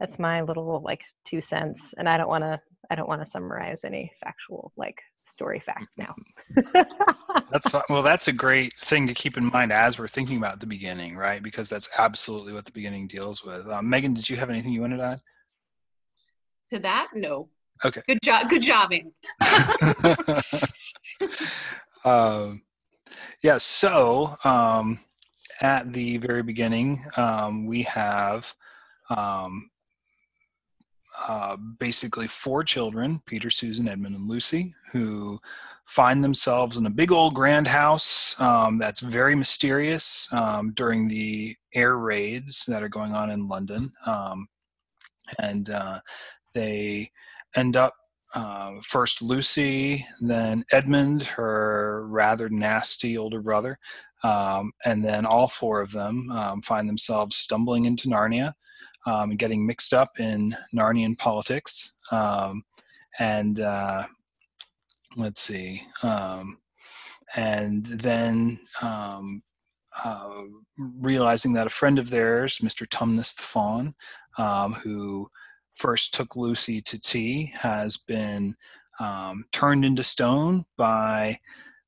that's 0.00 0.18
my 0.18 0.42
little 0.42 0.82
like 0.84 1.00
two 1.26 1.40
cents 1.40 1.94
and 1.98 2.08
i 2.08 2.16
don't 2.16 2.28
want 2.28 2.44
to 2.44 2.60
i 2.90 2.94
don't 2.94 3.08
want 3.08 3.24
to 3.24 3.30
summarize 3.30 3.80
any 3.84 4.10
factual 4.22 4.72
like 4.76 4.98
story 5.26 5.62
facts 5.64 5.94
now 5.96 6.14
That's 7.50 7.68
fi- 7.68 7.82
well. 7.88 8.02
That's 8.02 8.28
a 8.28 8.32
great 8.32 8.74
thing 8.74 9.06
to 9.06 9.14
keep 9.14 9.36
in 9.36 9.46
mind 9.46 9.72
as 9.72 9.98
we're 9.98 10.08
thinking 10.08 10.38
about 10.38 10.60
the 10.60 10.66
beginning, 10.66 11.16
right? 11.16 11.42
Because 11.42 11.68
that's 11.68 11.88
absolutely 11.98 12.52
what 12.52 12.64
the 12.64 12.72
beginning 12.72 13.08
deals 13.08 13.44
with. 13.44 13.66
Um, 13.68 13.88
Meagan, 13.88 14.14
did 14.14 14.28
you 14.28 14.36
have 14.36 14.50
anything 14.50 14.72
you 14.72 14.80
wanted 14.80 14.98
to 14.98 15.04
add? 15.04 15.20
To 16.70 16.78
that, 16.80 17.08
no. 17.14 17.48
Okay. 17.84 18.02
Good 18.06 18.18
job. 18.22 18.48
Good 18.48 18.62
jobbing. 18.62 19.12
add? 19.40 20.68
um, 22.04 22.62
yeah. 23.42 23.58
So 23.58 24.34
um, 24.44 24.98
at 25.60 25.92
the 25.92 26.18
very 26.18 26.42
beginning, 26.42 27.04
um, 27.16 27.66
we 27.66 27.82
have 27.82 28.54
um, 29.10 29.70
uh, 31.28 31.56
basically 31.56 32.26
four 32.26 32.64
children 32.64 33.20
Peter, 33.26 33.50
Susan, 33.50 33.88
Edmund, 33.88 34.16
and 34.16 34.28
Lucy 34.28 34.74
who 34.92 35.40
find 35.84 36.24
themselves 36.24 36.78
in 36.78 36.86
a 36.86 36.90
big 36.90 37.12
old 37.12 37.34
grand 37.34 37.66
house 37.66 38.40
um, 38.40 38.78
that's 38.78 39.00
very 39.00 39.34
mysterious 39.34 40.28
um, 40.32 40.72
during 40.72 41.08
the 41.08 41.54
air 41.74 41.96
raids 41.98 42.64
that 42.66 42.82
are 42.82 42.88
going 42.88 43.12
on 43.12 43.30
in 43.30 43.48
London. 43.48 43.92
Um, 44.06 44.48
and 45.38 45.70
uh, 45.70 46.00
they 46.54 47.10
end 47.56 47.76
up 47.76 47.94
uh, 48.34 48.72
first 48.82 49.22
Lucy, 49.22 50.04
then 50.20 50.64
Edmund, 50.72 51.22
her 51.22 52.06
rather 52.08 52.48
nasty 52.48 53.16
older 53.16 53.40
brother, 53.40 53.78
um, 54.24 54.72
and 54.84 55.04
then 55.04 55.24
all 55.24 55.46
four 55.46 55.80
of 55.80 55.92
them 55.92 56.30
um, 56.30 56.62
find 56.62 56.88
themselves 56.88 57.36
stumbling 57.36 57.84
into 57.84 58.08
Narnia 58.08 58.54
um, 59.06 59.30
and 59.30 59.38
getting 59.38 59.66
mixed 59.66 59.92
up 59.92 60.18
in 60.18 60.54
Narnian 60.74 61.18
politics. 61.18 61.96
Um, 62.10 62.64
and 63.18 63.60
uh, 63.60 64.06
let's 65.16 65.40
see, 65.40 65.82
um, 66.02 66.58
and 67.36 67.86
then 67.86 68.60
um, 68.82 69.42
uh, 70.04 70.42
realizing 70.78 71.52
that 71.52 71.66
a 71.66 71.70
friend 71.70 71.98
of 71.98 72.10
theirs, 72.10 72.58
Mr. 72.58 72.86
Tumnus 72.88 73.36
the 73.36 73.42
Faun, 73.42 73.94
who 74.82 75.28
first 75.74 76.14
took 76.14 76.36
Lucy 76.36 76.80
to 76.82 76.98
tea 76.98 77.52
has 77.56 77.96
been 77.96 78.56
um, 79.00 79.44
turned 79.52 79.84
into 79.84 80.04
stone 80.04 80.64
by 80.76 81.38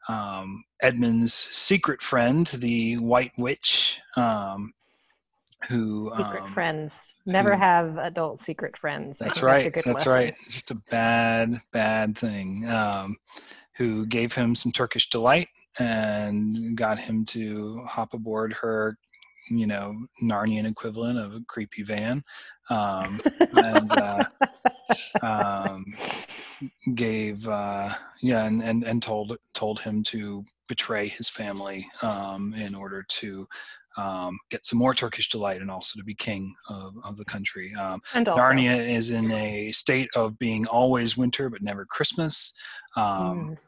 um, 0.09 0.65
Edmund's 0.83 1.35
secret 1.35 2.03
friend, 2.03 2.47
the 2.47 2.97
White 2.97 3.33
Witch, 3.37 4.01
um, 4.17 4.73
who 5.69 6.13
secret 6.17 6.43
um, 6.43 6.55
friends 6.55 6.93
never 7.27 7.55
who- 7.55 7.61
have 7.61 7.99
adult 7.99 8.41
secret 8.41 8.77
friends. 8.77 9.19
That's 9.19 9.43
right. 9.43 9.73
good 9.73 9.85
That's 9.85 10.07
right. 10.07 10.35
Just 10.49 10.71
a 10.71 10.77
bad, 10.91 11.61
bad 11.73 12.17
thing. 12.17 12.69
Um, 12.69 13.17
who 13.77 14.07
gave 14.07 14.33
him 14.33 14.55
some 14.55 14.73
Turkish 14.73 15.11
delight 15.11 15.49
and 15.79 16.77
got 16.77 16.99
him 16.99 17.25
to 17.27 17.83
hop 17.85 18.15
aboard 18.15 18.55
her, 18.55 18.97
you 19.51 19.67
know, 19.67 19.95
Narnian 20.23 20.65
equivalent 20.65 21.19
of 21.19 21.35
a 21.35 21.45
creepy 21.47 21.83
van. 21.83 22.25
Um, 22.71 23.21
and 23.53 23.93
uh, 23.93 24.25
um, 25.23 25.85
gave 26.95 27.47
uh, 27.47 27.91
yeah 28.23 28.47
and, 28.47 28.63
and 28.63 28.83
and 28.83 29.03
told 29.03 29.37
told 29.55 29.81
him 29.81 30.03
to 30.05 30.45
betray 30.69 31.07
his 31.07 31.29
family 31.29 31.87
um, 32.03 32.55
in 32.55 32.75
order 32.75 33.05
to 33.09 33.47
um, 33.97 34.39
get 34.51 34.65
some 34.65 34.79
more 34.79 34.95
Turkish 34.95 35.29
delight 35.29 35.61
and 35.61 35.71
also 35.71 35.99
to 35.99 36.05
be 36.05 36.15
king 36.15 36.55
of, 36.69 36.95
of 37.05 37.17
the 37.17 37.25
country. 37.25 37.75
Um, 37.75 38.01
and 38.15 38.27
Narnia 38.27 38.77
is 38.77 39.11
in 39.11 39.31
a 39.33 39.73
state 39.73 40.09
of 40.15 40.39
being 40.39 40.67
always 40.67 41.17
winter 41.17 41.49
but 41.49 41.63
never 41.63 41.85
Christmas. 41.85 42.55
Um, 42.97 43.57
mm, 43.57 43.59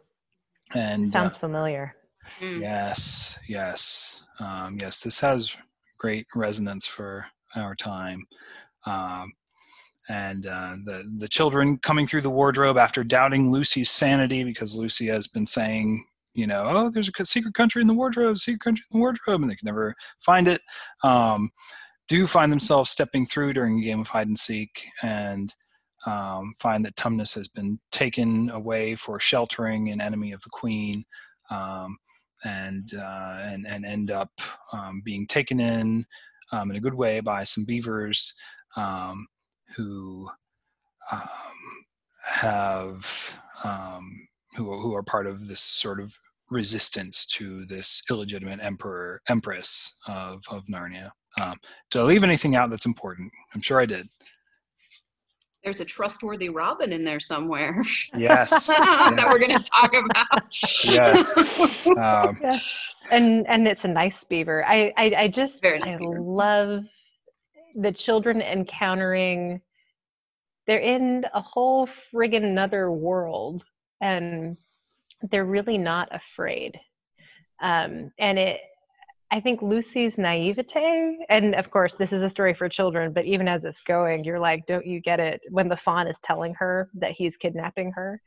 and 0.75 1.17
uh, 1.17 1.23
sounds 1.25 1.37
familiar. 1.37 1.95
Mm. 2.41 2.61
Yes, 2.61 3.39
yes, 3.49 4.27
um, 4.41 4.79
yes. 4.81 5.01
This 5.01 5.19
has 5.21 5.55
great 5.99 6.27
resonance 6.35 6.87
for 6.87 7.27
our 7.57 7.75
time. 7.75 8.27
Um, 8.87 9.33
and 10.09 10.47
uh, 10.47 10.77
the 10.85 11.05
the 11.19 11.29
children 11.29 11.79
coming 11.79 12.07
through 12.07 12.23
the 12.23 12.31
wardrobe 12.31 12.79
after 12.79 13.05
doubting 13.05 13.51
Lucy's 13.51 13.91
sanity 13.91 14.45
because 14.45 14.77
Lucy 14.77 15.07
has 15.07 15.27
been 15.27 15.47
saying, 15.47 16.05
you 16.39 16.47
know, 16.47 16.65
oh, 16.67 16.89
there's 16.89 17.11
a 17.19 17.27
secret 17.27 17.55
country 17.55 17.83
in 17.83 17.89
the 17.89 17.95
wardrobe, 17.95 18.39
secret 18.39 18.61
country 18.61 18.85
in 18.91 18.99
the 18.99 19.01
wardrobe, 19.01 19.43
and 19.43 19.51
they 19.51 19.57
can 19.57 19.67
never 19.67 19.97
find 20.21 20.47
it. 20.47 20.61
Um, 21.03 21.51
do 22.07 22.29
find 22.29 22.53
themselves 22.53 22.91
stepping 22.91 23.27
through 23.27 23.55
during 23.55 23.79
a 23.79 23.83
game 23.83 24.01
of 24.01 24.09
hide 24.09 24.29
and 24.29 24.39
seek 24.39 24.85
and 25.03 25.53
um, 26.07 26.55
find 26.61 26.85
that 26.85 26.95
Tumnus 26.95 27.35
has 27.35 27.49
been 27.49 27.81
taken 27.91 28.51
away 28.51 28.95
for 28.95 29.19
sheltering 29.19 29.91
an 29.91 30.01
enemy 30.01 30.31
of 30.31 30.41
the 30.43 30.51
queen. 30.51 31.05
Um, 31.51 31.99
and 32.45 32.93
uh, 32.95 33.39
and 33.43 33.67
and 33.67 33.85
end 33.85 34.13
up 34.13 34.31
um, 34.73 35.03
being 35.05 35.27
taken 35.27 35.59
in 35.59 36.07
um, 36.53 36.71
in 36.71 36.77
a 36.77 36.81
good 36.81 36.95
way 36.95 37.19
by 37.19 37.43
some 37.43 37.65
beavers 37.65 38.33
um, 38.77 39.27
who 39.77 40.31
have 42.23 43.37
um, 43.65 44.29
who 44.57 44.65
who 44.81 44.95
are 44.95 45.03
part 45.03 45.27
of 45.27 45.49
this 45.49 45.61
sort 45.61 46.01
of 46.01 46.17
resistance 46.51 47.27
to 47.27 47.65
this 47.67 48.03
illegitimate 48.11 48.61
emperor 48.63 49.21
empress 49.29 49.99
of 50.09 50.43
of 50.51 50.65
Narnia. 50.67 51.11
Um, 51.41 51.57
did 51.91 52.01
I 52.01 52.05
leave 52.05 52.25
anything 52.25 52.57
out 52.57 52.71
that's 52.71 52.87
important? 52.87 53.31
I'm 53.55 53.61
sure 53.61 53.81
I 53.81 53.87
did. 53.87 54.07
There's 55.65 55.81
a 55.81 55.85
trustworthy 55.85 56.49
Robin 56.49 56.93
in 56.93 57.05
there 57.05 57.21
somewhere 57.21 57.83
Yes. 58.17 58.67
that 58.69 59.27
we're 59.29 59.41
going 59.41 59.59
to 59.59 59.71
talk 59.71 59.93
about. 59.93 60.85
Yes. 60.85 61.59
Um, 61.87 62.39
Yeah. 62.43 62.59
and 63.11 63.47
and 63.49 63.67
it's 63.69 63.85
a 63.85 63.89
nice 63.89 64.25
beaver. 64.25 64.65
I 64.65 64.93
I, 64.97 65.13
I 65.25 65.29
just 65.29 65.61
Very 65.61 65.81
nice 65.81 65.95
I 65.97 65.99
beaver. 65.99 66.21
love 66.21 66.85
the 67.75 67.93
children 67.93 68.41
encountering. 68.41 69.61
They're 70.67 70.79
in 70.81 71.25
a 71.35 71.41
whole 71.41 71.89
friggin' 72.15 72.45
another 72.45 72.91
world, 72.93 73.63
and 74.01 74.57
they're 75.31 75.45
really 75.45 75.79
not 75.79 76.09
afraid. 76.13 76.79
Um, 77.61 78.11
and 78.19 78.39
it, 78.39 78.61
I 79.31 79.41
think 79.41 79.61
Lucy's 79.61 80.17
naivete, 80.17 81.19
and 81.29 81.55
of 81.55 81.71
course 81.71 81.95
this 81.99 82.13
is 82.13 82.23
a 82.23 82.31
story 82.31 82.55
for 82.55 82.69
children, 82.69 83.13
but 83.13 83.27
even 83.27 83.47
as 83.49 83.65
it's 83.65 83.81
going, 83.87 84.25
you're 84.25 84.39
like, 84.39 84.67
don't 84.67 84.87
you 84.87 85.01
get 85.01 85.21
it? 85.21 85.41
When 85.51 85.69
the 85.69 85.77
faun 85.77 86.07
is 86.07 86.17
telling 86.25 86.55
her 86.55 86.89
that 86.95 87.13
he's 87.13 87.37
kidnapping 87.37 87.93
her, 87.93 88.21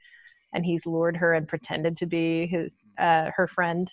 and 0.54 0.66
he's 0.66 0.86
lured 0.86 1.18
her 1.18 1.34
and 1.34 1.48
pretended 1.48 1.98
to 1.98 2.06
be 2.06 2.48
his 2.48 2.72
uh, 3.00 3.32
her 3.36 3.48
friend 3.48 3.90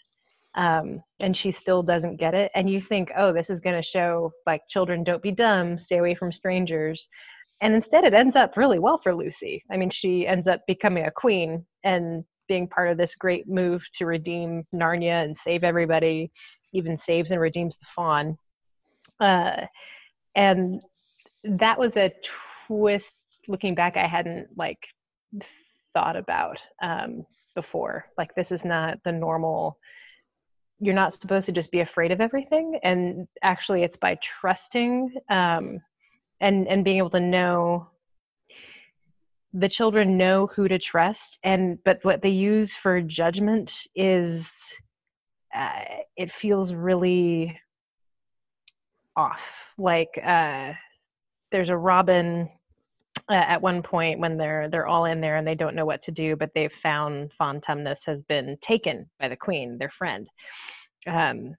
um, 0.55 1.03
and 1.21 1.37
she 1.37 1.53
still 1.53 1.83
doesn't 1.83 2.17
get 2.17 2.35
it 2.35 2.51
and 2.55 2.69
you 2.69 2.81
think 2.81 3.11
oh 3.17 3.33
this 3.33 3.51
is 3.51 3.61
going 3.61 3.81
to 3.81 3.89
show 3.89 4.33
like 4.47 4.63
children 4.69 5.05
don't 5.05 5.23
be 5.23 5.31
dumb 5.31 5.79
stay 5.79 5.99
away 5.99 6.15
from 6.15 6.33
strangers 6.33 7.09
and 7.61 7.75
instead 7.75 8.05
it 8.05 8.15
ends 8.15 8.37
up 8.37 8.57
really 8.57 8.79
well 8.79 9.01
for 9.03 9.15
lucy 9.15 9.63
i 9.71 9.77
mean 9.77 9.91
she 9.91 10.27
ends 10.27 10.47
up 10.47 10.61
becoming 10.67 11.05
a 11.05 11.11
queen 11.11 11.65
and 11.85 12.25
being 12.49 12.67
part 12.67 12.89
of 12.89 12.97
this 12.97 13.15
great 13.15 13.49
move 13.49 13.83
to 13.99 14.07
redeem 14.07 14.65
narnia 14.75 15.25
and 15.25 15.37
save 15.37 15.65
everybody 15.65 16.31
even 16.73 16.97
saves 16.97 17.31
and 17.31 17.41
redeems 17.41 17.77
the 17.77 17.87
faun. 17.95 18.37
Uh, 19.21 19.67
and 20.35 20.81
that 21.45 21.79
was 21.79 21.97
a 21.97 22.13
twist 22.67 23.13
looking 23.47 23.75
back 23.75 23.97
i 23.97 24.07
hadn't 24.07 24.47
like 24.57 24.79
thought 25.95 26.17
about 26.17 26.59
um, 26.83 27.25
before. 27.55 28.07
Like 28.17 28.35
this 28.35 28.53
is 28.53 28.65
not 28.65 28.99
the 29.05 29.13
normal 29.13 29.79
you're 30.81 30.95
not 30.95 31.13
supposed 31.13 31.47
to 31.47 31.51
just 31.51 31.73
be 31.73 31.81
afraid 31.81 32.13
of 32.13 32.21
everything 32.21 32.79
and 32.85 33.27
actually 33.43 33.83
it's 33.83 33.97
by 33.97 34.17
trusting 34.23 35.13
um, 35.29 35.81
and 36.41 36.69
and 36.69 36.85
being 36.85 36.99
able 36.99 37.11
to 37.11 37.19
know 37.19 37.89
the 39.55 39.69
children 39.69 40.17
know 40.17 40.47
who 40.55 40.69
to 40.69 40.79
trust 40.79 41.39
and 41.43 41.79
but 41.85 41.99
what 42.03 42.21
they 42.21 42.29
use 42.29 42.73
for 42.83 43.01
judgment 43.01 43.73
is 43.95 44.47
uh, 45.55 45.85
it 46.17 46.31
feels 46.41 46.75
really 46.75 47.59
off. 49.17 49.41
Like 49.79 50.11
uh, 50.25 50.73
there's 51.51 51.71
a 51.71 51.77
robin 51.77 52.49
uh, 53.31 53.35
at 53.35 53.63
one 53.63 53.83
point 53.83 54.21
when 54.21 54.37
they're 54.37 54.69
they're 54.71 54.87
all 54.87 55.07
in 55.07 55.21
there 55.21 55.37
and 55.37 55.47
they 55.47 55.55
don't 55.55 55.75
know 55.75 55.87
what 55.87 56.03
to 56.03 56.11
do 56.11 56.37
but 56.37 56.51
they've 56.55 56.73
found 56.83 57.31
Faun 57.37 57.61
Tumnus 57.61 58.01
has 58.07 58.23
been 58.29 58.57
taken 58.63 59.09
by 59.19 59.29
the 59.29 59.37
queen 59.37 59.79
their 59.79 59.93
friend. 59.97 60.29
Um, 61.07 61.55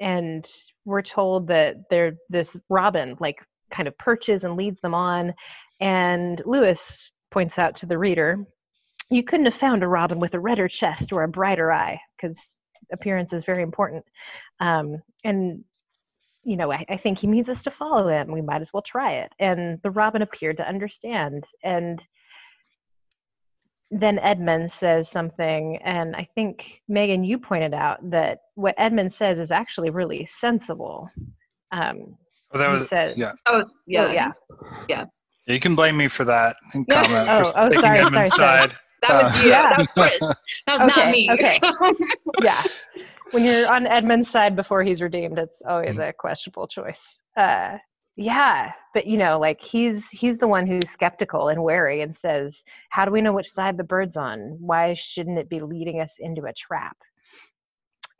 and 0.00 0.46
we're 0.84 1.02
told 1.02 1.46
that 1.48 1.76
they're 1.88 2.16
this 2.28 2.56
robin 2.68 3.16
like 3.20 3.36
kind 3.72 3.88
of 3.88 3.96
perches 3.98 4.44
and 4.44 4.56
leads 4.56 4.80
them 4.80 4.94
on 4.94 5.32
and 5.80 6.42
lewis 6.44 6.98
points 7.34 7.58
out 7.58 7.76
to 7.76 7.86
the 7.86 7.98
reader 7.98 8.46
you 9.10 9.24
couldn't 9.24 9.50
have 9.50 9.60
found 9.60 9.82
a 9.82 9.88
robin 9.88 10.20
with 10.20 10.34
a 10.34 10.40
redder 10.40 10.68
chest 10.68 11.12
or 11.12 11.24
a 11.24 11.28
brighter 11.28 11.72
eye 11.72 12.00
because 12.16 12.38
appearance 12.92 13.32
is 13.32 13.44
very 13.44 13.62
important 13.62 14.04
um, 14.60 15.02
and 15.24 15.64
you 16.44 16.56
know 16.56 16.72
I, 16.72 16.84
I 16.88 16.96
think 16.96 17.18
he 17.18 17.26
means 17.26 17.48
us 17.48 17.62
to 17.64 17.72
follow 17.72 18.08
him 18.08 18.30
we 18.30 18.40
might 18.40 18.62
as 18.62 18.72
well 18.72 18.84
try 18.86 19.14
it 19.14 19.32
and 19.40 19.80
the 19.82 19.90
robin 19.90 20.22
appeared 20.22 20.56
to 20.58 20.68
understand 20.68 21.44
and 21.64 22.00
then 23.90 24.18
Edmund 24.20 24.72
says 24.72 25.08
something, 25.08 25.76
and 25.84 26.16
I 26.16 26.26
think 26.34 26.64
Meagan, 26.88 27.22
you 27.22 27.38
pointed 27.38 27.74
out 27.74 27.98
that 28.10 28.38
what 28.56 28.74
Edmund 28.76 29.12
says 29.12 29.38
is 29.38 29.52
actually 29.52 29.90
really 29.90 30.28
sensible. 30.40 31.08
Um, 31.70 32.16
oh, 32.52 32.58
that 32.58 32.70
was 32.70 32.88
said- 32.88 33.16
yeah. 33.16 33.32
Oh, 33.46 33.62
yeah. 33.86 34.06
oh, 34.06 34.12
yeah, 34.88 35.04
You 35.46 35.60
can 35.60 35.74
blame 35.74 35.96
me 35.96 36.08
for 36.08 36.24
that 36.24 36.56
comment 36.72 36.88
Oh, 37.28 37.44
for 37.44 37.58
oh, 37.60 37.64
taking 37.66 37.80
sorry, 37.82 37.98
Edmund's 38.00 38.34
sorry, 38.34 38.58
sorry. 38.58 38.68
side. 38.70 38.78
That 39.02 39.22
was 39.24 39.32
Uh, 39.36 39.42
you. 39.42 39.50
Yeah. 39.50 39.62
That 39.68 39.78
was 39.78 39.92
Chris. 39.92 40.20
That 40.66 40.78
was 40.80 40.96
not 40.96 41.10
me. 41.10 41.30
okay. 41.30 41.58
yeah. 42.42 42.62
When 43.32 43.44
you're 43.46 43.72
on 43.72 43.86
Edmund's 43.86 44.30
side 44.30 44.56
before 44.56 44.82
he's 44.84 45.00
redeemed, 45.02 45.38
it's 45.38 45.60
always 45.68 45.98
a 45.98 46.12
questionable 46.12 46.66
choice. 46.68 47.18
Uh, 47.36 47.78
yeah 48.16 48.70
but 48.92 49.06
you 49.08 49.16
know 49.16 49.38
like 49.40 49.60
he's 49.60 50.08
he's 50.10 50.38
the 50.38 50.46
one 50.46 50.66
who's 50.68 50.88
skeptical 50.88 51.48
and 51.48 51.60
wary 51.60 52.00
and 52.02 52.14
says 52.14 52.62
how 52.90 53.04
do 53.04 53.10
we 53.10 53.20
know 53.20 53.32
which 53.32 53.50
side 53.50 53.76
the 53.76 53.82
bird's 53.82 54.16
on 54.16 54.56
why 54.60 54.94
shouldn't 54.94 55.36
it 55.36 55.48
be 55.48 55.60
leading 55.60 56.00
us 56.00 56.12
into 56.20 56.44
a 56.44 56.52
trap 56.52 56.96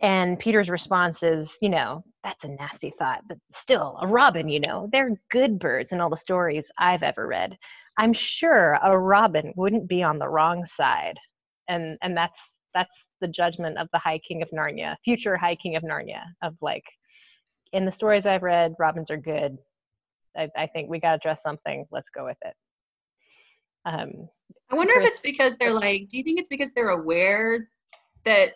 and 0.03 0.39
peter's 0.39 0.69
response 0.69 1.23
is 1.23 1.57
you 1.61 1.69
know 1.69 2.03
that's 2.23 2.45
a 2.45 2.49
nasty 2.49 2.93
thought 2.99 3.21
but 3.29 3.39
still 3.55 3.97
a 4.03 4.07
robin 4.07 4.49
you 4.49 4.61
know 4.61 4.89
they're 4.93 5.17
good 5.31 5.59
birds 5.59 5.93
in 5.93 6.01
all 6.01 6.11
the 6.11 6.17
stories 6.17 6.67
i've 6.79 7.03
ever 7.03 7.27
read 7.27 7.57
i'm 7.99 8.13
sure 8.13 8.79
a 8.83 8.99
robin 8.99 9.53
wouldn't 9.57 9.89
be 9.89 10.03
on 10.03 10.19
the 10.19 10.29
wrong 10.29 10.67
side 10.67 11.17
and 11.69 11.97
and 12.03 12.17
that's 12.17 12.39
that's 12.75 13.05
the 13.21 13.29
judgment 13.29 13.79
of 13.79 13.89
the 13.93 13.99
high 13.99 14.19
king 14.27 14.43
of 14.43 14.51
narnia 14.51 14.97
future 15.05 15.37
high 15.37 15.57
king 15.57 15.77
of 15.77 15.83
narnia 15.83 16.23
of 16.43 16.55
like 16.61 16.85
in 17.73 17.85
the 17.85 17.93
stories 17.93 18.27
i've 18.27 18.43
read 18.43 18.75
robins 18.79 19.11
are 19.11 19.17
good 19.17 19.57
I, 20.37 20.49
I 20.57 20.67
think 20.67 20.91
we 20.91 21.01
got 21.01 21.13
to 21.13 21.19
dress 21.19 21.43
something. 21.43 21.87
Let's 21.91 22.11
go 22.11 22.25
with 22.25 22.37
it. 22.45 22.55
Um, 23.87 24.29
I 24.71 24.77
wonder 24.77 24.95
if 24.95 25.07
it's 25.07 25.21
because 25.21 25.57
they're 25.57 25.73
like, 25.73 26.09
do 26.09 26.17
you 26.17 26.25
think 26.25 26.39
it's 26.39 26.49
because 26.49 26.73
they're 26.73 26.89
aware 26.89 27.69
that 28.25 28.55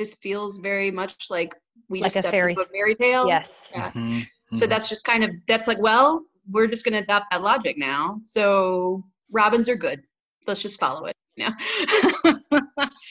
this 0.00 0.14
feels 0.16 0.58
very 0.58 0.90
much 0.90 1.26
like 1.30 1.54
we 1.90 2.00
Like 2.00 2.06
just 2.06 2.16
a 2.16 2.20
stepped 2.22 2.32
fairy- 2.32 2.52
into 2.52 2.62
a 2.62 2.72
fairy 2.72 2.94
tale? 2.94 3.28
yes. 3.28 3.50
Yeah. 3.70 3.90
Mhm, 3.92 4.22
So 4.56 4.64
mhm. 4.66 4.68
that's 4.70 4.88
just 4.88 5.04
kind 5.04 5.22
of 5.22 5.30
that's 5.46 5.68
like, 5.68 5.78
well, 5.80 6.24
we're 6.50 6.66
just 6.66 6.84
gonna 6.86 6.98
adopt 7.06 7.26
that 7.30 7.42
logic 7.42 7.76
now. 7.78 8.18
So 8.24 9.04
robins 9.30 9.68
are 9.68 9.76
good. 9.76 10.00
Let's 10.46 10.62
just 10.62 10.80
follow 10.80 11.06
it. 11.06 11.16
You 11.36 11.46
know? 11.46 12.38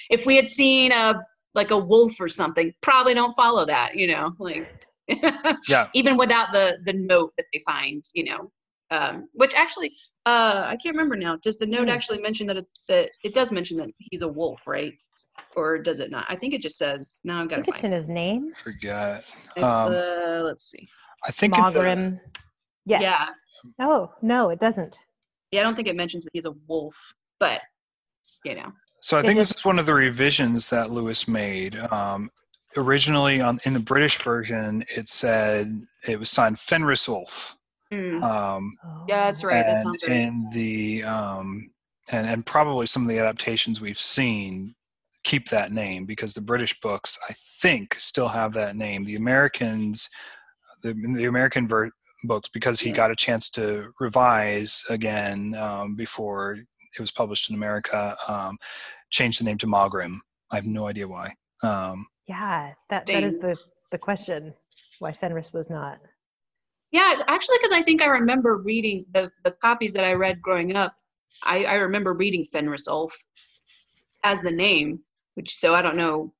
if 0.10 0.26
we 0.26 0.36
had 0.36 0.50
seen 0.50 0.92
a 0.92 1.24
like 1.56 1.72
a 1.72 1.78
wolf 1.78 2.20
or 2.20 2.28
something, 2.28 2.74
probably 2.82 3.14
don't 3.14 3.34
follow 3.36 3.66
that, 3.66 3.96
you 3.96 4.08
know, 4.08 4.34
like 4.40 4.68
Yeah. 5.70 5.88
even 5.94 6.18
without 6.18 6.48
the 6.52 6.78
the 6.86 6.94
note 6.94 7.34
that 7.38 7.46
they 7.54 7.62
find, 7.66 8.04
you 8.14 8.24
know. 8.26 8.52
Um, 8.92 9.30
which 9.34 9.54
actually, 9.54 9.92
uh, 10.26 10.64
I 10.66 10.76
can't 10.82 10.96
remember 10.96 11.16
now. 11.16 11.38
Does 11.44 11.58
the 11.58 11.68
note 11.68 11.84
Hmm. 11.88 11.90
actually 11.96 12.20
mention 12.28 12.48
that 12.48 12.58
it's 12.58 12.74
that 12.88 13.12
it 13.24 13.34
does 13.36 13.52
mention 13.52 13.78
that 13.78 13.90
he's 14.00 14.24
a 14.24 14.28
wolf, 14.28 14.62
right? 14.66 14.94
Or 15.60 15.78
does 15.78 16.00
it 16.00 16.10
not? 16.12 16.26
I 16.30 16.36
think 16.36 16.54
it 16.54 16.62
just 16.62 16.78
says. 16.78 17.20
Now 17.24 17.42
I've 17.42 17.50
got 17.50 17.58
to 17.58 17.64
think 17.64 17.76
it's 17.76 17.84
in 17.86 17.92
his 17.92 18.08
name. 18.08 18.52
forget. 18.64 19.24
Um, 19.58 19.64
uh, 19.66 20.42
let's 20.44 20.64
see. 20.70 20.88
I 21.26 21.32
think 21.32 21.58
in 21.58 21.64
the- 21.74 21.80
Maugrim. 21.80 22.20
Yes. 22.86 23.02
Yeah, 23.02 23.30
Oh 23.80 24.12
no, 24.22 24.50
it 24.50 24.60
doesn't. 24.60 24.96
Yeah, 25.52 25.62
I 25.62 25.64
don't 25.64 25.76
think 25.76 25.88
it 25.88 25.96
mentions 25.96 26.24
that 26.24 26.32
he's 26.34 26.46
a 26.46 26.54
wolf, 26.68 26.96
but 27.40 27.62
you 28.46 28.56
know. 28.56 28.72
So 29.02 29.18
I 29.18 29.22
think 29.22 29.38
this 29.38 29.52
is 29.52 29.66
one 29.66 29.80
of 29.80 29.86
the 29.86 29.94
revisions 29.94 30.70
that 30.70 30.92
Lewis 30.92 31.28
made. 31.28 31.76
Um, 31.78 32.30
originally, 32.78 33.42
on 33.42 33.60
in 33.66 33.74
the 33.74 33.80
British 33.80 34.18
version, 34.22 34.84
it 34.96 35.08
said 35.08 35.82
it 36.08 36.20
was 36.20 36.30
signed 36.30 36.60
Fenris 36.60 37.08
Wolf. 37.08 37.58
Mm. 37.92 38.24
Um, 38.24 38.78
Yeah, 39.08 39.26
that's 39.26 39.44
right. 39.44 39.64
That 39.66 39.86
and 39.86 39.98
right. 40.08 40.12
in 40.12 40.50
the 40.54 41.04
um, 41.04 41.72
and 42.12 42.28
and 42.28 42.46
probably 42.46 42.86
some 42.86 43.04
of 43.04 43.10
the 43.10 43.20
adaptations 43.20 43.82
we've 43.82 44.00
seen 44.00 44.76
keep 45.30 45.50
that 45.50 45.72
name 45.72 46.06
because 46.06 46.34
the 46.34 46.42
British 46.52 46.74
books, 46.80 47.18
I 47.30 47.34
think, 47.62 47.96
still 48.00 48.28
have 48.30 48.52
that 48.54 48.76
name. 48.76 49.06
The 49.06 49.16
Americans, 49.16 50.10
the 50.84 50.94
the 51.20 51.26
American 51.26 51.68
ver- 51.68 51.92
books, 52.24 52.50
because 52.50 52.80
he 52.80 52.90
Yeah. 52.90 52.96
got 53.02 53.12
a 53.12 53.16
chance 53.16 53.50
to 53.52 53.92
revise 54.00 54.84
again 54.90 55.54
um, 55.56 55.96
before 55.96 56.42
it 56.98 57.00
was 57.00 57.12
published 57.12 57.50
in 57.50 57.56
America, 57.56 58.16
um, 58.28 58.58
changed 59.12 59.40
the 59.40 59.46
name 59.46 59.58
to 59.60 59.68
Maugrim. 59.68 60.16
I 60.52 60.56
have 60.56 60.66
no 60.66 60.88
idea 60.88 61.08
why. 61.08 61.28
Um, 61.64 62.08
Yeah, 62.28 62.74
that 62.90 63.06
that 63.06 63.24
is 63.24 63.36
the 63.46 63.54
the 63.92 63.98
question. 63.98 64.54
Why 65.00 65.14
Fenris 65.14 65.54
was 65.54 65.68
not. 65.70 65.98
Yeah, 66.92 67.22
actually, 67.28 67.58
because 67.62 67.76
I 67.80 67.84
think 67.84 68.02
I 68.02 68.08
remember 68.08 68.58
reading 68.58 69.06
the 69.14 69.32
the 69.46 69.52
copies 69.68 69.94
that 69.94 70.06
I 70.06 70.14
read 70.14 70.42
growing 70.42 70.76
up. 70.76 70.94
I, 71.44 71.58
I 71.66 71.76
remember 71.76 72.12
reading 72.14 72.44
Fenris 72.52 72.88
Ulf 72.88 73.14
as 74.24 74.38
the 74.42 74.52
name, 74.52 75.00
which 75.40 75.56
so 75.56 75.74
I 75.74 75.82
don't 75.82 75.96
know 75.96 76.34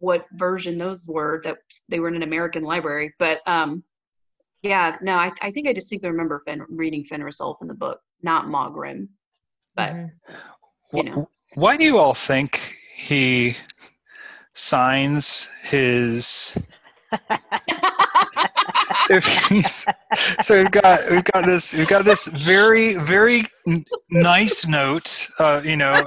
what 0.00 0.26
version 0.32 0.78
those 0.78 1.06
were 1.06 1.40
that 1.44 1.58
they 1.88 2.00
were 2.00 2.08
in 2.08 2.16
an 2.16 2.24
American 2.24 2.64
library, 2.64 3.14
but 3.20 3.38
um, 3.46 3.84
yeah, 4.62 4.96
no, 5.00 5.12
I 5.14 5.30
I 5.40 5.52
think 5.52 5.68
I 5.68 5.72
distinctly 5.72 6.10
remember 6.10 6.42
Fen, 6.44 6.66
reading 6.68 7.04
Fenris 7.04 7.40
Ulf 7.40 7.58
in 7.62 7.68
the 7.68 7.74
book, 7.74 8.00
not 8.22 8.46
Maugrim. 8.46 9.06
But 9.76 9.92
Mhm. 9.92 10.10
You 10.92 11.02
know. 11.04 11.28
Why 11.54 11.76
do 11.76 11.84
you 11.84 11.98
all 11.98 12.14
think 12.14 12.56
he 12.96 13.56
signs 14.54 15.48
his 15.62 16.58
if 19.08 19.24
he's 19.46 19.86
so 20.40 20.62
we've 20.62 20.70
got 20.72 20.98
we've 21.10 21.24
got 21.32 21.46
this 21.46 21.72
we've 21.72 21.86
got 21.86 22.04
this 22.04 22.26
very 22.26 22.94
very 22.94 23.44
n- 23.68 23.84
nice 24.10 24.66
note 24.66 25.28
uh 25.38 25.60
you 25.64 25.76
know 25.76 26.04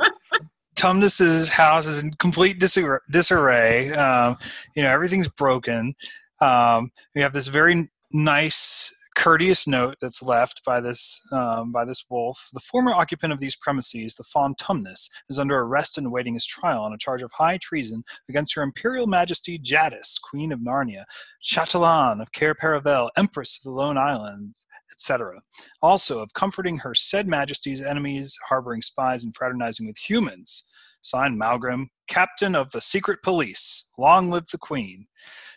tumnus's 0.80 1.50
house 1.50 1.86
is 1.86 2.02
in 2.04 2.12
complete 2.12 2.60
disarray. 2.60 3.92
Um, 3.92 4.38
you 4.76 4.84
know 4.84 4.90
everything's 4.92 5.30
broken 5.30 5.94
um 6.42 6.92
we 7.16 7.22
have 7.22 7.34
this 7.34 7.48
very 7.48 7.90
nice 8.14 8.94
courteous 9.18 9.68
note 9.68 9.96
that's 10.02 10.24
left 10.24 10.62
by 10.66 10.80
this 10.80 11.22
um, 11.34 11.74
by 11.74 11.84
this 11.84 12.06
wolf 12.10 12.48
the 12.54 12.60
former 12.62 12.94
occupant 12.94 13.34
of 13.34 13.40
these 13.40 13.58
premises 13.58 14.16
the 14.16 14.24
faun 14.24 14.56
tumnus 14.56 15.10
is 15.30 15.38
under 15.38 15.60
arrest 15.60 15.98
and 15.98 16.08
awaiting 16.08 16.36
his 16.36 16.46
trial 16.46 16.82
on 16.82 16.94
a 16.94 16.98
charge 16.98 17.22
of 17.22 17.32
high 17.34 17.58
treason 17.62 18.04
against 18.30 18.56
her 18.56 18.62
imperial 18.62 19.08
majesty 19.08 19.60
jadis 19.60 20.18
queen 20.18 20.52
of 20.54 20.60
narnia 20.60 21.04
Chatelaine 21.42 22.22
of 22.22 22.32
Cair 22.32 22.54
Paravel, 22.54 23.10
Empress 23.18 23.58
of 23.58 23.64
the 23.64 23.70
Lone 23.72 23.98
Island, 23.98 24.56
etc. 24.92 25.42
Also 25.82 26.20
of 26.20 26.34
comforting 26.34 26.78
her 26.80 26.94
said 26.94 27.28
majesty's 27.28 27.82
enemies, 27.82 28.38
harboring 28.50 28.82
spies, 28.82 29.24
and 29.24 29.34
fraternizing 29.36 29.88
with 29.88 29.98
humans. 29.98 30.68
Signed 31.02 31.40
Maugrim, 31.40 31.88
Captain 32.08 32.56
of 32.56 32.72
the 32.72 32.82
Secret 32.82 33.20
Police. 33.24 33.90
Long 33.98 34.30
live 34.30 34.48
the 34.52 34.58
Queen. 34.58 35.08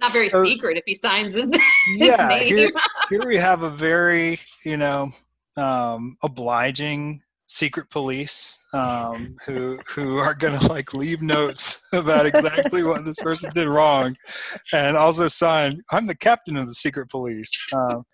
not 0.00 0.12
very 0.12 0.28
secret 0.30 0.76
if 0.76 0.84
he 0.86 0.94
signs 0.94 1.34
his, 1.36 1.56
Yeah, 1.96 2.28
name. 2.28 2.56
here, 2.56 2.70
here 3.08 3.26
we 3.26 3.36
have 3.36 3.62
a 3.62 3.70
very, 3.70 4.38
you 4.64 4.76
know, 4.76 5.10
um, 5.56 6.16
obliging 6.22 7.22
secret 7.46 7.90
police 7.90 8.58
um, 8.72 9.36
who 9.44 9.78
who 9.90 10.16
are 10.16 10.34
going 10.34 10.58
to 10.58 10.66
like 10.68 10.94
leave 10.94 11.20
notes 11.20 11.86
about 11.92 12.24
exactly 12.24 12.82
what 12.82 13.04
this 13.04 13.18
person 13.18 13.50
did 13.54 13.68
wrong, 13.68 14.16
and 14.72 14.96
also 14.96 15.28
sign. 15.28 15.80
I'm 15.92 16.06
the 16.06 16.16
captain 16.16 16.56
of 16.56 16.66
the 16.66 16.74
secret 16.74 17.10
police. 17.10 17.50
Um, 17.72 18.04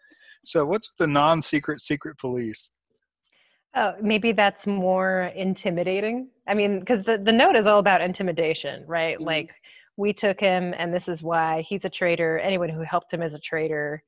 so 0.44 0.64
what's 0.64 0.88
with 0.90 0.96
the 0.98 1.12
non-secret 1.12 1.80
secret 1.80 2.18
police? 2.18 2.70
Oh, 3.76 3.94
maybe 4.00 4.32
that's 4.32 4.66
more 4.66 5.30
intimidating. 5.36 6.28
I 6.46 6.54
mean, 6.54 6.80
because 6.80 7.04
the, 7.04 7.18
the 7.18 7.32
note 7.32 7.54
is 7.56 7.66
all 7.66 7.78
about 7.78 8.00
intimidation, 8.00 8.84
right? 8.86 9.18
Mhm. 9.18 9.24
Like, 9.26 9.50
we 9.96 10.12
took 10.12 10.40
him, 10.40 10.74
and 10.78 10.94
this 10.94 11.08
is 11.08 11.22
why 11.22 11.62
he's 11.62 11.84
a 11.84 11.90
traitor. 11.90 12.38
Anyone 12.38 12.68
who 12.68 12.82
helped 12.82 13.12
him 13.12 13.22
is 13.22 13.34
a 13.34 13.38
traitor. 13.38 14.02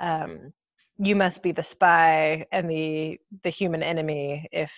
Um, 0.00 0.52
you 0.98 1.16
must 1.16 1.42
be 1.42 1.52
the 1.52 1.64
spy 1.64 2.46
and 2.52 2.70
the 2.70 3.18
the 3.44 3.50
human 3.50 3.82
enemy 3.82 4.48
if 4.52 4.70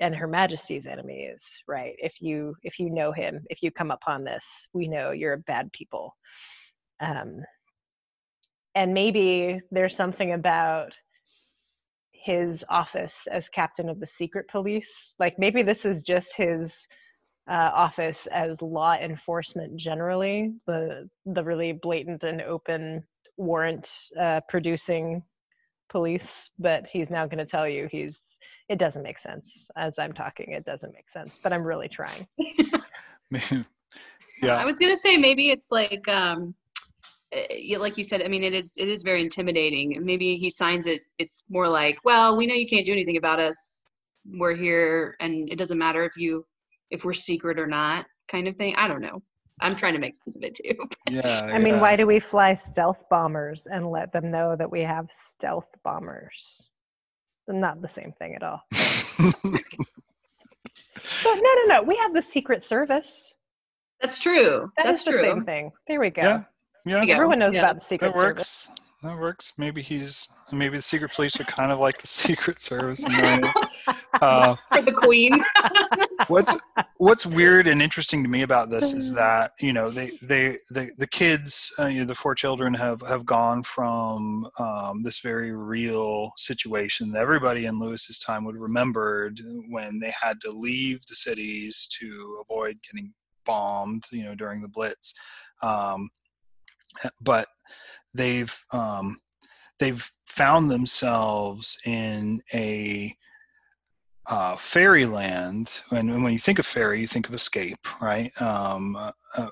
and 0.00 0.14
her 0.16 0.26
majesty's 0.28 0.86
enemies 0.86 1.40
right 1.68 1.94
if 1.98 2.14
you 2.20 2.54
if 2.62 2.78
you 2.78 2.90
know 2.90 3.12
him 3.12 3.44
if 3.50 3.62
you 3.62 3.70
come 3.70 3.90
upon 3.90 4.24
this 4.24 4.44
we 4.74 4.88
know 4.88 5.12
you're 5.12 5.34
a 5.34 5.38
bad 5.38 5.72
people 5.72 6.16
um 7.00 7.42
and 8.74 8.94
maybe 8.94 9.60
there's 9.70 9.96
something 9.96 10.32
about 10.32 10.92
his 12.22 12.64
office 12.68 13.14
as 13.30 13.48
captain 13.48 13.88
of 13.88 14.00
the 14.00 14.06
secret 14.06 14.46
police. 14.48 15.14
Like 15.18 15.38
maybe 15.38 15.62
this 15.62 15.84
is 15.84 16.02
just 16.02 16.28
his 16.36 16.72
uh, 17.50 17.70
office 17.74 18.28
as 18.32 18.60
law 18.60 18.94
enforcement 18.94 19.76
generally 19.76 20.52
the 20.66 21.08
the 21.26 21.42
really 21.42 21.72
blatant 21.72 22.22
and 22.22 22.40
open 22.42 23.02
warrant 23.36 23.88
uh, 24.20 24.40
producing 24.48 25.20
police 25.90 26.50
but 26.60 26.84
he's 26.90 27.10
now 27.10 27.26
going 27.26 27.38
to 27.38 27.44
tell 27.44 27.68
you 27.68 27.88
he's 27.90 28.20
it 28.68 28.78
doesn't 28.78 29.02
make 29.02 29.18
sense. 29.18 29.44
As 29.76 29.92
i'm 29.98 30.12
talking 30.12 30.52
it 30.52 30.64
doesn't 30.64 30.94
make 30.94 31.10
sense 31.12 31.36
but 31.42 31.52
i'm 31.52 31.64
really 31.64 31.88
trying. 31.88 32.26
Yeah, 34.42 34.56
I 34.56 34.64
was 34.64 34.78
gonna 34.78 34.96
say 34.96 35.16
maybe 35.16 35.50
it's 35.50 35.70
like 35.70 36.08
um 36.08 36.52
yeah, 36.52 36.52
Eh, 37.32 37.76
like 37.78 37.96
you 37.96 38.04
said, 38.04 38.22
I 38.22 38.28
mean, 38.28 38.44
it 38.44 38.54
is 38.54 38.74
it 38.76 38.88
is 38.88 39.02
very 39.02 39.22
intimidating. 39.22 39.98
Maybe 40.04 40.36
he 40.36 40.50
signs 40.50 40.86
it. 40.86 41.02
It's 41.18 41.44
more 41.50 41.68
like, 41.68 41.98
well, 42.04 42.36
we 42.36 42.46
know 42.46 42.54
you 42.54 42.66
can't 42.68 42.86
do 42.86 42.92
anything 42.92 43.16
about 43.16 43.40
us. 43.40 43.86
We're 44.24 44.54
here, 44.54 45.16
and 45.20 45.48
it 45.50 45.56
doesn't 45.56 45.78
matter 45.78 46.04
if 46.04 46.16
you 46.16 46.44
if 46.90 47.04
we're 47.04 47.14
secret 47.14 47.58
or 47.58 47.66
not, 47.66 48.06
kind 48.28 48.46
of 48.48 48.56
thing. 48.56 48.74
I 48.76 48.86
don't 48.86 49.00
know. 49.00 49.22
I'm 49.60 49.74
trying 49.74 49.94
to 49.94 50.00
make 50.00 50.14
sense 50.14 50.36
of 50.36 50.42
it 50.42 50.56
too. 50.56 50.74
yeah. 51.10 51.50
i 51.52 51.58
mean 51.58 51.74
yeah. 51.74 51.80
why 51.80 51.96
do 51.96 52.06
we 52.06 52.18
fly 52.18 52.54
stealth 52.54 52.98
bombers 53.08 53.66
and 53.70 53.90
let 53.90 54.12
them 54.12 54.30
know 54.30 54.56
that 54.56 54.70
we 54.70 54.80
have 54.80 55.06
stealth 55.12 55.68
bombers 55.84 56.62
not 57.48 57.80
the 57.82 57.88
same 57.88 58.12
thing 58.18 58.34
at 58.34 58.42
all 58.42 58.62
but 58.70 59.44
no 61.24 61.32
no 61.34 61.64
no 61.68 61.82
we 61.82 61.96
have 61.96 62.12
the 62.14 62.22
secret 62.22 62.64
service 62.64 63.32
That's 64.00 64.18
true. 64.18 64.70
That 64.76 64.86
That's 64.86 65.00
is 65.00 65.04
the 65.04 65.12
true. 65.12 65.22
same 65.22 65.44
thing 65.44 65.70
there 65.86 66.00
we 66.00 66.10
go 66.10 66.22
Yeah, 66.22 66.42
yeah, 66.84 67.04
There 67.04 67.14
everyone 67.16 67.38
knows 67.38 67.54
Yeah. 67.54 67.60
about 67.70 67.76
the 67.80 67.86
secret 67.88 68.08
that 68.08 68.14
works. 68.16 68.68
that 69.02 69.18
works. 69.18 69.52
Maybe 69.58 69.82
he's 69.82 70.28
maybe 70.52 70.76
the 70.76 70.82
secret 70.82 71.12
police 71.12 71.40
are 71.40 71.44
kind 71.44 71.72
of 71.72 71.80
like 71.80 71.98
the 71.98 72.06
Secret 72.22 72.60
Service. 72.60 73.04
way. 73.06 73.42
Uh, 74.20 74.54
For 74.70 74.80
the 74.82 74.92
queen. 74.92 75.42
what's 76.28 76.54
what's 76.98 77.26
weird 77.26 77.66
and 77.66 77.82
interesting 77.82 78.22
to 78.22 78.28
me 78.28 78.42
about 78.42 78.70
this 78.70 78.92
is 78.92 79.12
that 79.14 79.50
you 79.58 79.72
know 79.72 79.90
they 79.90 80.12
they 80.22 80.56
the, 80.70 80.88
the 80.98 81.08
kids 81.08 81.72
uh, 81.80 81.86
you 81.86 82.00
know, 82.00 82.04
the 82.06 82.14
four 82.14 82.32
children 82.34 82.72
have 82.74 83.00
have 83.08 83.26
gone 83.26 83.64
from 83.64 84.46
um, 84.60 85.02
this 85.02 85.18
very 85.18 85.50
real 85.50 86.30
situation 86.36 87.10
that 87.10 87.22
everybody 87.22 87.64
in 87.64 87.80
lewis's 87.80 88.18
time 88.20 88.44
would 88.44 88.54
have 88.54 88.62
remembered 88.62 89.40
when 89.70 89.98
they 89.98 90.12
had 90.22 90.40
to 90.40 90.52
leave 90.52 91.04
the 91.06 91.14
cities 91.16 91.88
to 91.98 92.38
avoid 92.48 92.78
getting 92.88 93.12
bombed 93.44 94.04
you 94.12 94.22
know 94.22 94.36
during 94.36 94.60
the 94.60 94.68
blitz 94.68 95.14
um, 95.62 96.08
but 97.20 97.48
they've 98.14 98.54
um, 98.72 99.18
they've 99.78 100.10
found 100.24 100.70
themselves 100.70 101.78
in 101.84 102.42
a 102.54 103.14
uh, 104.30 104.56
fairyland, 104.56 105.80
and 105.90 106.22
when 106.22 106.32
you 106.32 106.38
think 106.38 106.58
of 106.58 106.66
fairy, 106.66 107.00
you 107.00 107.06
think 107.06 107.28
of 107.28 107.34
escape, 107.34 107.86
right? 108.00 108.30
Um, 108.40 108.96
uh, 108.96 109.12
uh, 109.36 109.48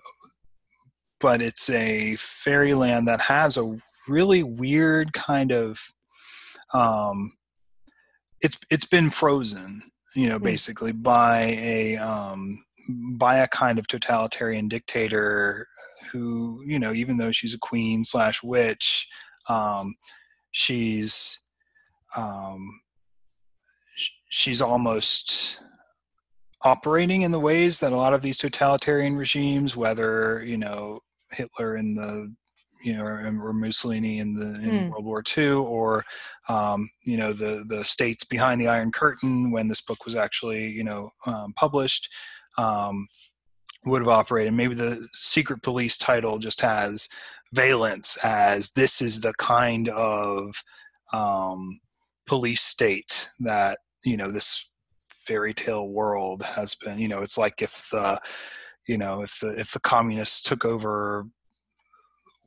but 1.18 1.43
it's 1.43 1.68
a 1.70 2.16
fairyland 2.16 3.09
that 3.09 3.20
has 3.20 3.57
a 3.57 3.76
really 4.09 4.43
weird 4.43 5.12
kind 5.12 5.53
of. 5.53 5.80
Um, 6.72 7.32
it's 8.41 8.59
it's 8.70 8.86
been 8.86 9.11
frozen, 9.11 9.82
you 10.14 10.28
know, 10.28 10.38
Hmm. 10.38 10.45
basically 10.45 10.93
by 10.93 11.41
a 11.61 11.97
um, 11.97 12.64
by 13.18 13.38
a 13.38 13.49
kind 13.49 13.78
of 13.78 13.86
totalitarian 13.86 14.68
dictator 14.68 15.68
who, 16.13 16.63
you 16.67 16.79
know, 16.79 16.93
even 16.93 17.17
though 17.17 17.31
she's 17.33 17.55
a 17.55 17.59
queen 17.59 18.05
slash 18.05 18.43
witch, 18.43 19.09
um, 19.49 19.95
she's 20.51 21.45
um, 22.17 22.81
she's 24.29 24.61
almost 24.63 25.61
operating 26.63 27.23
in 27.23 27.33
the 27.33 27.41
ways 27.41 27.81
that 27.81 27.93
a 27.93 27.97
lot 27.97 28.13
of 28.13 28.23
these 28.23 28.39
totalitarian 28.39 29.17
regimes, 29.17 29.77
whether 29.77 30.43
you 30.45 30.59
know 30.59 31.01
Hitler 31.31 31.77
in 31.77 31.95
the 31.95 32.35
you 32.85 32.95
know 32.97 33.05
or 33.05 33.53
Mussolini 33.53 34.19
in 34.19 34.35
the 34.35 34.55
in 34.63 34.85
Hmm. 34.87 34.91
World 34.91 35.05
War 35.05 35.23
II, 35.37 35.51
or 35.53 36.05
um, 36.49 36.91
you 37.05 37.17
know 37.17 37.33
the 37.33 37.65
the 37.69 37.85
states 37.85 38.25
behind 38.25 38.61
the 38.61 38.69
Iron 38.69 38.93
Curtain 38.93 39.51
when 39.51 39.69
this 39.69 39.81
book 39.81 40.05
was 40.05 40.17
actually 40.17 40.69
you 40.71 40.85
know 40.85 41.11
um, 41.27 41.53
published. 41.55 42.09
Um, 42.59 43.09
would 43.85 44.03
have 44.03 44.09
operated. 44.09 44.53
Maybe 44.53 44.74
the 44.74 45.09
secret 45.12 45.62
police 45.62 45.97
title 45.97 46.39
just 46.39 46.61
has 46.61 47.09
valence 47.53 48.16
as 48.24 48.72
this 48.72 49.01
is 49.03 49.20
the 49.20 49.33
kind 49.39 49.89
of 49.89 50.62
um, 51.12 51.81
police 52.26 52.62
state 52.62 53.31
that 53.41 53.78
you 54.05 54.16
know 54.16 54.31
this 54.31 54.70
fairy 55.09 55.55
tale 55.55 55.89
world 55.89 56.43
has 56.43 56.74
been. 56.74 56.99
You 56.99 57.09
know 57.09 57.22
it's 57.22 57.39
like 57.39 57.62
if 57.62 57.89
the 57.91 58.20
you 58.87 58.99
know 58.99 59.22
if 59.22 59.41
the 59.41 59.59
if 59.59 59.72
the 59.72 59.81
communists 59.81 60.43
took 60.43 60.64
over 60.64 61.26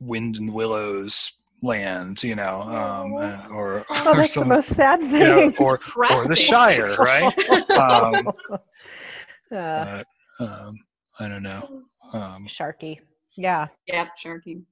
wind 0.00 0.36
and 0.36 0.52
willows 0.52 1.32
land 1.62 2.22
you 2.22 2.34
know 2.34 2.60
um 2.62 3.14
uh, 3.16 3.46
or 3.50 3.84
Oh, 3.88 4.10
or 4.10 4.16
that's 4.16 4.34
the 4.34 4.44
most 4.44 4.68
sad 4.74 5.00
thing. 5.00 5.12
you 5.14 5.20
know, 5.20 5.52
or 5.58 5.80
or 6.10 6.26
the 6.26 6.36
shire 6.36 6.94
right? 6.96 7.32
Um 7.70 8.28
uh, 9.52 10.02
um 10.40 10.78
i 11.20 11.28
don't 11.28 11.42
know 11.42 11.82
um 12.12 12.48
Sharky. 12.48 12.98
Yeah. 13.36 13.66
Yep, 13.88 14.08
Sharky. 14.24 14.62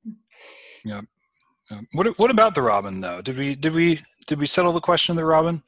um, 1.71 1.87
what 1.93 2.07
what 2.19 2.31
about 2.31 2.55
the 2.55 2.63
robin 2.63 3.01
though 3.01 3.21
did 3.21 3.37
we 3.37 3.55
did 3.55 3.75
we 3.75 4.03
did 4.27 4.39
we 4.39 4.47
settle 4.47 4.73
the 4.73 4.81
question 4.81 5.13
of 5.13 5.17
the 5.17 5.25
robin 5.25 5.63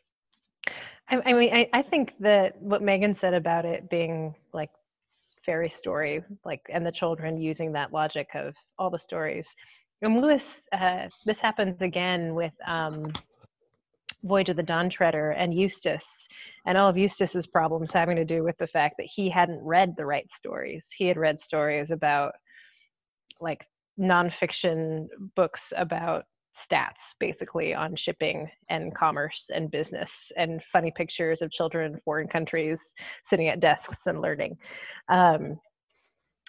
I, 1.09 1.21
I 1.27 1.33
mean, 1.35 1.53
I, 1.53 1.69
I 1.73 1.83
think 1.83 2.13
that 2.21 2.61
what 2.61 2.83
Meagan 2.83 3.17
said 3.21 3.35
about 3.35 3.65
it 3.65 3.91
being 3.91 4.35
like 4.53 4.71
fairy 5.45 5.69
story, 5.69 6.23
like, 6.45 6.63
and 6.73 6.87
the 6.87 6.93
children 6.93 7.41
using 7.41 7.73
that 7.73 7.93
logic 7.93 8.29
of 8.35 8.55
all 8.79 8.91
the 8.91 8.99
stories. 8.99 9.47
And 10.03 10.21
Lewis, 10.21 10.67
uh, 10.73 11.09
this 11.27 11.41
happens 11.41 11.81
again 11.81 12.35
with 12.35 12.53
um, 12.67 13.13
Voyage 14.25 14.49
of 14.49 14.57
the 14.57 14.63
Dawn 14.63 14.91
Treader 14.91 15.31
and 15.33 15.55
Eustace, 15.55 16.09
and 16.67 16.77
all 16.77 16.89
of 16.89 16.97
Eustace's 16.97 17.47
problems 17.47 17.93
having 17.93 18.17
to 18.17 18.25
do 18.25 18.43
with 18.43 18.57
the 18.59 18.67
fact 18.67 18.97
that 18.99 19.09
he 19.13 19.29
hadn't 19.29 19.63
read 19.63 19.95
the 19.97 20.07
right 20.07 20.27
stories. 20.37 20.83
He 20.97 21.07
had 21.07 21.17
read 21.17 21.41
stories 21.41 21.91
about 21.91 22.33
like 23.41 23.67
nonfiction 23.99 25.07
books 25.37 25.73
about 25.77 26.25
stats 26.57 27.15
basically 27.19 27.75
on 27.75 27.97
shipping 27.97 28.49
and 28.71 28.95
commerce 28.95 29.45
and 29.53 29.71
business 29.71 30.11
and 30.37 30.63
funny 30.73 30.93
pictures 30.97 31.43
of 31.43 31.51
children 31.51 31.95
in 31.95 32.01
foreign 32.05 32.29
countries 32.29 32.81
sitting 33.25 33.49
at 33.49 33.61
desks 33.61 34.07
and 34.07 34.21
learning 34.21 34.57
um, 35.09 35.59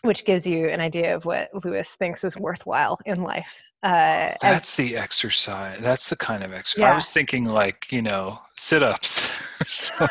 which 0.04 0.26
gives 0.26 0.46
you 0.46 0.70
an 0.70 0.80
idea 0.80 1.16
of 1.16 1.26
what 1.26 1.50
lewis 1.64 1.96
thinks 1.98 2.24
is 2.24 2.38
worthwhile 2.38 3.00
in 3.06 3.24
life 3.24 3.48
uh, 3.86 3.88
as- 3.88 4.38
That's 4.42 4.76
the 4.76 4.98
exercise. 4.98 5.80
That's 5.80 6.10
the 6.10 6.16
kind 6.16 6.44
of 6.44 6.54
exercise. 6.54 6.92
I 6.92 6.96
was 6.96 7.12
thinking 7.12 7.46
like, 7.46 7.92
you 7.92 8.02
know, 8.02 8.40
sit 8.56 8.82
ups 8.82 9.30
or 9.62 9.66
something. 9.68 10.10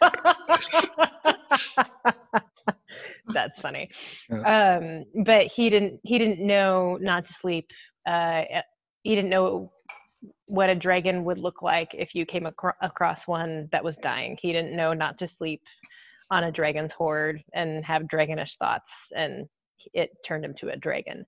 That's 3.28 3.60
funny. 3.60 3.88
Um, 4.44 5.04
but 5.24 5.46
he 5.46 5.70
didn't. 5.70 6.00
He 6.02 6.18
didn't 6.18 6.44
know 6.44 6.98
not 7.00 7.26
to 7.26 7.32
sleep. 7.34 7.68
Uh, 8.06 8.42
he 9.02 9.14
didn't 9.14 9.30
know 9.30 9.72
what 10.46 10.70
a 10.70 10.74
dragon 10.74 11.24
would 11.24 11.38
look 11.38 11.62
like 11.62 11.88
if 11.92 12.14
you 12.14 12.26
came 12.26 12.46
acro- 12.46 12.72
across 12.80 13.26
one 13.26 13.68
that 13.72 13.82
was 13.84 13.96
dying. 14.02 14.36
He 14.40 14.52
didn't 14.52 14.76
know 14.76 14.92
not 14.92 15.18
to 15.18 15.28
sleep 15.28 15.62
on 16.30 16.44
a 16.44 16.52
dragon's 16.52 16.92
hoard 16.92 17.42
and 17.54 17.84
have 17.84 18.02
dragonish 18.04 18.56
thoughts, 18.58 18.92
and 19.14 19.46
it 19.94 20.10
turned 20.26 20.44
him 20.44 20.54
to 20.60 20.70
a 20.70 20.76
dragon 20.76 21.24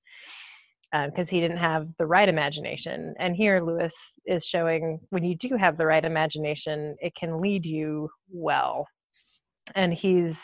because 1.06 1.28
he 1.28 1.40
didn't 1.40 1.56
have 1.56 1.88
the 1.98 2.06
right 2.06 2.28
imagination. 2.28 3.14
And 3.18 3.34
here, 3.34 3.60
Lewis 3.60 3.94
is 4.26 4.44
showing 4.44 5.00
when 5.10 5.24
you 5.24 5.36
do 5.36 5.56
have 5.56 5.76
the 5.76 5.86
right 5.86 6.04
imagination, 6.04 6.96
it 7.00 7.12
can 7.18 7.40
lead 7.40 7.66
you 7.66 8.08
well. 8.30 8.86
And 9.74 9.92
he's 9.92 10.38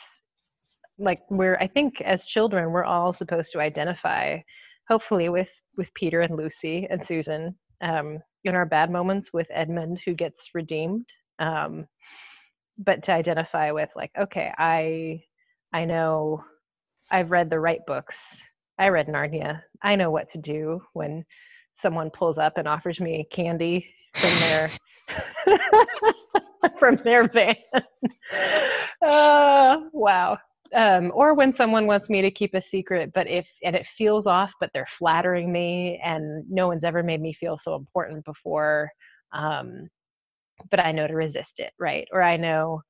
like, 0.98 1.20
we're, 1.30 1.56
I 1.56 1.68
think 1.68 2.00
as 2.00 2.26
children, 2.26 2.72
we're 2.72 2.84
all 2.84 3.12
supposed 3.12 3.52
to 3.52 3.60
identify, 3.60 4.38
hopefully, 4.88 5.28
with 5.28 5.48
with 5.76 5.88
Peter 5.94 6.22
and 6.22 6.36
Lucy 6.36 6.86
and 6.90 7.06
Susan. 7.06 7.54
Um, 7.80 8.18
in 8.44 8.54
our 8.54 8.66
bad 8.66 8.90
moments 8.90 9.32
with 9.32 9.46
Edmund, 9.50 10.00
who 10.04 10.14
gets 10.14 10.48
redeemed. 10.54 11.06
Um, 11.38 11.86
but 12.78 13.02
to 13.04 13.12
identify 13.12 13.70
with, 13.70 13.90
like, 13.94 14.10
okay, 14.18 14.52
I, 14.56 15.22
I 15.72 15.84
know, 15.84 16.42
I've 17.10 17.30
read 17.30 17.50
the 17.50 17.60
right 17.60 17.80
books. 17.86 18.16
I 18.80 18.88
read 18.88 19.08
Narnia. 19.08 19.60
I 19.82 19.94
know 19.94 20.10
what 20.10 20.30
to 20.32 20.38
do 20.38 20.80
when 20.94 21.22
someone 21.74 22.10
pulls 22.10 22.38
up 22.38 22.54
and 22.56 22.66
offers 22.66 22.98
me 22.98 23.26
candy 23.30 23.86
from 24.14 24.30
their 24.40 24.70
from 26.78 26.96
their 27.04 27.28
van. 27.28 27.56
uh, 29.06 29.76
wow. 29.92 30.38
Um, 30.74 31.12
or 31.14 31.34
when 31.34 31.52
someone 31.52 31.86
wants 31.86 32.08
me 32.08 32.22
to 32.22 32.30
keep 32.30 32.54
a 32.54 32.62
secret, 32.62 33.10
but 33.12 33.26
if 33.28 33.46
and 33.64 33.76
it 33.76 33.86
feels 33.98 34.26
off, 34.26 34.50
but 34.60 34.70
they're 34.72 34.88
flattering 34.98 35.52
me, 35.52 36.00
and 36.02 36.44
no 36.48 36.68
one's 36.68 36.84
ever 36.84 37.02
made 37.02 37.20
me 37.20 37.34
feel 37.34 37.58
so 37.60 37.74
important 37.74 38.24
before. 38.24 38.90
Um, 39.32 39.88
but 40.70 40.80
I 40.80 40.92
know 40.92 41.06
to 41.06 41.14
resist 41.14 41.52
it, 41.58 41.72
right? 41.78 42.06
Or 42.12 42.22
I 42.22 42.36
know 42.36 42.82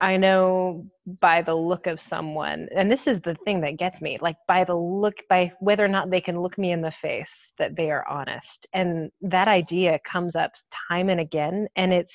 I 0.00 0.16
know 0.16 0.86
by 1.20 1.42
the 1.42 1.54
look 1.54 1.86
of 1.88 2.00
someone, 2.00 2.68
and 2.74 2.90
this 2.90 3.06
is 3.08 3.20
the 3.20 3.34
thing 3.44 3.60
that 3.62 3.78
gets 3.78 4.00
me, 4.00 4.18
like 4.20 4.36
by 4.46 4.62
the 4.64 4.76
look, 4.76 5.16
by 5.28 5.52
whether 5.58 5.84
or 5.84 5.88
not 5.88 6.10
they 6.10 6.20
can 6.20 6.40
look 6.40 6.56
me 6.56 6.70
in 6.70 6.80
the 6.82 6.92
face, 7.02 7.50
that 7.58 7.74
they 7.76 7.90
are 7.90 8.06
honest. 8.08 8.66
And 8.72 9.10
that 9.22 9.48
idea 9.48 9.98
comes 10.08 10.36
up 10.36 10.52
time 10.88 11.08
and 11.08 11.20
again, 11.20 11.68
and 11.76 11.92
it's 11.92 12.14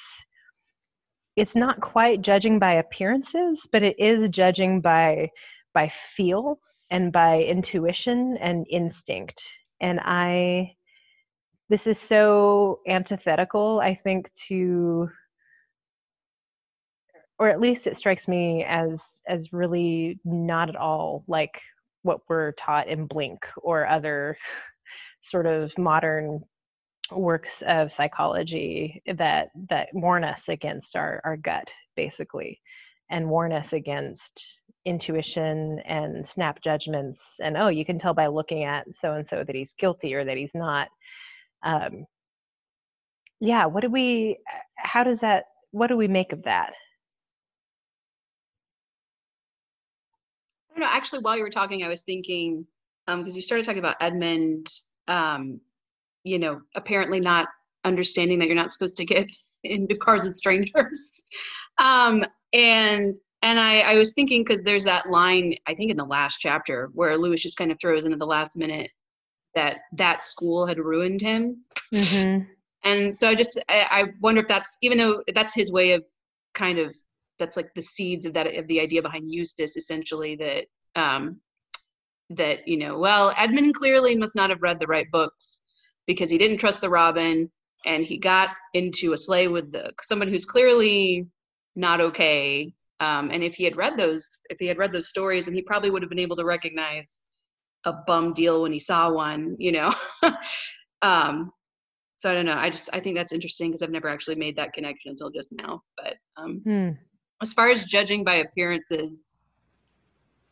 it's 1.36 1.56
not 1.56 1.82
quite 1.82 2.22
judging 2.22 2.60
by 2.60 2.74
appearances, 2.74 3.68
but 3.72 3.84
it 3.84 4.00
is 4.00 4.30
judging 4.30 4.80
by 4.82 5.30
by 5.74 5.92
feel 6.16 6.60
and 6.90 7.12
by 7.12 7.42
intuition 7.44 8.38
and 8.38 8.66
instinct. 8.70 9.42
And 9.82 10.00
I 10.02 10.76
this 11.70 11.88
is 11.88 12.00
so 12.00 12.80
antithetical, 12.88 13.80
I 13.82 13.96
think, 13.96 14.30
to 14.48 15.10
or 17.40 17.50
at 17.50 17.60
least 17.60 17.88
it 17.88 17.98
strikes 17.98 18.28
me 18.28 18.64
as 18.64 19.02
as 19.28 19.54
really 19.54 20.20
not 20.24 20.70
at 20.70 20.76
all 20.76 21.24
like 21.28 21.54
what 22.04 22.20
we're 22.28 22.52
taught 22.54 22.88
in 22.88 23.06
blink 23.06 23.40
or 23.58 23.88
other 23.88 24.38
sort 25.22 25.46
of 25.46 25.72
modern 25.78 26.42
works 27.12 27.62
of 27.68 27.94
psychology 27.94 29.02
that 29.18 29.50
that 29.70 29.90
warn 29.94 30.24
us 30.24 30.44
against 30.48 30.96
our 30.96 31.22
our 31.24 31.38
gut 31.38 31.68
basically 31.96 32.60
and 33.10 33.30
warn 33.30 33.52
us 33.52 33.74
against 33.74 34.42
intuition 34.86 35.80
and 35.86 36.28
snap 36.28 36.62
judgments 36.62 37.22
and 37.42 37.56
oh 37.56 37.68
you 37.68 37.86
can 37.86 38.00
tell 38.00 38.14
by 38.14 38.28
looking 38.28 38.64
at 38.64 38.86
so 38.96 39.14
and 39.14 39.28
so 39.28 39.44
that 39.44 39.56
he's 39.56 39.74
guilty 39.80 40.14
or 40.14 40.26
that 40.26 40.38
he's 40.38 40.54
not 40.54 40.90
um, 41.64 42.06
yeah, 43.44 43.66
what 43.66 43.82
do 43.82 43.90
we? 43.90 44.38
How 44.78 45.04
does 45.04 45.20
that? 45.20 45.46
What 45.72 45.88
do 45.88 45.98
we 45.98 46.08
make 46.08 46.32
of 46.32 46.44
that? 46.44 46.74
I 50.74 50.80
don't 50.80 50.88
know. 50.88 50.96
Actually, 50.96 51.20
while 51.20 51.38
you 51.38 51.44
were 51.44 51.50
talking, 51.50 51.84
I 51.84 51.88
was 51.88 52.02
thinking 52.02 52.66
because 53.06 53.34
um, 53.34 53.36
you 53.36 53.42
started 53.42 53.66
talking 53.66 53.80
about 53.80 53.98
Edmund, 54.02 54.68
um, 55.08 55.60
you 56.24 56.40
know, 56.40 56.62
apparently 56.76 57.20
not 57.20 57.48
understanding 57.84 58.40
that 58.40 58.48
you're 58.48 58.56
not 58.56 58.72
supposed 58.72 58.98
to 58.98 59.06
get 59.06 59.28
into 59.64 59.96
cars 59.96 60.24
with 60.24 60.36
strangers, 60.36 61.24
um, 61.78 62.26
and 62.54 63.18
and 63.42 63.60
I, 63.60 63.82
I 63.82 63.96
was 63.96 64.14
thinking 64.14 64.44
because 64.44 64.64
there's 64.64 64.86
that 64.86 65.10
line 65.10 65.56
I 65.68 65.76
think 65.76 65.92
in 65.92 65.98
the 65.98 66.06
last 66.06 66.38
chapter 66.38 66.90
where 66.94 67.18
Lewis 67.18 67.42
just 67.42 67.58
kind 67.58 67.72
of 67.72 67.80
throws 67.80 68.06
in 68.06 68.14
at 68.14 68.20
the 68.20 68.26
last 68.26 68.56
minute 68.56 68.90
that 69.54 69.78
that 69.94 70.26
school 70.26 70.66
had 70.66 70.80
ruined 70.80 71.22
him, 71.22 71.64
mm-hmm. 71.94 72.46
and 72.84 73.14
so 73.14 73.28
I 73.30 73.36
just 73.36 73.60
I, 73.70 73.86
I 73.92 74.04
wonder 74.22 74.42
if 74.42 74.48
that's 74.48 74.78
even 74.82 74.98
though 74.98 75.22
that's 75.36 75.54
his 75.54 75.72
way 75.72 75.92
of 75.92 76.04
kind 76.56 76.80
of 76.80 76.96
that's 77.40 77.58
like 77.58 77.70
the 77.76 77.82
seeds 77.82 78.26
of 78.26 78.34
that 78.34 78.48
of 78.48 78.68
the 78.68 78.80
idea 78.80 79.02
behind 79.02 79.32
Eustace 79.32 79.76
essentially 79.76 80.36
that 80.36 80.66
um 80.96 81.40
that 82.30 82.68
you 82.68 82.78
know 82.78 82.98
well 82.98 83.34
Edmund 83.38 83.76
clearly 83.76 84.16
must 84.16 84.36
not 84.36 84.50
have 84.50 84.62
read 84.62 84.80
the 84.80 84.88
right 84.88 85.10
books 85.12 85.62
because 86.08 86.30
he 86.30 86.38
didn't 86.38 86.58
trust 86.58 86.82
the 86.82 86.90
Robin 86.90 87.50
and 87.86 88.06
he 88.06 88.18
got 88.18 88.50
into 88.74 89.14
a 89.14 89.18
sleigh 89.18 89.48
with 89.48 89.72
the 89.72 89.92
someone 90.02 90.28
who's 90.28 90.46
clearly 90.46 91.28
not 91.76 92.00
okay. 92.02 92.72
Um, 93.00 93.32
and 93.32 93.44
if 93.44 93.56
he 93.56 93.64
had 93.64 93.76
read 93.76 93.98
those 93.98 94.42
if 94.50 94.58
he 94.60 94.68
had 94.68 94.78
read 94.78 94.94
those 94.94 95.10
stories 95.10 95.48
and 95.48 95.56
he 95.56 95.62
probably 95.62 95.90
would 95.90 96.02
have 96.02 96.10
been 96.10 96.20
able 96.20 96.36
to 96.38 96.46
recognize 96.46 97.20
a 97.86 97.94
bum 98.08 98.34
deal 98.34 98.62
when 98.62 98.72
he 98.72 98.80
saw 98.80 99.12
one 99.12 99.56
you 99.60 99.72
know? 99.72 99.94
Um, 101.02 101.52
so 102.16 102.32
i 102.32 102.34
don't 102.34 102.46
know. 102.46 102.56
I 102.56 102.70
just 102.70 102.90
i 102.94 103.00
think 103.02 103.18
that's 103.18 103.34
interesting 103.34 103.70
because 103.70 103.84
i've 103.84 103.90
never 103.90 104.08
actually 104.08 104.38
made 104.38 104.56
that 104.56 104.72
connection 104.72 105.12
until 105.12 105.30
just 105.30 105.52
now 105.52 105.82
but 105.98 106.16
um, 106.38 106.62
hmm 106.64 106.90
as 107.42 107.54
far 107.54 107.70
as 107.70 107.86
judging 107.86 108.24
by 108.24 108.36
appearances, 108.36 109.40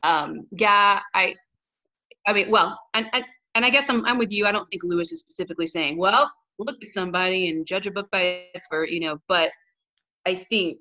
um, 0.04 0.48
yeah, 0.52 1.02
I, 1.14 1.36
I 2.26 2.34
mean, 2.34 2.50
well, 2.52 2.80
and, 2.94 3.08
and 3.14 3.24
and 3.56 3.66
I 3.66 3.70
guess 3.70 3.90
I'm 3.90 4.06
I'm 4.06 4.18
with 4.18 4.32
you. 4.32 4.46
I 4.46 4.52
don't 4.52 4.68
think 4.70 4.84
Lewis 4.84 5.12
is 5.12 5.20
specifically 5.20 5.68
saying, 5.68 5.98
well, 5.98 6.32
look 6.60 6.82
at 6.82 6.90
somebody 6.90 7.50
and 7.50 7.66
judge 7.66 7.88
a 7.88 7.92
book 7.92 8.10
by 8.12 8.46
its 8.54 8.68
cover, 8.68 8.86
you 8.86 9.00
know. 9.00 9.20
But 9.28 9.52
I 10.26 10.36
think 10.36 10.80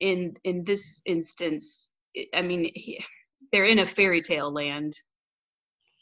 in 0.00 0.36
in 0.44 0.64
this 0.64 1.00
instance, 1.06 1.90
I 2.34 2.42
mean, 2.42 2.70
he, 2.74 3.04
they're 3.52 3.64
in 3.64 3.80
a 3.80 3.86
fairy 3.86 4.22
tale 4.22 4.52
land, 4.52 4.94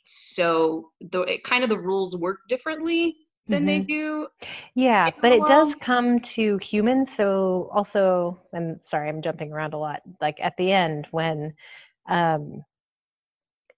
so 0.05 0.91
the 1.01 1.23
it, 1.23 1.45
kind 1.45 1.63
of 1.63 1.71
the 1.71 1.79
rules 1.79 2.17
work 2.17 2.41
differently 2.49 3.17
than 3.51 3.61
mm-hmm. 3.61 3.67
they 3.67 3.81
do. 3.81 4.27
Yeah, 4.75 5.11
but 5.21 5.33
it 5.33 5.43
does 5.47 5.75
come 5.77 6.21
to 6.21 6.59
humans. 6.59 7.15
So 7.15 7.71
also, 7.73 8.41
I'm 8.55 8.81
sorry, 8.81 9.09
I'm 9.09 9.23
jumping 9.23 9.53
around 9.53 9.75
a 9.75 9.79
lot. 9.79 10.03
Like 10.21 10.39
at 10.41 10.57
the 10.57 10.73
end 10.73 11.07
when 11.11 11.55
um 12.09 12.65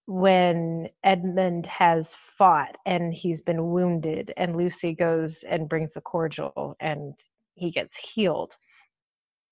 when 0.07 0.89
Edmund 1.05 1.67
has 1.67 2.15
fought 2.37 2.77
and 2.87 3.15
he's 3.15 3.41
been 3.41 3.71
wounded 3.71 4.33
and 4.37 4.57
Lucy 4.57 4.95
goes 4.95 5.45
and 5.49 5.69
brings 5.69 5.93
the 5.95 6.01
cordial 6.01 6.77
and 6.81 7.15
he 7.55 7.71
gets 7.71 7.97
healed. 7.97 8.53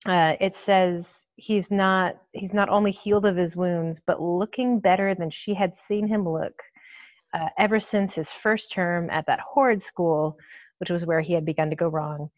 Uh, 0.07 0.35
it 0.41 0.57
says 0.57 1.25
he's 1.37 1.71
not 1.71 2.17
he's 2.33 2.53
not 2.53 2.69
only 2.69 2.91
healed 2.91 3.27
of 3.27 3.37
his 3.37 3.57
wounds 3.57 4.01
but 4.07 4.21
looking 4.21 4.79
better 4.81 5.15
than 5.15 5.31
she 5.31 5.55
had 5.55 5.79
seen 5.79 6.07
him 6.07 6.29
look 6.29 6.63
uh, 7.35 7.49
ever 7.59 7.81
since 7.81 8.15
his 8.15 8.31
first 8.43 8.73
term 8.73 9.09
at 9.11 9.27
that 9.27 9.41
horrid 9.41 9.83
school, 9.83 10.37
which 10.79 10.91
was 10.91 11.05
where 11.05 11.21
he 11.21 11.33
had 11.33 11.45
begun 11.45 11.71
to 11.71 11.77
go 11.77 11.89
wrong. 11.89 12.31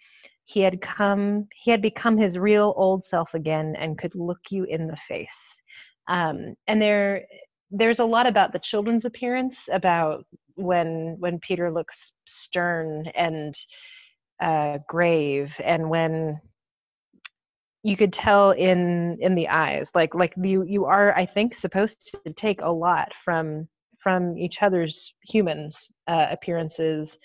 He 0.44 0.60
had 0.60 0.80
come, 0.80 1.48
he 1.54 1.70
had 1.70 1.80
become 1.80 2.16
his 2.18 2.36
real 2.36 2.74
old 2.76 3.04
self 3.04 3.32
again 3.34 3.74
and 3.78 3.98
could 3.98 4.14
look 4.14 4.40
you 4.50 4.64
in 4.64 4.86
the 4.86 4.96
face. 5.08 5.60
Um, 6.08 6.54
and 6.66 6.82
there, 6.82 7.24
there's 7.70 8.00
a 8.00 8.04
lot 8.04 8.26
about 8.26 8.52
the 8.52 8.58
children's 8.58 9.04
appearance, 9.04 9.60
about 9.72 10.26
when 10.56 11.16
when 11.20 11.38
Peter 11.38 11.70
looks 11.72 12.12
stern 12.26 13.06
and 13.14 13.54
uh, 14.42 14.78
grave, 14.88 15.50
and 15.64 15.88
when 15.88 16.38
you 17.82 17.96
could 17.96 18.12
tell 18.12 18.52
in 18.52 19.18
in 19.20 19.34
the 19.34 19.48
eyes 19.48 19.88
like 19.94 20.14
like 20.14 20.32
you 20.36 20.62
you 20.62 20.84
are 20.84 21.16
i 21.16 21.26
think 21.26 21.54
supposed 21.54 21.98
to 22.24 22.32
take 22.34 22.60
a 22.60 22.70
lot 22.70 23.10
from 23.24 23.66
from 24.02 24.36
each 24.36 24.62
other's 24.62 25.14
humans 25.22 25.88
uh, 26.08 26.26
appearances 26.30 27.18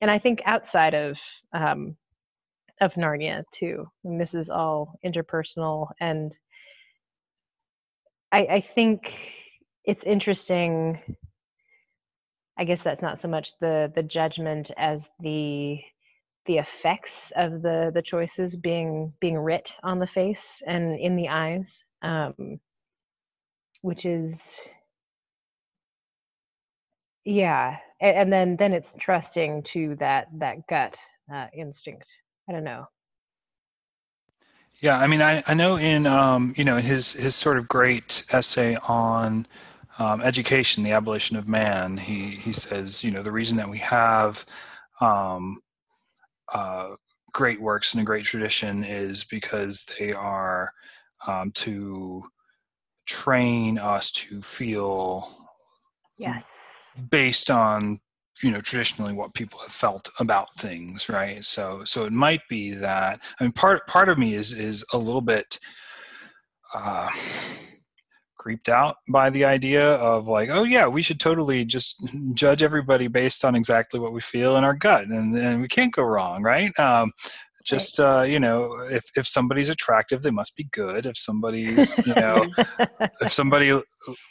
and 0.00 0.10
i 0.10 0.18
think 0.18 0.40
outside 0.46 0.94
of 0.94 1.16
um, 1.52 1.96
of 2.80 2.92
narnia 2.94 3.44
too. 3.52 3.86
And 4.04 4.20
this 4.20 4.34
is 4.34 4.48
all 4.48 4.98
interpersonal 5.04 5.88
and 6.00 6.32
I, 8.32 8.38
I 8.40 8.64
think 8.74 9.12
it's 9.84 10.04
interesting 10.04 11.00
i 12.58 12.64
guess 12.64 12.82
that's 12.82 13.02
not 13.02 13.20
so 13.20 13.28
much 13.28 13.52
the 13.60 13.90
the 13.94 14.02
judgment 14.02 14.70
as 14.76 15.08
the 15.20 15.78
the 16.46 16.58
effects 16.58 17.32
of 17.36 17.62
the 17.62 17.90
the 17.94 18.02
choices 18.02 18.56
being 18.56 19.12
being 19.20 19.38
writ 19.38 19.72
on 19.82 19.98
the 19.98 20.06
face 20.06 20.62
and 20.66 20.98
in 20.98 21.16
the 21.16 21.28
eyes 21.28 21.82
um, 22.02 22.60
which 23.82 24.04
is 24.04 24.54
yeah 27.24 27.76
and, 28.00 28.16
and 28.16 28.32
then 28.32 28.56
then 28.56 28.72
it's 28.72 28.94
trusting 28.98 29.62
to 29.62 29.96
that 29.96 30.28
that 30.38 30.66
gut 30.68 30.96
uh, 31.32 31.46
instinct. 31.54 32.06
I 32.48 32.52
don't 32.52 32.64
know. 32.64 32.86
Yeah 34.80 34.98
i 34.98 35.06
mean 35.06 35.20
i, 35.20 35.42
I 35.46 35.52
know 35.52 35.76
in 35.76 36.06
um, 36.06 36.54
you 36.56 36.64
know 36.64 36.78
his 36.78 37.12
his 37.12 37.34
sort 37.34 37.58
of 37.58 37.68
great 37.68 38.24
essay 38.32 38.76
on 38.88 39.46
um, 39.98 40.22
education 40.22 40.82
the 40.82 40.92
abolition 40.92 41.36
of 41.36 41.46
man 41.46 41.98
he 41.98 42.30
he 42.30 42.54
says 42.54 43.04
you 43.04 43.10
know 43.10 43.22
the 43.22 43.30
reason 43.30 43.58
that 43.58 43.68
we 43.68 43.76
have 43.78 44.46
um, 45.02 45.60
uh, 46.54 46.94
great 47.32 47.60
works 47.60 47.92
and 47.92 48.00
a 48.00 48.06
great 48.06 48.24
tradition 48.24 48.82
is 48.82 49.24
because 49.24 49.86
they 49.98 50.14
are 50.14 50.72
um, 51.26 51.50
to 51.52 52.24
train 53.04 53.78
us 53.78 54.10
to 54.10 54.40
feel 54.40 55.28
yes 56.18 56.69
based 57.08 57.50
on 57.50 57.98
you 58.42 58.50
know 58.50 58.60
traditionally 58.60 59.12
what 59.12 59.34
people 59.34 59.58
have 59.60 59.72
felt 59.72 60.08
about 60.18 60.52
things 60.54 61.08
right? 61.08 61.44
So 61.44 61.82
so 61.84 62.04
it 62.04 62.12
might 62.12 62.40
be 62.48 62.72
that 62.72 63.20
i 63.38 63.44
mean 63.44 63.52
part 63.52 63.86
part 63.86 64.08
of 64.08 64.18
me 64.18 64.34
is 64.34 64.52
is 64.52 64.84
a 64.92 64.98
little 64.98 65.20
bit 65.20 65.58
uh 66.74 67.10
creeped 68.40 68.70
out 68.70 68.96
by 69.10 69.28
the 69.28 69.44
idea 69.44 69.96
of 69.96 70.26
like 70.26 70.48
oh 70.50 70.64
yeah 70.64 70.88
we 70.88 71.02
should 71.02 71.20
totally 71.20 71.62
just 71.62 72.02
judge 72.32 72.62
everybody 72.62 73.06
based 73.06 73.44
on 73.44 73.54
exactly 73.54 74.00
what 74.00 74.14
we 74.14 74.20
feel 74.20 74.56
in 74.56 74.64
our 74.64 74.72
gut 74.72 75.06
and 75.08 75.34
and 75.36 75.60
we 75.60 75.68
can't 75.68 75.92
go 75.92 76.02
wrong 76.02 76.42
right? 76.42 76.76
Um 76.78 77.12
just 77.64 78.00
uh, 78.00 78.22
you 78.26 78.40
know 78.40 78.74
if, 78.90 79.04
if 79.16 79.26
somebody's 79.26 79.68
attractive 79.68 80.22
they 80.22 80.30
must 80.30 80.56
be 80.56 80.64
good. 80.72 81.06
If 81.06 81.16
somebody's 81.16 81.96
you 81.98 82.14
know 82.14 82.46
if 83.20 83.32
somebody 83.32 83.78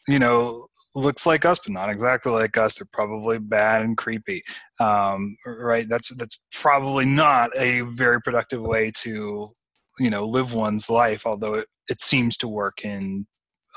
you 0.08 0.20
know 0.20 0.68
looks 0.96 1.26
like 1.26 1.46
us 1.46 1.60
but 1.60 1.72
not 1.72 1.90
exactly 1.90 2.32
like 2.32 2.58
us 2.58 2.80
they're 2.80 2.88
probably 2.94 3.40
bad 3.40 3.82
and 3.82 3.98
creepy. 3.98 4.44
Um, 4.80 5.38
right 5.46 5.88
that's 5.88 6.14
that's 6.16 6.40
probably 6.52 7.06
not 7.06 7.52
a 7.58 7.82
very 7.82 8.22
productive 8.22 8.62
way 8.62 8.92
to 8.98 9.50
you 10.00 10.10
know 10.10 10.24
live 10.26 10.54
one's 10.54 10.90
life 10.90 11.26
although 11.26 11.56
it, 11.56 11.66
it 11.90 12.00
seems 12.00 12.38
to 12.38 12.48
work 12.48 12.86
in 12.86 13.28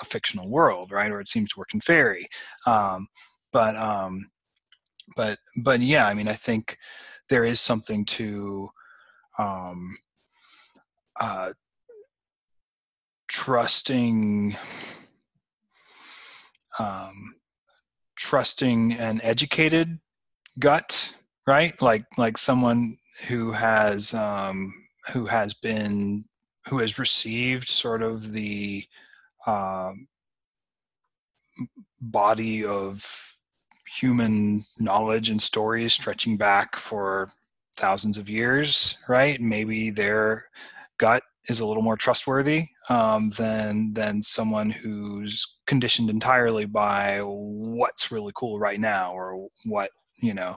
a 0.00 0.04
fictional 0.04 0.48
world 0.48 0.90
right 0.92 1.10
or 1.10 1.20
it 1.20 1.28
seems 1.28 1.50
to 1.50 1.58
work 1.58 1.74
in 1.74 1.80
fairy. 1.80 2.28
Um, 2.66 3.08
but 3.52 3.76
um, 3.76 4.30
but 5.16 5.38
but 5.56 5.80
yeah 5.80 6.06
i 6.06 6.14
mean 6.14 6.28
i 6.28 6.32
think 6.32 6.76
there 7.28 7.44
is 7.44 7.60
something 7.60 8.04
to 8.04 8.68
um, 9.38 9.98
uh, 11.20 11.52
trusting 13.28 14.56
um, 16.78 17.34
trusting 18.16 18.92
an 18.92 19.20
educated 19.22 19.98
gut 20.58 21.14
right? 21.46 21.80
Like 21.80 22.04
like 22.16 22.38
someone 22.38 22.98
who 23.28 23.52
has 23.52 24.14
um, 24.14 24.72
who 25.12 25.26
has 25.26 25.54
been 25.54 26.24
who 26.68 26.78
has 26.78 26.98
received 26.98 27.68
sort 27.68 28.02
of 28.02 28.32
the 28.32 28.84
uh, 29.46 29.92
body 32.00 32.64
of 32.64 33.36
human 33.98 34.64
knowledge 34.78 35.28
and 35.28 35.42
stories 35.42 35.92
stretching 35.92 36.36
back 36.36 36.76
for 36.76 37.32
thousands 37.76 38.18
of 38.18 38.28
years, 38.28 38.98
right? 39.08 39.40
Maybe 39.40 39.90
their 39.90 40.46
gut 40.98 41.22
is 41.48 41.60
a 41.60 41.66
little 41.66 41.82
more 41.82 41.96
trustworthy 41.96 42.68
um, 42.88 43.30
than 43.30 43.92
than 43.94 44.22
someone 44.22 44.70
who's 44.70 45.58
conditioned 45.66 46.10
entirely 46.10 46.66
by 46.66 47.20
what's 47.22 48.12
really 48.12 48.32
cool 48.34 48.58
right 48.58 48.80
now 48.80 49.12
or 49.12 49.48
what 49.64 49.90
you 50.22 50.34
know 50.34 50.56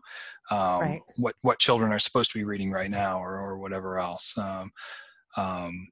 um, 0.52 0.80
Right. 0.80 1.02
what 1.18 1.36
what 1.42 1.60
children 1.60 1.92
are 1.92 2.00
supposed 2.00 2.32
to 2.32 2.38
be 2.38 2.44
reading 2.44 2.72
right 2.72 2.90
now 2.92 3.20
or 3.20 3.38
or 3.40 3.58
whatever 3.58 3.98
else. 3.98 4.38
Um, 4.38 4.72
um, 5.38 5.88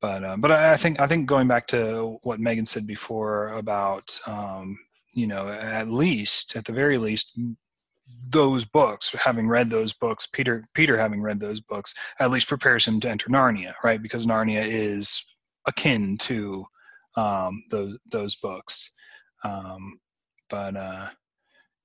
but 0.00 0.24
uh, 0.24 0.36
but 0.38 0.50
I 0.50 0.72
I 0.72 0.76
think 0.76 1.00
I 1.00 1.06
think 1.06 1.28
going 1.28 1.48
back 1.48 1.66
to 1.68 2.18
what 2.22 2.40
Meagan 2.40 2.66
said 2.66 2.86
before 2.86 3.48
about 3.48 4.18
um, 4.26 4.78
you 5.14 5.26
know 5.26 5.48
at 5.48 5.88
least 5.88 6.56
at 6.56 6.64
the 6.64 6.72
very 6.72 6.98
least 6.98 7.38
those 8.30 8.64
books 8.64 9.14
having 9.24 9.48
read 9.48 9.70
those 9.70 9.92
books 9.92 10.26
Peter 10.26 10.64
Peter 10.74 10.96
having 10.98 11.20
read 11.20 11.38
those 11.38 11.60
books 11.60 11.94
at 12.18 12.30
least 12.30 12.48
prepares 12.48 12.86
him 12.86 12.98
to 13.00 13.10
enter 13.10 13.28
Narnia 13.28 13.72
right? 13.84 14.00
Because 14.02 14.26
Narnia 14.26 14.62
is 14.64 15.22
akin 15.66 16.16
to 16.18 16.64
um, 17.16 17.62
those 17.70 17.98
those 18.10 18.34
books. 18.36 18.90
Um, 19.44 20.00
but 20.48 20.76
uh, 20.76 21.08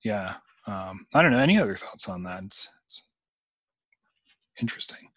yeah 0.03 0.35
um, 0.67 1.05
I 1.13 1.21
don't 1.21 1.31
know. 1.31 1.39
Any 1.39 1.57
other 1.57 1.75
thoughts 1.75 2.09
on 2.09 2.23
that? 2.23 2.43
It's, 2.43 2.69
it's 2.85 3.03
interesting. 4.61 5.09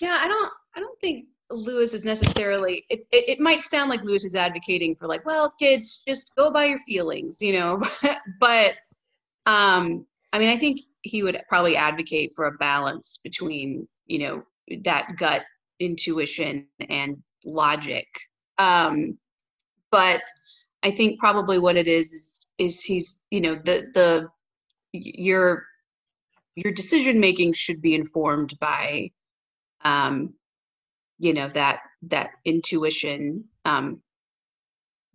Yeah, 0.00 0.18
I 0.20 0.28
don't 0.28 0.52
I 0.76 0.80
don't 0.80 1.00
think 1.00 1.26
Lewis 1.50 1.94
is 1.94 2.04
necessarily 2.04 2.84
it, 2.90 3.00
it, 3.10 3.28
it 3.30 3.40
might 3.40 3.62
sound 3.62 3.88
like 3.90 4.02
Lewis 4.02 4.24
is 4.24 4.34
advocating 4.36 4.94
for 4.94 5.06
like, 5.06 5.24
well, 5.24 5.50
kids, 5.58 6.02
just 6.06 6.36
go 6.36 6.50
by 6.50 6.66
your 6.66 6.78
feelings, 6.80 7.40
you 7.40 7.54
know. 7.54 7.82
but 8.40 8.74
um 9.46 10.06
I 10.32 10.38
mean 10.38 10.48
I 10.50 10.58
think 10.58 10.80
he 11.02 11.22
would 11.22 11.40
probably 11.48 11.76
advocate 11.76 12.32
for 12.34 12.46
a 12.46 12.52
balance 12.58 13.18
between, 13.22 13.88
you 14.06 14.18
know, 14.18 14.42
that 14.84 15.16
gut 15.16 15.42
intuition 15.80 16.66
and 16.88 17.22
logic. 17.44 18.06
Um 18.58 19.18
but 19.90 20.22
I 20.82 20.90
think 20.90 21.18
probably 21.18 21.58
what 21.58 21.76
it 21.76 21.88
is 21.88 22.12
is, 22.12 22.50
is 22.58 22.82
he's, 22.82 23.22
you 23.30 23.40
know, 23.40 23.54
the 23.54 23.86
the 23.94 24.28
your 24.92 25.64
your 26.56 26.72
decision 26.72 27.20
making 27.20 27.52
should 27.52 27.80
be 27.80 27.94
informed 27.94 28.58
by 28.60 29.10
um 29.84 30.34
you 31.18 31.32
know 31.34 31.48
that 31.54 31.80
that 32.02 32.30
intuition 32.44 33.44
um 33.64 34.02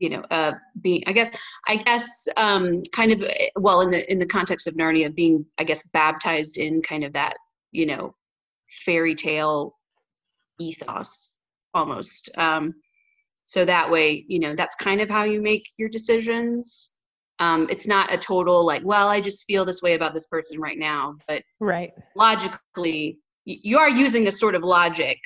you 0.04 0.10
know 0.10 0.22
uh 0.32 0.52
being 0.82 1.02
i 1.08 1.14
guess 1.14 1.34
i 1.68 1.78
guess 1.78 2.28
um 2.36 2.84
kind 2.92 3.14
of 3.14 3.24
well 3.56 3.80
in 3.82 3.90
the 3.90 4.12
in 4.12 4.20
the 4.20 4.26
context 4.26 4.68
of 4.68 4.74
narnia 4.74 5.14
being 5.16 5.46
i 5.58 5.64
guess 5.64 5.88
baptized 5.94 6.58
in 6.58 6.82
kind 6.82 7.06
of 7.06 7.14
that 7.14 7.38
you 7.72 7.86
know 7.86 8.14
fairy 8.70 9.16
tale 9.16 9.78
ethos 10.60 11.38
almost 11.74 12.30
um 12.38 12.74
so 13.46 13.64
that 13.64 13.90
way 13.90 14.26
you 14.28 14.40
know 14.40 14.54
that's 14.54 14.76
kind 14.76 15.00
of 15.00 15.10
how 15.10 15.24
you 15.24 15.42
make 15.42 15.64
your 15.78 15.88
decisions 15.88 17.00
um 17.40 17.66
it's 17.70 17.88
not 17.88 18.14
a 18.14 18.18
total 18.18 18.66
like 18.66 18.84
well 18.84 19.08
i 19.08 19.22
just 19.22 19.46
feel 19.46 19.64
this 19.64 19.82
way 19.82 19.94
about 19.94 20.14
this 20.14 20.28
person 20.28 20.60
right 20.60 20.78
now 20.78 21.16
but 21.30 21.42
Right. 21.62 21.94
logically 22.16 23.20
you 23.46 23.78
are 23.78 23.90
using 23.90 24.28
a 24.28 24.32
sort 24.32 24.54
of 24.54 24.64
logic 24.64 25.18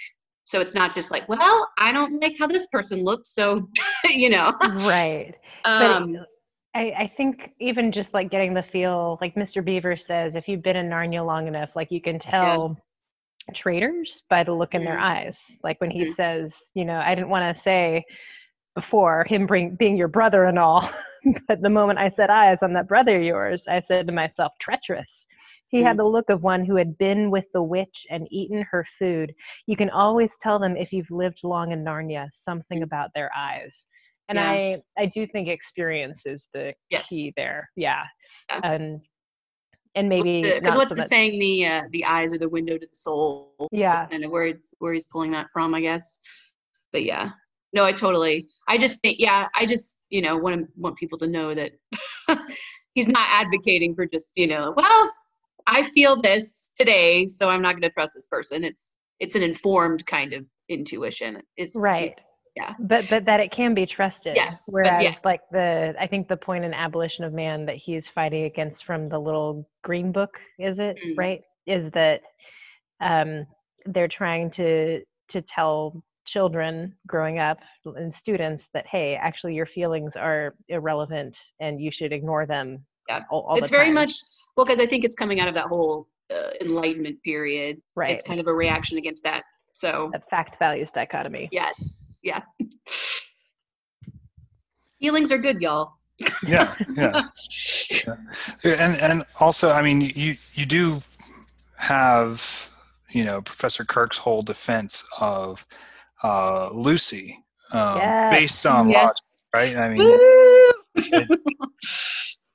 so 0.47 0.61
it's 0.61 0.73
not 0.73 0.95
just 0.95 1.11
like 1.11 1.27
well 1.29 1.69
i 1.77 1.91
don't 1.91 2.19
like 2.21 2.35
how 2.39 2.47
this 2.47 2.67
person 2.67 3.03
looks 3.03 3.29
so 3.29 3.67
you 4.05 4.29
know 4.29 4.51
Right. 4.85 5.35
um 5.65 6.13
but 6.13 6.27
I, 6.75 6.91
I 6.91 7.11
think 7.17 7.51
even 7.59 7.91
just 7.91 8.13
like 8.13 8.29
getting 8.29 8.53
the 8.53 8.61
feel, 8.61 9.17
like 9.19 9.33
Mr. 9.33 9.65
Beaver 9.65 9.97
says, 9.97 10.35
if 10.35 10.47
you've 10.47 10.61
been 10.61 10.75
in 10.75 10.87
Narnia 10.89 11.25
long 11.25 11.47
enough, 11.47 11.69
like 11.75 11.89
you 11.89 11.99
can 11.99 12.19
tell 12.19 12.77
traitors 13.55 14.21
by 14.29 14.43
the 14.43 14.51
look 14.53 14.75
in 14.75 14.83
their 14.83 14.97
Mhm. 14.97 15.01
eyes. 15.01 15.39
Like 15.63 15.81
when 15.81 15.89
he 15.89 16.05
Mhm. 16.05 16.15
says, 16.15 16.53
you 16.75 16.85
know, 16.85 16.99
I 16.99 17.15
didn't 17.15 17.29
want 17.29 17.55
to 17.55 17.59
say 17.59 18.05
before 18.75 19.25
him 19.27 19.47
bring, 19.47 19.75
being 19.75 19.97
your 19.97 20.07
brother 20.07 20.45
and 20.45 20.59
all, 20.59 20.87
but 21.47 21.61
the 21.63 21.69
moment 21.69 21.97
I 21.97 22.09
set 22.09 22.29
eyes 22.29 22.61
on 22.61 22.73
that 22.73 22.87
brother 22.87 23.17
of 23.17 23.23
yours, 23.23 23.63
I 23.67 23.79
said 23.79 24.05
to 24.05 24.13
myself, 24.13 24.51
treacherous. 24.61 25.25
He 25.69 25.81
had 25.81 25.97
the 25.97 26.05
look 26.05 26.29
of 26.29 26.43
one 26.43 26.63
who 26.65 26.75
had 26.77 26.97
been 26.97 27.29
with 27.29 27.45
the 27.53 27.61
witch 27.61 28.05
and 28.09 28.27
eaten 28.31 28.65
her 28.71 28.85
food. 28.97 29.33
You 29.65 29.75
can 29.75 29.89
always 29.89 30.35
tell 30.41 30.59
them 30.59 30.77
if 30.77 30.91
you've 30.93 31.11
lived 31.11 31.39
long 31.43 31.71
in 31.73 31.83
Narnia, 31.83 32.29
something 32.33 32.83
about 32.83 33.09
their 33.13 33.29
eyes. 33.37 33.71
And 34.29 34.37
Yeah. 34.37 34.49
I, 34.49 34.81
I 34.97 35.05
do 35.07 35.27
think 35.27 35.47
experience 35.49 36.25
is 36.25 36.45
the 36.53 36.73
yes 36.89 37.07
key 37.09 37.33
there. 37.35 37.69
Yeah. 37.75 38.03
Yeah. 38.49 38.59
And 38.63 39.01
and 39.95 40.07
maybe 40.09 40.41
because 40.43 40.75
what's 40.77 40.89
so 40.91 40.95
the 40.95 41.01
much- 41.01 41.07
saying 41.09 41.39
the 41.39 41.65
uh, 41.65 41.81
the 41.91 42.05
eyes 42.05 42.31
are 42.33 42.37
the 42.37 42.47
window 42.49 42.77
to 42.77 42.85
the 42.85 42.95
soul 42.95 43.67
Yeah. 43.71 44.05
kind 44.07 44.23
of 44.23 44.31
where 44.31 44.45
it's 44.47 44.73
where 44.79 44.93
he's 44.93 45.07
pulling 45.07 45.31
that 45.31 45.47
from 45.51 45.73
i 45.73 45.81
guess 45.81 46.19
but 46.93 47.03
yeah 47.03 47.31
no 47.73 47.83
i 47.83 47.91
totally 47.91 48.47
i 48.67 48.77
just 48.77 49.01
think 49.01 49.17
yeah 49.19 49.47
i 49.55 49.65
just 49.65 50.01
you 50.09 50.21
know 50.21 50.37
want 50.37 50.67
want 50.75 50.97
people 50.97 51.17
to 51.19 51.25
know 51.27 51.55
that 51.55 51.71
he's 52.93 53.07
not 53.07 53.27
advocating 53.31 53.95
for 53.95 54.05
just 54.05 54.37
you 54.37 54.45
know 54.45 54.73
well 54.77 55.11
i 55.67 55.83
feel 55.83 56.21
this 56.21 56.71
today 56.77 57.27
so 57.27 57.49
i'm 57.49 57.61
not 57.61 57.73
going 57.73 57.81
to 57.81 57.89
trust 57.91 58.13
this 58.15 58.27
person 58.27 58.63
it's 58.63 58.91
it's 59.19 59.35
an 59.35 59.43
informed 59.43 60.05
kind 60.05 60.33
of 60.33 60.45
intuition 60.69 61.41
is 61.57 61.75
Right. 61.75 62.13
Yeah. 62.55 62.73
But 62.79 63.05
but 63.09 63.25
that 63.25 63.39
it 63.39 63.51
can 63.51 63.75
be 63.75 63.85
trusted. 63.85 64.35
Yes, 64.35 64.65
Whereas 64.71 65.03
yes. 65.03 65.23
like 65.23 65.41
the 65.51 65.93
I 65.99 66.07
think 66.07 66.27
the 66.27 66.35
point 66.37 66.65
in 66.65 66.73
abolition 66.73 67.23
of 67.23 67.31
man 67.31 67.67
that 67.67 67.75
he's 67.75 68.07
fighting 68.07 68.45
against 68.45 68.83
from 68.83 69.09
the 69.09 69.19
little 69.19 69.69
green 69.83 70.11
book, 70.11 70.31
is 70.57 70.79
it, 70.79 70.97
Mm. 71.05 71.17
right? 71.17 71.41
Is 71.67 71.91
that 71.91 72.21
um 72.99 73.45
they're 73.85 74.07
trying 74.07 74.49
to 74.51 75.03
to 75.29 75.41
tell 75.43 76.03
children 76.25 76.95
growing 77.05 77.37
up 77.37 77.59
and 77.85 78.13
students 78.13 78.67
that 78.73 78.87
hey, 78.87 79.15
actually 79.15 79.53
your 79.53 79.67
feelings 79.67 80.15
are 80.15 80.55
irrelevant 80.67 81.37
and 81.59 81.79
you 81.79 81.91
should 81.91 82.11
ignore 82.11 82.47
them. 82.47 82.83
Yeah. 83.07 83.21
All, 83.29 83.41
all 83.41 83.57
it's 83.59 83.69
very 83.69 83.91
much 83.91 84.13
well 84.57 84.65
because 84.65 84.79
i 84.79 84.85
think 84.85 85.05
it's 85.05 85.15
coming 85.15 85.39
out 85.39 85.47
of 85.47 85.53
that 85.53 85.65
whole 85.65 86.07
uh, 86.29 86.49
enlightenment 86.59 87.21
period 87.23 87.81
right. 87.95 88.11
it's 88.11 88.23
kind 88.23 88.39
of 88.39 88.47
a 88.47 88.53
reaction 88.53 88.97
against 88.97 89.23
that 89.23 89.43
so 89.73 90.09
that 90.11 90.27
fact 90.29 90.59
values 90.59 90.91
dichotomy. 90.91 91.47
yes 91.51 92.19
yeah 92.23 92.41
feelings 94.99 95.31
are 95.31 95.37
good 95.37 95.61
y'all 95.61 95.93
yeah 96.45 96.75
yeah 96.97 97.21
and 98.63 98.95
and 98.99 99.23
also 99.39 99.69
i 99.71 99.81
mean 99.81 100.01
you 100.01 100.35
you 100.53 100.65
do 100.65 101.01
have 101.77 102.69
you 103.11 103.23
know 103.23 103.41
professor 103.41 103.85
kirk's 103.85 104.17
whole 104.17 104.41
defense 104.41 105.07
of 105.21 105.65
uh 106.23 106.69
lucy 106.73 107.43
um, 107.71 107.97
Yes. 107.97 108.33
based 108.33 108.65
on 108.65 108.89
logic 108.89 109.15
right 109.53 109.77
i 109.77 109.89
mean 109.89 110.07
Woo! 110.07 111.37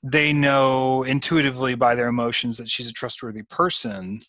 They 0.03 0.33
know 0.33 1.03
intuitively 1.05 1.75
by 1.75 1.95
their 1.95 2.09
emotions 2.09 2.57
that 2.59 2.69
she's 2.69 2.89
a 2.89 2.93
trustworthy 2.93 3.43
person 3.43 4.21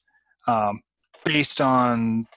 um, 0.47 0.81
based 1.25 1.61
on 1.61 2.27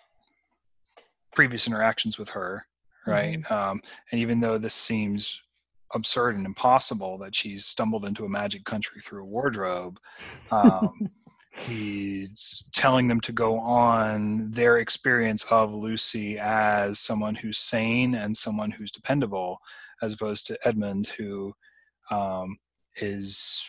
previous 1.35 1.67
interactions 1.67 2.19
with 2.19 2.31
her 2.31 2.67
right? 3.07 3.51
Um, 3.51 3.81
and 4.11 4.21
even 4.21 4.41
though 4.41 4.59
this 4.59 4.75
seems 4.75 5.43
absurd 5.95 6.37
and 6.37 6.47
impossible 6.47 7.19
that 7.19 7.35
she's 7.35 7.65
stumbled 7.65 8.05
into 8.05 8.25
a 8.25 8.29
magic 8.29 8.65
country 8.65 9.01
through 9.01 9.23
a 9.23 9.27
wardrobe 9.27 10.01
um, 10.51 11.11
he's 11.53 12.69
telling 12.75 13.07
them 13.07 13.21
to 13.21 13.33
go 13.33 13.59
on 13.59 14.51
their 14.51 14.79
experience 14.79 15.45
of 15.45 15.73
lucy 15.73 16.37
as 16.41 16.99
someone 16.99 17.37
who's 17.37 17.59
sane 17.59 18.17
and 18.17 18.37
someone 18.37 18.73
who's 18.73 18.91
dependable 18.91 19.59
as 20.03 20.13
opposed 20.13 20.45
to 20.47 20.59
edmund 20.65 21.07
who 21.17 21.55
um, 22.11 22.59
is 23.01 23.67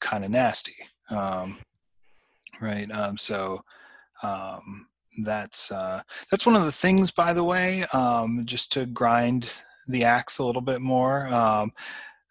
kind 0.00 0.24
of 0.24 0.30
nasty 0.30 0.76
um, 1.10 1.58
right? 2.60 2.90
Um, 2.90 3.16
so 3.16 3.62
um, 4.22 4.86
that's 5.22 5.70
uh, 5.70 6.02
that's 6.30 6.46
one 6.46 6.56
of 6.56 6.64
the 6.64 6.72
things 6.72 7.10
by 7.10 7.32
the 7.32 7.44
way 7.44 7.84
um, 7.92 8.42
just 8.44 8.72
to 8.72 8.86
grind 8.86 9.60
the 9.88 10.04
axe 10.04 10.38
a 10.38 10.44
little 10.44 10.62
bit 10.62 10.80
more 10.80 11.26
um, 11.28 11.72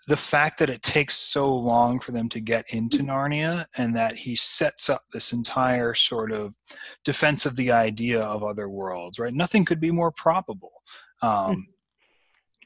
the 0.07 0.17
fact 0.17 0.59
that 0.59 0.69
it 0.69 0.83
takes 0.83 1.15
so 1.15 1.55
long 1.55 1.99
for 1.99 2.11
them 2.11 2.29
to 2.29 2.39
get 2.39 2.65
into 2.69 2.99
narnia 2.99 3.65
and 3.77 3.95
that 3.95 4.15
he 4.15 4.35
sets 4.35 4.89
up 4.89 5.01
this 5.11 5.33
entire 5.33 5.95
sort 5.95 6.31
of 6.31 6.53
defense 7.03 7.45
of 7.45 7.55
the 7.55 7.71
idea 7.71 8.21
of 8.21 8.43
other 8.43 8.69
worlds 8.69 9.19
right? 9.19 9.33
Nothing 9.33 9.65
could 9.65 9.79
be 9.79 9.91
more 9.91 10.11
probable 10.11 10.83
um, 11.21 11.67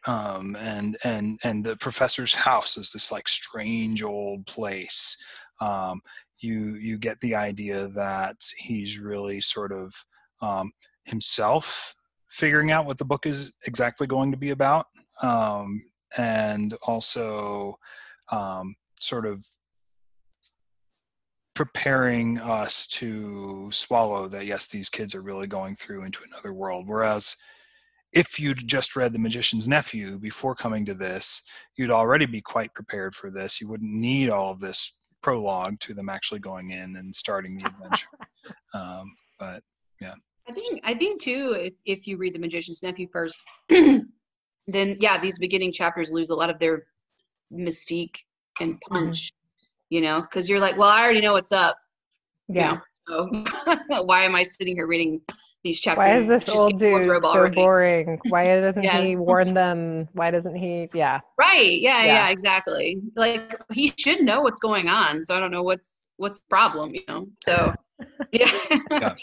um, 0.08 0.56
and 0.58 0.97
and 1.04 1.39
and 1.43 1.66
the 1.66 1.76
professor's 1.78 2.34
house 2.34 2.78
is 2.78 2.91
this 2.91 3.12
like 3.12 3.28
strange 3.28 4.04
old 4.04 4.45
place. 4.45 5.18
Um, 5.62 6.02
you 6.39 6.76
you 6.76 6.97
get 6.97 7.20
the 7.20 7.36
idea 7.36 7.88
that 7.89 8.38
he's 8.58 9.00
really 9.00 9.41
sort 9.41 9.72
of 9.72 9.93
um, 10.41 10.72
himself 11.04 11.95
figuring 12.30 12.72
out 12.72 12.86
what 12.86 12.97
the 12.97 13.06
book 13.06 13.26
is 13.26 13.52
exactly 13.66 14.08
going 14.08 14.32
to 14.32 14.38
be 14.38 14.52
about, 14.52 14.86
um, 15.22 15.82
and 16.18 16.74
also 16.86 17.78
um, 18.32 18.76
sort 19.00 19.26
of 19.26 19.45
preparing 21.56 22.38
us 22.39 22.88
to 22.88 23.70
swallow 23.70 24.30
that 24.30 24.45
yes 24.45 24.68
these 24.68 24.89
kids 24.89 25.14
are 25.14 25.22
really 25.22 25.47
going 25.47 25.76
through 25.76 26.06
into 26.06 26.22
another 26.32 26.54
world 26.54 26.86
whereas 26.88 27.36
if 28.12 28.39
you'd 28.39 28.68
just 28.68 28.95
read 28.95 29.14
The 29.14 29.20
Magician's 29.20 29.68
Nephew 29.68 30.18
before 30.18 30.55
coming 30.55 30.86
to 30.86 30.93
this, 30.93 31.43
you'd 31.78 31.91
already 31.91 32.26
be 32.26 32.41
quite 32.41 32.74
prepared 32.74 33.14
for 33.16 33.30
this. 33.30 33.62
You 33.62 33.68
wouldn't 33.68 33.91
need 33.93 34.30
all 34.30 34.51
of 34.51 34.60
this 34.60 34.95
prologue 35.22 35.80
to 35.82 35.93
them 35.93 36.10
actually 36.10 36.39
going 36.39 36.72
in 36.72 36.95
and 36.95 37.16
starting 37.16 37.57
the 37.57 37.68
adventure. 37.68 38.07
um, 38.74 39.16
but 39.38 39.64
yeah. 40.01 40.16
I 40.47 40.51
think 40.51 40.82
I 40.84 40.93
think 40.95 41.22
too 41.22 41.55
if 41.60 41.74
if 41.86 42.07
you 42.07 42.18
read 42.18 42.34
the 42.34 42.39
Magician's 42.39 42.82
Nephew 42.82 43.07
first, 43.12 43.43
then 43.70 44.97
yeah, 44.99 45.20
these 45.22 45.38
beginning 45.38 45.72
chapters 45.72 46.12
lose 46.12 46.32
a 46.32 46.36
lot 46.36 46.49
of 46.49 46.57
their 46.60 46.86
mystique 47.53 48.18
and 48.60 48.74
Mm-hmm. 48.74 48.95
punch. 48.95 49.32
You 49.89 50.01
know, 50.01 50.22
because 50.22 50.47
you're 50.49 50.60
like, 50.60 50.78
well, 50.78 50.89
I 50.89 51.03
already 51.03 51.22
know 51.22 51.34
what's 51.34 51.51
up. 51.51 51.78
you 52.47 52.55
Yeah. 52.55 52.80
know, 53.07 53.41
so 53.89 54.03
why 54.05 54.24
am 54.24 54.36
I 54.36 54.43
sitting 54.43 54.76
here 54.76 54.86
reading 54.88 55.22
these 55.64 55.80
chapters? 55.80 55.97
Why 56.07 56.18
is 56.18 56.28
this 56.28 56.43
Just 56.45 56.57
old 56.57 56.80
dude 56.80 57.05
so 57.05 57.22
already? 57.24 57.55
boring? 57.62 58.20
Why 58.30 58.45
doesn't 58.60 58.84
Yeah. 58.84 59.01
he 59.01 59.16
warn 59.16 59.53
them? 59.53 60.07
Why 60.14 60.32
doesn't 60.32 60.55
he? 60.55 60.89
Yeah. 60.93 61.20
Right. 61.38 61.80
Yeah, 61.80 62.03
Yeah. 62.03 62.14
yeah. 62.14 62.30
Exactly. 62.30 63.01
Like 63.16 63.60
he 63.72 63.93
should 63.97 64.22
know 64.22 64.41
what's 64.41 64.60
going 64.60 64.88
on. 64.88 65.24
So 65.24 65.36
I 65.36 65.39
don't 65.39 65.51
know 65.51 65.64
what's 65.64 66.07
what's 66.18 66.39
the 66.39 66.47
problem. 66.49 66.93
You 66.95 67.01
know. 67.07 67.28
So 67.43 67.74
yeah. 68.32 68.49
Yeah. 68.91 69.16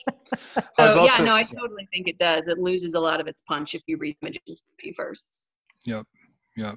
I 0.79 0.91
so 0.91 1.01
also, 1.01 1.05
yeah. 1.05 1.25
No, 1.25 1.35
I 1.35 1.45
totally 1.45 1.89
think 1.93 2.09
it 2.09 2.19
does. 2.19 2.49
It 2.49 2.59
loses 2.59 2.95
a 2.95 3.01
lot 3.01 3.21
of 3.21 3.27
its 3.27 3.41
punch 3.43 3.75
if 3.75 3.83
you 3.87 3.97
read 3.97 4.17
Magician's 4.23 4.65
Nephew 4.79 4.93
first. 4.95 5.49
Yep. 5.85 6.07
Yep. 6.57 6.77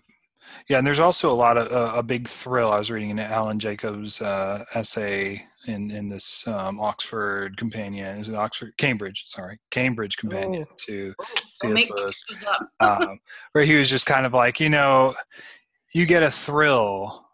Yeah, 0.70 0.78
and 0.80 0.88
there's 0.88 1.00
also 1.00 1.32
a 1.32 1.36
lot 1.36 1.58
of 1.58 1.72
uh, 1.72 1.94
a 1.98 2.04
big 2.04 2.28
thrill. 2.28 2.72
I 2.72 2.80
was 2.80 2.90
reading 2.92 3.12
an 3.12 3.20
Alan 3.20 3.60
Jacobs 3.60 4.22
uh, 4.22 4.64
essay 4.74 5.44
in 5.68 5.92
in 5.92 6.10
this 6.10 6.48
um, 6.48 6.80
Oxford 6.80 7.58
Companion. 7.58 8.18
Is 8.20 8.30
it 8.30 8.36
Oxford? 8.36 8.74
Cambridge. 8.78 9.24
Sorry, 9.28 9.60
Cambridge 9.72 10.18
Companion 10.18 10.66
Oh. 10.70 10.74
to 10.86 11.14
Don't 11.62 11.78
C.S. 11.78 11.90
Lewis. 11.90 12.26
um, 12.80 13.20
where 13.52 13.64
he 13.64 13.76
was 13.76 13.90
just 13.90 14.06
kind 14.06 14.26
of 14.26 14.34
like, 14.34 14.60
you 14.60 14.70
know, 14.70 15.14
you 15.94 16.06
get 16.06 16.24
a 16.24 16.32
thrill 16.32 17.26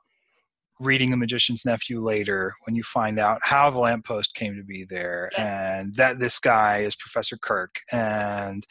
reading 0.81 1.09
The 1.09 1.17
Magician's 1.17 1.65
Nephew 1.65 2.01
later 2.01 2.53
when 2.65 2.75
you 2.75 2.83
find 2.83 3.17
out 3.17 3.39
how 3.43 3.69
the 3.69 3.79
lamppost 3.79 4.33
came 4.35 4.55
to 4.57 4.63
be 4.63 4.83
there 4.83 5.29
and 5.37 5.95
that 5.95 6.19
this 6.19 6.37
guy 6.37 6.79
is 6.79 6.97
Professor 6.97 7.37
Kirk 7.37 7.75
and 7.93 8.65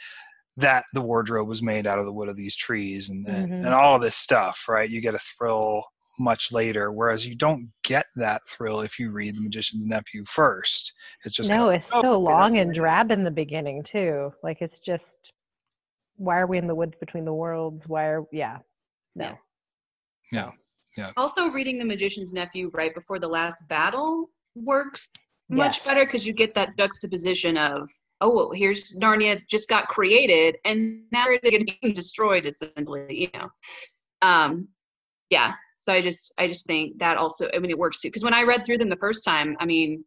that 0.56 0.84
the 0.92 1.00
wardrobe 1.00 1.48
was 1.48 1.62
made 1.62 1.86
out 1.86 1.98
of 1.98 2.04
the 2.04 2.12
wood 2.12 2.28
of 2.28 2.36
these 2.36 2.54
trees 2.56 3.10
and, 3.10 3.26
and, 3.26 3.50
Mhm. 3.50 3.64
and 3.66 3.74
all 3.74 3.96
of 3.96 4.02
this 4.02 4.14
stuff, 4.16 4.66
right? 4.68 4.88
You 4.88 5.00
get 5.00 5.14
a 5.14 5.18
thrill 5.18 5.84
much 6.20 6.52
later, 6.52 6.92
whereas 6.92 7.26
you 7.26 7.34
don't 7.34 7.72
get 7.82 8.06
that 8.14 8.40
thrill 8.48 8.80
if 8.80 9.00
you 9.00 9.10
read 9.10 9.34
The 9.34 9.40
Magician's 9.40 9.86
Nephew 9.86 10.24
first. 10.24 10.92
It's 11.24 11.34
just 11.34 11.50
no, 11.50 11.56
kind 11.56 11.68
of, 11.74 11.74
it's 11.82 11.88
"Oh, 11.92 12.02
so 12.02 12.18
long 12.20 12.52
what 12.52 12.58
and 12.58 12.68
it 12.70 12.72
is." 12.72 12.76
drab 12.76 13.10
in 13.10 13.24
the 13.24 13.32
beginning 13.32 13.82
too. 13.82 14.32
Like 14.44 14.62
it's 14.62 14.78
just, 14.78 15.32
why 16.16 16.38
are 16.38 16.46
we 16.46 16.56
in 16.58 16.68
the 16.68 16.74
woods 16.74 16.94
between 17.00 17.24
the 17.24 17.34
worlds? 17.34 17.82
Why 17.88 18.04
are 18.04 18.24
yeah? 18.30 18.58
No. 19.16 19.36
Yeah, 20.30 20.52
yeah. 20.96 21.10
Also, 21.16 21.48
reading 21.48 21.78
The 21.78 21.84
Magician's 21.84 22.32
Nephew 22.32 22.70
right 22.72 22.94
before 22.94 23.18
the 23.18 23.28
last 23.28 23.66
battle 23.68 24.30
works 24.54 25.06
much 25.48 25.78
Yes. 25.78 25.84
better 25.86 26.04
because 26.06 26.24
you 26.24 26.32
get 26.32 26.54
that 26.54 26.76
juxtaposition 26.78 27.56
of, 27.56 27.90
oh, 28.20 28.30
well, 28.34 28.50
here's 28.52 28.96
Narnia 28.96 29.40
just 29.48 29.68
got 29.68 29.88
created 29.88 30.56
and 30.64 31.02
now 31.12 31.26
it's 31.28 31.42
getting 31.42 31.94
destroyed, 31.94 32.46
essentially. 32.46 33.22
You 33.22 33.28
know, 33.34 33.48
um, 34.22 34.68
yeah. 35.30 35.54
So 35.76 35.92
I 35.92 36.00
just, 36.00 36.32
I 36.38 36.48
just 36.48 36.66
think 36.66 36.98
that 36.98 37.18
also, 37.18 37.50
I 37.54 37.58
mean, 37.58 37.70
it 37.70 37.78
works 37.78 38.00
too. 38.00 38.08
Because 38.08 38.24
when 38.24 38.32
I 38.34 38.42
read 38.42 38.64
through 38.64 38.78
them 38.78 38.88
the 38.88 38.96
first 38.96 39.24
time, 39.24 39.56
I 39.60 39.66
mean, 39.66 40.04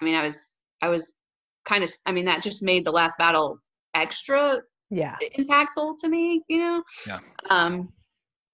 I 0.00 0.04
mean, 0.04 0.14
I 0.14 0.22
was, 0.22 0.62
I 0.80 0.88
was 0.88 1.16
kind 1.66 1.82
of, 1.82 1.90
I 2.06 2.12
mean, 2.12 2.24
that 2.26 2.42
just 2.42 2.62
made 2.62 2.86
the 2.86 2.92
last 2.92 3.18
battle 3.18 3.58
extra 3.94 4.60
Yeah. 4.90 5.16
impactful 5.36 5.98
to 6.00 6.08
me, 6.08 6.42
you 6.48 6.58
know? 6.58 6.82
Yeah. 7.06 7.18
Um, 7.50 7.92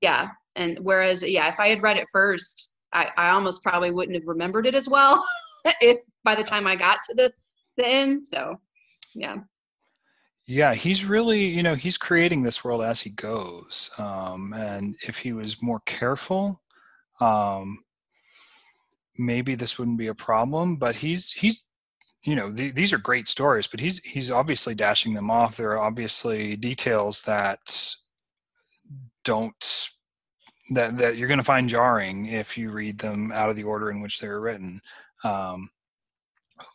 yeah. 0.01 0.29
And 0.57 0.79
whereas, 0.81 1.23
yeah, 1.23 1.53
if 1.53 1.61
I 1.61 1.69
had 1.69 1.83
read 1.83 1.99
it 1.99 2.07
first, 2.11 2.77
I, 2.95 3.11
I 3.19 3.31
almost 3.31 3.63
probably 3.63 3.91
wouldn't 3.91 4.17
have 4.17 4.27
remembered 4.27 4.67
it 4.67 4.75
as 4.75 4.89
well 4.89 5.27
if 5.83 5.99
by 6.23 6.35
the 6.35 6.45
time 6.45 6.67
I 6.67 6.77
got 6.77 7.01
to 7.09 7.15
the, 7.15 7.33
the 7.77 7.87
end. 7.87 8.25
So, 8.25 8.59
yeah. 9.15 9.37
Yeah, 10.47 10.75
he's 10.75 11.07
really, 11.07 11.47
you 11.47 11.63
know, 11.63 11.75
he's 11.75 11.97
creating 11.97 12.43
this 12.43 12.63
world 12.63 12.83
as 12.83 13.01
he 13.01 13.11
goes. 13.11 13.91
Um, 13.97 14.53
and 14.53 14.95
if 15.07 15.19
he 15.19 15.33
was 15.33 15.63
more 15.63 15.81
careful, 15.87 16.61
um, 17.21 17.83
maybe 19.17 19.55
this 19.55 19.79
wouldn't 19.79 19.99
be 19.99 20.09
a 20.09 20.15
problem. 20.15 20.77
But 20.77 20.97
he's 20.97 21.33
he's, 21.33 21.65
you 22.25 22.37
know, 22.37 22.51
th- 22.51 22.75
these 22.75 22.93
are 22.93 22.99
great 22.99 23.27
stories, 23.27 23.67
but 23.67 23.81
he's 23.81 23.99
he's 24.05 24.31
obviously 24.31 24.75
dashing 24.75 25.15
them 25.15 25.31
off. 25.31 25.57
There 25.57 25.73
are 25.73 25.81
obviously 25.81 26.57
details 26.57 27.23
that 27.23 27.95
don't 29.25 29.89
that 30.75 30.99
that 30.99 31.17
you're 31.17 31.29
going 31.29 31.39
to 31.39 31.45
find 31.45 31.71
jarring 31.71 32.27
if 32.27 32.59
you 32.59 32.71
read 32.71 32.99
them 32.99 33.33
out 33.33 33.49
of 33.49 33.57
the 33.57 33.65
order 33.65 33.91
in 33.91 34.03
which 34.03 34.21
they 34.21 34.29
were 34.29 34.41
written. 34.41 34.83
Um, 35.25 35.71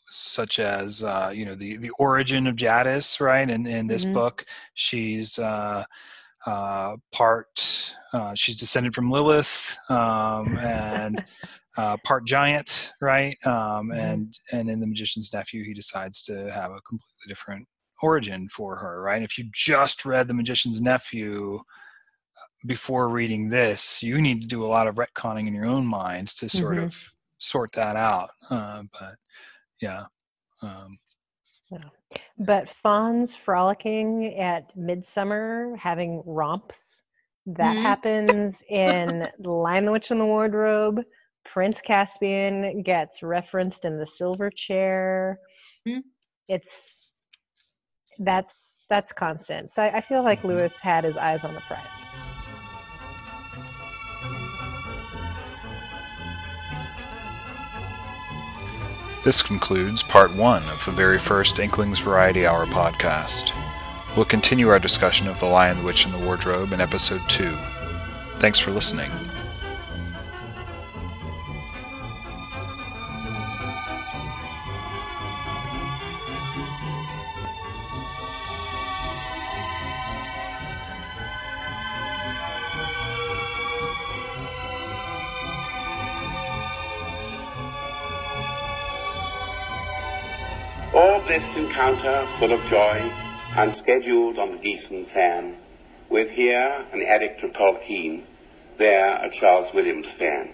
such 0.07 0.59
as 0.59 1.03
uh, 1.03 1.31
you 1.33 1.45
know 1.45 1.55
the 1.55 1.77
the 1.77 1.91
origin 1.99 2.47
of 2.47 2.55
Jadis, 2.55 3.19
right? 3.19 3.49
And 3.49 3.67
in 3.67 3.87
this 3.87 4.05
Mhm. 4.05 4.13
book, 4.13 4.45
she's 4.73 5.39
uh, 5.39 5.83
uh, 6.45 6.97
part 7.11 7.95
uh, 8.13 8.33
she's 8.35 8.57
descended 8.57 8.95
from 8.95 9.11
Lilith 9.11 9.77
um, 9.89 10.57
and 10.59 11.21
uh, 11.77 11.97
part 11.97 12.25
giant, 12.25 12.93
right? 13.01 13.37
Um, 13.45 13.91
Mhm. 13.91 13.95
and 13.95 14.37
and 14.51 14.69
in 14.69 14.79
the 14.79 14.87
Magician's 14.87 15.31
Nephew, 15.33 15.63
he 15.63 15.73
decides 15.73 16.21
to 16.23 16.51
have 16.51 16.71
a 16.71 16.81
completely 16.81 17.27
different 17.27 17.67
origin 18.01 18.47
for 18.49 18.77
her, 18.77 19.01
right? 19.01 19.21
If 19.23 19.37
you 19.37 19.49
just 19.53 20.05
read 20.05 20.27
the 20.27 20.33
Magician's 20.33 20.81
Nephew 20.81 21.61
before 22.65 23.09
reading 23.09 23.49
this, 23.49 24.03
you 24.03 24.21
need 24.21 24.41
to 24.41 24.47
do 24.47 24.65
a 24.65 24.67
lot 24.67 24.87
of 24.87 24.95
retconning 24.95 25.47
in 25.47 25.53
your 25.53 25.65
own 25.65 25.85
mind 25.85 26.27
to 26.29 26.49
sort 26.49 26.77
Mhm. 26.77 26.79
of 26.79 26.95
sort 27.37 27.71
that 27.73 27.95
out. 27.95 28.31
Uh, 28.49 28.83
but 28.99 29.15
yeah. 29.81 30.05
Um, 30.61 30.97
But 32.39 32.69
fauns 32.81 33.35
frolicking 33.35 34.37
at 34.39 34.75
midsummer, 34.75 35.75
having 35.77 36.23
romps, 36.25 36.97
that 37.45 37.75
Mhm. 37.75 37.81
happens 37.83 38.61
in 38.69 39.27
The 39.39 39.49
Lion, 39.49 39.85
the 39.85 39.91
Witch, 39.91 40.11
and 40.11 40.19
the 40.19 40.25
Wardrobe. 40.25 41.03
Prince 41.45 41.81
Caspian 41.81 42.83
gets 42.83 43.23
referenced 43.23 43.85
in 43.85 43.97
the 43.97 44.05
Silver 44.07 44.49
Chair. 44.49 45.39
Mhm. 45.87 46.03
It's 46.47 47.11
that's 48.19 48.55
that's 48.89 49.13
constant. 49.13 49.71
So 49.71 49.83
I, 49.83 49.97
I 49.97 50.01
feel 50.01 50.23
like 50.23 50.43
Lewis 50.43 50.73
had 50.81 51.03
his 51.03 51.15
eyes 51.17 51.43
on 51.43 51.53
the 51.53 51.61
prize. 51.61 52.08
This 59.21 59.41
concludes 59.41 60.01
part 60.01 60.33
one 60.33 60.63
of 60.69 60.85
the 60.85 60.91
very 60.91 61.19
first 61.19 61.59
Inklings 61.59 61.99
Variety 61.99 62.47
Hour 62.47 62.65
podcast. 62.65 63.53
We'll 64.15 64.23
continue 64.23 64.69
our 64.69 64.79
discussion 64.79 65.27
of 65.27 65.39
The 65.41 65.45
Lion, 65.45 65.77
the 65.79 65.83
Witch, 65.83 66.05
and 66.05 66.13
the 66.13 66.25
Wardrobe 66.25 66.71
in 66.71 66.79
episode 66.79 67.21
two. 67.27 67.53
Thanks 68.37 68.59
for 68.59 68.71
listening. 68.71 69.11
Encounter 91.79 92.27
full 92.39 92.51
of 92.51 92.59
joy, 92.69 93.09
unscheduled 93.55 94.37
on 94.37 94.51
the 94.51 94.61
decent 94.61 95.07
fan, 95.13 95.55
with 96.09 96.29
here 96.31 96.85
an 96.91 97.01
addict 97.07 97.41
of 97.41 97.51
Tolkien, 97.51 98.25
there 98.77 99.15
a 99.15 99.29
Charles 99.39 99.73
Williams 99.73 100.07
fan. 100.17 100.53